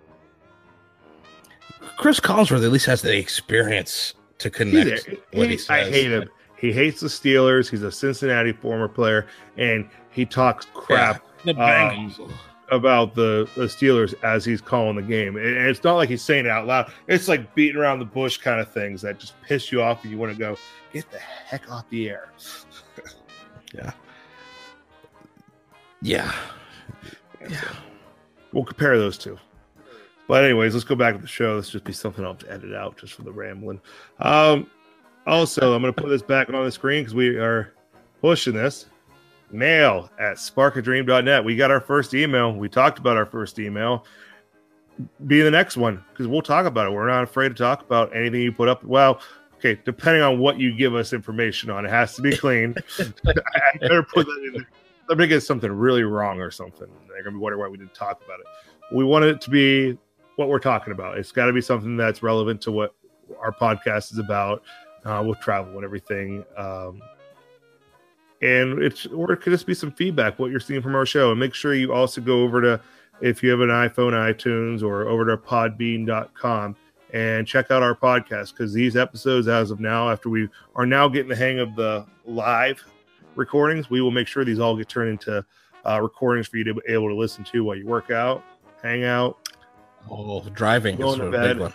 Chris 1.96 2.20
Collinsworth 2.20 2.64
at 2.64 2.70
least 2.70 2.86
has 2.86 3.00
the 3.02 3.16
experience 3.16 4.14
to 4.38 4.50
connect. 4.50 5.08
a- 5.08 5.18
what 5.32 5.48
he 5.50 5.56
he- 5.56 5.62
I 5.70 5.90
hate 5.90 6.10
him. 6.10 6.28
He 6.58 6.72
hates 6.72 7.00
the 7.00 7.08
Steelers. 7.08 7.70
He's 7.70 7.82
a 7.82 7.92
Cincinnati 7.92 8.52
former 8.52 8.88
player, 8.88 9.26
and 9.58 9.88
he 10.10 10.24
talks 10.24 10.66
crap 10.74 11.22
The 11.44 11.54
Um, 11.54 12.14
about 12.70 13.14
the, 13.14 13.48
the 13.54 13.64
Steelers 13.64 14.14
as 14.22 14.44
he's 14.44 14.60
calling 14.60 14.96
the 14.96 15.02
game. 15.02 15.36
And 15.36 15.46
it's 15.46 15.84
not 15.84 15.94
like 15.94 16.08
he's 16.08 16.22
saying 16.22 16.46
it 16.46 16.50
out 16.50 16.66
loud. 16.66 16.92
It's 17.06 17.28
like 17.28 17.54
beating 17.54 17.76
around 17.76 18.00
the 18.00 18.04
bush 18.04 18.38
kind 18.38 18.60
of 18.60 18.72
things 18.72 19.02
that 19.02 19.18
just 19.18 19.40
piss 19.42 19.70
you 19.70 19.82
off 19.82 20.02
and 20.02 20.12
you 20.12 20.18
want 20.18 20.32
to 20.32 20.38
go, 20.38 20.56
get 20.92 21.10
the 21.10 21.18
heck 21.18 21.70
off 21.70 21.88
the 21.90 22.08
air. 22.08 22.30
yeah. 23.74 23.92
Yeah. 26.02 26.32
so 27.48 27.56
We'll 28.52 28.64
compare 28.64 28.98
those 28.98 29.18
two. 29.18 29.38
But 30.28 30.44
anyways, 30.44 30.74
let's 30.74 30.84
go 30.84 30.96
back 30.96 31.14
to 31.14 31.20
the 31.20 31.28
show. 31.28 31.56
This 31.56 31.70
just 31.70 31.84
be 31.84 31.92
something 31.92 32.24
I'll 32.24 32.32
have 32.32 32.40
to 32.40 32.52
edit 32.52 32.74
out 32.74 32.96
just 32.96 33.12
for 33.12 33.22
the 33.22 33.32
rambling. 33.32 33.80
Um, 34.18 34.68
also, 35.26 35.74
I'm 35.74 35.82
going 35.82 35.92
to 35.92 36.00
put 36.00 36.08
this 36.08 36.22
back 36.22 36.48
on 36.52 36.64
the 36.64 36.72
screen 36.72 37.02
because 37.02 37.14
we 37.14 37.36
are 37.36 37.72
pushing 38.20 38.54
this. 38.54 38.86
Mail 39.56 40.10
at 40.18 40.36
sparkadream.net. 40.36 41.44
We 41.44 41.56
got 41.56 41.70
our 41.70 41.80
first 41.80 42.14
email. 42.14 42.52
We 42.52 42.68
talked 42.68 42.98
about 42.98 43.16
our 43.16 43.26
first 43.26 43.58
email. 43.58 44.04
be 45.26 45.40
the 45.40 45.50
next 45.50 45.76
one 45.76 46.04
because 46.12 46.26
we'll 46.26 46.42
talk 46.42 46.66
about 46.66 46.86
it. 46.86 46.90
We're 46.90 47.08
not 47.08 47.24
afraid 47.24 47.50
to 47.50 47.54
talk 47.54 47.82
about 47.82 48.14
anything 48.14 48.42
you 48.42 48.52
put 48.52 48.68
up. 48.68 48.84
Well, 48.84 49.20
okay, 49.56 49.80
depending 49.84 50.22
on 50.22 50.38
what 50.38 50.58
you 50.58 50.76
give 50.76 50.94
us 50.94 51.12
information 51.12 51.70
on, 51.70 51.84
it 51.86 51.90
has 51.90 52.14
to 52.16 52.22
be 52.22 52.36
clean. 52.36 52.74
I 52.98 53.78
better 53.80 54.02
put 54.02 54.26
that 54.26 54.44
in 54.46 54.52
there. 54.54 54.68
Let 55.08 55.18
me 55.18 55.26
get 55.26 55.42
something 55.42 55.70
really 55.70 56.02
wrong 56.02 56.40
or 56.40 56.50
something. 56.50 56.88
They're 57.08 57.22
gonna 57.22 57.36
be 57.36 57.40
wondering 57.40 57.60
why 57.60 57.68
we 57.68 57.78
didn't 57.78 57.94
talk 57.94 58.22
about 58.24 58.40
it. 58.40 58.46
We 58.92 59.04
want 59.04 59.24
it 59.24 59.40
to 59.42 59.50
be 59.50 59.98
what 60.36 60.48
we're 60.48 60.58
talking 60.58 60.92
about. 60.92 61.18
It's 61.18 61.32
got 61.32 61.46
to 61.46 61.52
be 61.52 61.60
something 61.60 61.96
that's 61.96 62.22
relevant 62.22 62.60
to 62.62 62.72
what 62.72 62.94
our 63.40 63.52
podcast 63.52 64.12
is 64.12 64.18
about 64.18 64.62
uh, 65.04 65.24
with 65.26 65.40
travel 65.40 65.74
and 65.74 65.84
everything. 65.84 66.44
Um, 66.56 67.00
and 68.42 68.82
it's 68.82 69.06
or 69.06 69.32
it 69.32 69.38
could 69.38 69.50
just 69.50 69.66
be 69.66 69.74
some 69.74 69.90
feedback 69.92 70.38
what 70.38 70.50
you're 70.50 70.60
seeing 70.60 70.82
from 70.82 70.94
our 70.94 71.06
show. 71.06 71.30
And 71.30 71.40
make 71.40 71.54
sure 71.54 71.74
you 71.74 71.92
also 71.92 72.20
go 72.20 72.42
over 72.42 72.60
to 72.60 72.80
if 73.20 73.42
you 73.42 73.50
have 73.50 73.60
an 73.60 73.68
iphone 73.68 74.12
itunes 74.12 74.82
or 74.82 75.08
over 75.08 75.24
to 75.26 75.36
podbean.com 75.36 76.76
and 77.12 77.46
check 77.46 77.70
out 77.70 77.82
our 77.82 77.94
podcast 77.94 78.50
because 78.52 78.72
these 78.72 78.96
episodes 78.96 79.48
as 79.48 79.70
of 79.70 79.80
now 79.80 80.10
after 80.10 80.28
we 80.28 80.48
are 80.74 80.84
now 80.84 81.08
getting 81.08 81.28
the 81.28 81.36
hang 81.36 81.58
of 81.58 81.74
the 81.76 82.04
live 82.26 82.84
recordings 83.36 83.88
we 83.88 84.02
will 84.02 84.10
make 84.10 84.26
sure 84.26 84.44
these 84.44 84.58
all 84.58 84.76
get 84.76 84.88
turned 84.88 85.08
into 85.10 85.42
uh, 85.86 86.00
recordings 86.02 86.46
for 86.48 86.56
you 86.58 86.64
to 86.64 86.74
be 86.74 86.80
able 86.88 87.08
to 87.08 87.14
listen 87.14 87.42
to 87.44 87.64
while 87.64 87.76
you 87.76 87.86
work 87.86 88.10
out 88.10 88.44
hang 88.82 89.04
out. 89.04 89.38
Oh, 90.10 90.40
driving 90.50 90.96
Going 90.96 91.14
is 91.14 91.16
to 91.18 91.26
a 91.26 91.30
bed. 91.30 91.72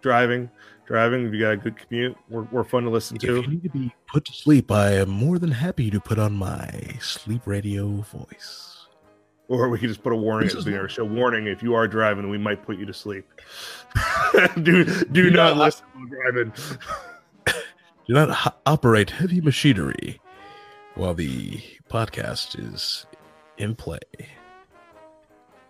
driving 0.00 0.50
driving 0.88 1.26
if 1.26 1.34
you 1.34 1.40
got 1.40 1.52
a 1.52 1.56
good 1.58 1.76
commute 1.76 2.16
we're, 2.30 2.42
we're 2.44 2.64
fun 2.64 2.82
to 2.82 2.88
listen 2.90 3.16
If 3.16 3.22
to 3.22 3.42
you 3.42 3.46
need 3.46 3.62
to 3.62 3.68
be 3.68 3.94
put 4.10 4.24
to 4.24 4.32
sleep, 4.32 4.72
I 4.72 4.92
am 4.94 5.10
more 5.10 5.38
than 5.38 5.50
happy 5.50 5.90
to 5.90 6.00
put 6.00 6.18
on 6.18 6.32
my 6.32 6.70
sleep 7.00 7.42
radio 7.46 7.86
voice. 8.00 8.86
Or 9.48 9.68
we 9.68 9.78
could 9.78 9.88
just 9.90 10.02
put 10.02 10.12
a 10.14 10.16
warning 10.16 10.46
This 10.48 10.54
at 10.54 10.56
the 10.56 10.58
is 10.60 10.64
beginning 10.64 10.84
of 10.84 10.88
the 10.88 10.94
show. 10.94 11.04
Warning: 11.04 11.46
If 11.46 11.62
you 11.62 11.74
are 11.74 11.86
driving, 11.86 12.28
we 12.30 12.38
might 12.38 12.64
put 12.64 12.78
you 12.78 12.86
to 12.86 12.92
sleep. 12.94 13.26
do 14.62 14.84
do 15.12 15.24
Yeah, 15.24 15.30
not 15.30 15.52
I- 15.54 15.64
listen 15.66 15.86
while 15.94 16.06
driving. 16.06 16.52
Do 18.06 18.14
not 18.14 18.30
ho- 18.30 18.54
operate 18.64 19.10
heavy 19.10 19.42
machinery 19.42 20.18
while 20.94 21.12
the 21.12 21.60
podcast 21.90 22.58
is 22.58 23.04
in 23.58 23.74
play. 23.74 23.98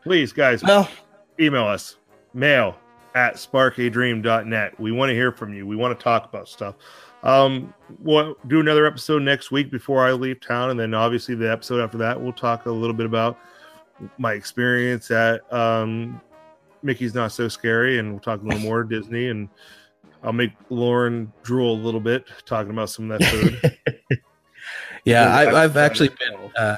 Please, 0.04 0.32
guys, 0.32 0.62
Well, 0.62 0.88
email 1.40 1.64
us 1.66 1.96
mail 2.34 2.76
at 3.14 3.34
sparkadream.net. 3.34 4.78
We 4.80 4.92
want 4.92 5.10
to 5.10 5.14
hear 5.14 5.32
from 5.32 5.54
you. 5.54 5.66
We 5.66 5.76
want 5.76 5.98
to 5.98 6.02
talk 6.02 6.24
about 6.28 6.48
stuff. 6.48 6.76
Um, 7.22 7.74
we'll 8.00 8.36
do 8.46 8.60
another 8.60 8.86
episode 8.86 9.22
next 9.22 9.50
week 9.50 9.70
before 9.70 10.06
I 10.06 10.12
leave 10.12 10.40
town, 10.40 10.70
and 10.70 10.78
then 10.78 10.94
obviously 10.94 11.34
the 11.34 11.50
episode 11.50 11.80
after 11.80 11.98
that, 11.98 12.20
we'll 12.20 12.32
talk 12.32 12.66
a 12.66 12.70
little 12.70 12.94
bit 12.94 13.06
about 13.06 13.38
my 14.18 14.34
experience 14.34 15.10
at 15.10 15.52
um, 15.52 16.20
Mickey's 16.82 17.14
Not 17.14 17.32
So 17.32 17.48
Scary, 17.48 17.98
and 17.98 18.12
we'll 18.12 18.20
talk 18.20 18.40
a 18.42 18.44
little 18.44 18.60
more 18.60 18.84
Disney, 18.84 19.28
and 19.28 19.48
I'll 20.22 20.32
make 20.32 20.52
Lauren 20.70 21.32
drool 21.42 21.74
a 21.74 21.80
little 21.82 22.00
bit 22.00 22.26
talking 22.44 22.70
about 22.70 22.90
some 22.90 23.10
of 23.10 23.18
that 23.18 23.28
food. 23.28 24.20
yeah, 25.04 25.34
I, 25.34 25.64
I've 25.64 25.76
actually 25.76 26.10
been 26.10 26.50
uh, 26.56 26.76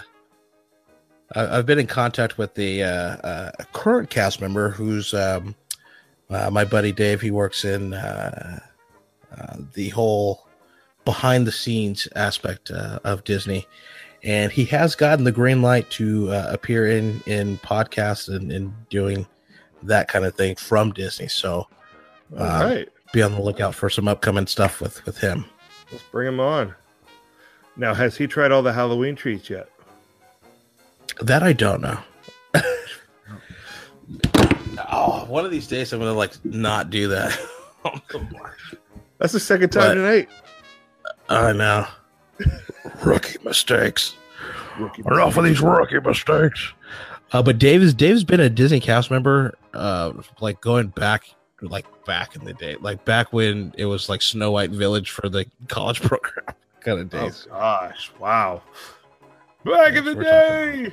I- 1.34 1.58
I've 1.58 1.66
been 1.66 1.78
in 1.78 1.86
contact 1.86 2.38
with 2.38 2.54
the 2.54 2.82
uh, 2.82 2.88
uh, 2.88 3.50
current 3.72 4.10
cast 4.10 4.40
member 4.40 4.70
who's 4.70 5.14
um, 5.14 5.54
uh, 6.30 6.50
my 6.50 6.64
buddy 6.64 6.92
Dave. 6.92 7.20
He 7.20 7.30
works 7.30 7.64
in 7.64 7.94
uh, 7.94 8.60
uh, 9.36 9.56
the 9.74 9.88
whole 9.90 10.46
behind 11.04 11.46
the 11.46 11.52
scenes 11.52 12.08
aspect 12.14 12.70
uh, 12.70 12.98
of 13.04 13.24
Disney, 13.24 13.66
and 14.22 14.52
he 14.52 14.64
has 14.66 14.94
gotten 14.94 15.24
the 15.24 15.32
green 15.32 15.62
light 15.62 15.90
to 15.92 16.30
uh, 16.30 16.48
appear 16.50 16.90
in 16.90 17.20
in 17.26 17.58
podcasts 17.58 18.34
and, 18.34 18.52
and 18.52 18.72
doing 18.88 19.26
that 19.82 20.08
kind 20.08 20.24
of 20.24 20.34
thing 20.34 20.56
from 20.56 20.92
Disney. 20.92 21.28
So 21.28 21.66
All 22.38 22.42
uh, 22.42 22.64
right. 22.64 22.88
be 23.12 23.22
on 23.22 23.32
the 23.32 23.40
lookout 23.40 23.74
for 23.74 23.90
some 23.90 24.08
upcoming 24.08 24.46
stuff 24.46 24.80
with 24.80 25.04
with 25.06 25.18
him. 25.18 25.44
Let's 25.90 26.04
bring 26.04 26.28
him 26.28 26.40
on. 26.40 26.74
Now, 27.76 27.94
has 27.94 28.16
he 28.16 28.26
tried 28.26 28.52
all 28.52 28.62
the 28.62 28.72
Halloween 28.72 29.16
treats 29.16 29.48
yet? 29.48 29.68
That 31.20 31.42
I 31.42 31.52
don't 31.52 31.80
know. 31.80 31.98
Oh, 34.90 35.24
one 35.26 35.44
of 35.44 35.50
these 35.50 35.66
days 35.66 35.92
I'm 35.92 35.98
gonna 36.00 36.12
like 36.12 36.32
not 36.44 36.90
do 36.90 37.08
that. 37.08 37.38
That's 39.18 39.32
the 39.32 39.40
second 39.40 39.70
time 39.70 39.88
What? 39.88 39.94
tonight. 39.94 40.28
I 41.28 41.52
know. 41.52 41.86
rookie 43.04 43.38
mistakes. 43.44 44.16
Rookie 44.78 45.02
Enough 45.06 45.36
of 45.36 45.44
these 45.44 45.60
rookie 45.60 46.00
mistakes. 46.00 46.72
Uh, 47.32 47.42
but 47.42 47.58
Dave's 47.58 47.94
Dave's 47.94 48.24
been 48.24 48.40
a 48.40 48.48
Disney 48.50 48.80
cast 48.80 49.10
member, 49.10 49.54
uh, 49.74 50.12
like 50.40 50.60
going 50.60 50.88
back, 50.88 51.24
like 51.60 51.86
back 52.04 52.34
in 52.34 52.44
the 52.44 52.54
day, 52.54 52.76
like 52.80 53.04
back 53.04 53.32
when 53.32 53.72
it 53.78 53.84
was 53.84 54.08
like 54.08 54.20
Snow 54.22 54.50
White 54.52 54.70
Village 54.70 55.10
for 55.10 55.28
the 55.28 55.44
college 55.68 56.00
program 56.02 56.46
kind 56.80 56.98
of 56.98 57.14
Oh 57.14 57.24
days. 57.26 57.46
gosh! 57.48 58.10
Wow. 58.18 58.62
Back 59.64 59.94
in 59.94 60.04
the 60.06 60.16
We're 60.16 60.22
day. 60.24 60.92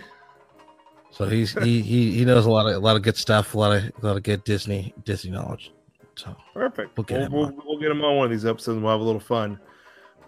So 1.18 1.26
he's 1.26 1.54
he, 1.64 1.82
he 1.82 2.12
he 2.12 2.26
knows 2.26 2.46
a 2.46 2.50
lot 2.52 2.68
of 2.68 2.76
a 2.76 2.80
lot 2.80 2.96
of 2.96 3.02
good 3.02 3.18
stuff, 3.18 3.56
a 3.56 3.58
lot 3.58 3.76
of 3.76 3.84
a 3.84 4.06
lot 4.06 4.18
of 4.18 4.24
good 4.24 4.44
Disney 4.44 4.94
Disney 5.04 5.32
knowledge. 5.32 5.72
So 6.16 6.36
Perfect. 6.54 6.96
We'll 6.96 7.06
get 7.06 7.32
We'll, 7.32 7.48
him 7.48 7.56
we'll, 7.56 7.66
we'll 7.66 7.80
get 7.80 7.90
him 7.90 8.04
on 8.04 8.18
one 8.18 8.26
of 8.26 8.32
these 8.32 8.46
episodes 8.46 8.76
and 8.76 8.84
we'll 8.84 8.92
have 8.92 9.02
a 9.02 9.04
little 9.04 9.20
fun. 9.20 9.60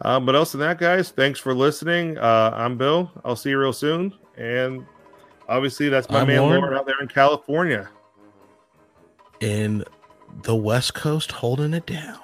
Um, 0.01 0.25
but 0.25 0.33
else 0.33 0.53
than 0.53 0.61
that, 0.61 0.79
guys, 0.79 1.11
thanks 1.11 1.39
for 1.39 1.53
listening. 1.53 2.17
Uh, 2.17 2.51
I'm 2.55 2.75
Bill. 2.77 3.11
I'll 3.23 3.35
see 3.35 3.49
you 3.51 3.59
real 3.59 3.73
soon. 3.73 4.13
And 4.37 4.85
obviously, 5.47 5.89
that's 5.89 6.09
my 6.09 6.21
I'm 6.21 6.27
man. 6.27 6.41
Lauren 6.41 6.73
out 6.73 6.85
there 6.87 6.99
in 7.01 7.07
California. 7.07 7.87
in 9.41 9.83
the 10.43 10.55
West 10.55 10.93
Coast, 10.95 11.31
holding 11.33 11.73
it 11.73 11.85
down. 11.85 12.19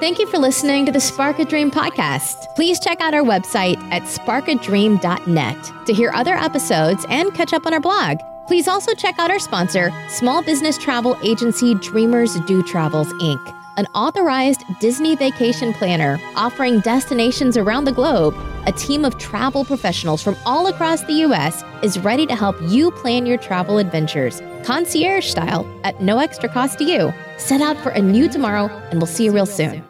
Thank 0.00 0.20
you 0.20 0.28
for 0.28 0.38
listening 0.38 0.86
to 0.86 0.92
the 0.92 1.00
Spark 1.00 1.40
a 1.40 1.44
Dream 1.44 1.72
podcast. 1.72 2.54
Please 2.54 2.78
check 2.78 3.00
out 3.00 3.14
our 3.14 3.24
website 3.24 3.82
at 3.90 4.02
sparkadream.net 4.02 5.86
to 5.86 5.92
hear 5.92 6.12
other 6.12 6.34
episodes 6.34 7.04
and 7.08 7.34
catch 7.34 7.52
up 7.52 7.66
on 7.66 7.74
our 7.74 7.80
blog. 7.80 8.18
Please 8.46 8.68
also 8.68 8.94
check 8.94 9.18
out 9.18 9.32
our 9.32 9.40
sponsor, 9.40 9.90
small 10.08 10.40
business 10.40 10.78
travel 10.78 11.18
agency 11.24 11.74
Dreamers 11.74 12.38
Do 12.46 12.62
Travels, 12.62 13.08
Inc., 13.14 13.54
an 13.76 13.86
authorized 13.92 14.62
Disney 14.78 15.16
vacation 15.16 15.72
planner 15.72 16.20
offering 16.36 16.78
destinations 16.78 17.56
around 17.56 17.82
the 17.84 17.92
globe. 17.92 18.36
A 18.66 18.72
team 18.72 19.04
of 19.04 19.18
travel 19.18 19.64
professionals 19.64 20.22
from 20.22 20.36
all 20.46 20.68
across 20.68 21.02
the 21.02 21.14
U.S. 21.14 21.64
is 21.82 21.98
ready 21.98 22.24
to 22.26 22.36
help 22.36 22.56
you 22.62 22.92
plan 22.92 23.26
your 23.26 23.38
travel 23.38 23.78
adventures, 23.78 24.42
concierge 24.62 25.26
style, 25.26 25.66
at 25.82 26.00
no 26.00 26.18
extra 26.20 26.48
cost 26.48 26.78
to 26.78 26.84
you. 26.84 27.12
Set 27.36 27.60
out 27.60 27.76
for 27.78 27.90
a 27.90 28.00
new 28.00 28.28
tomorrow, 28.28 28.66
and 28.90 29.00
we'll 29.00 29.06
see 29.06 29.24
you 29.24 29.32
real 29.32 29.46
soon. 29.46 29.87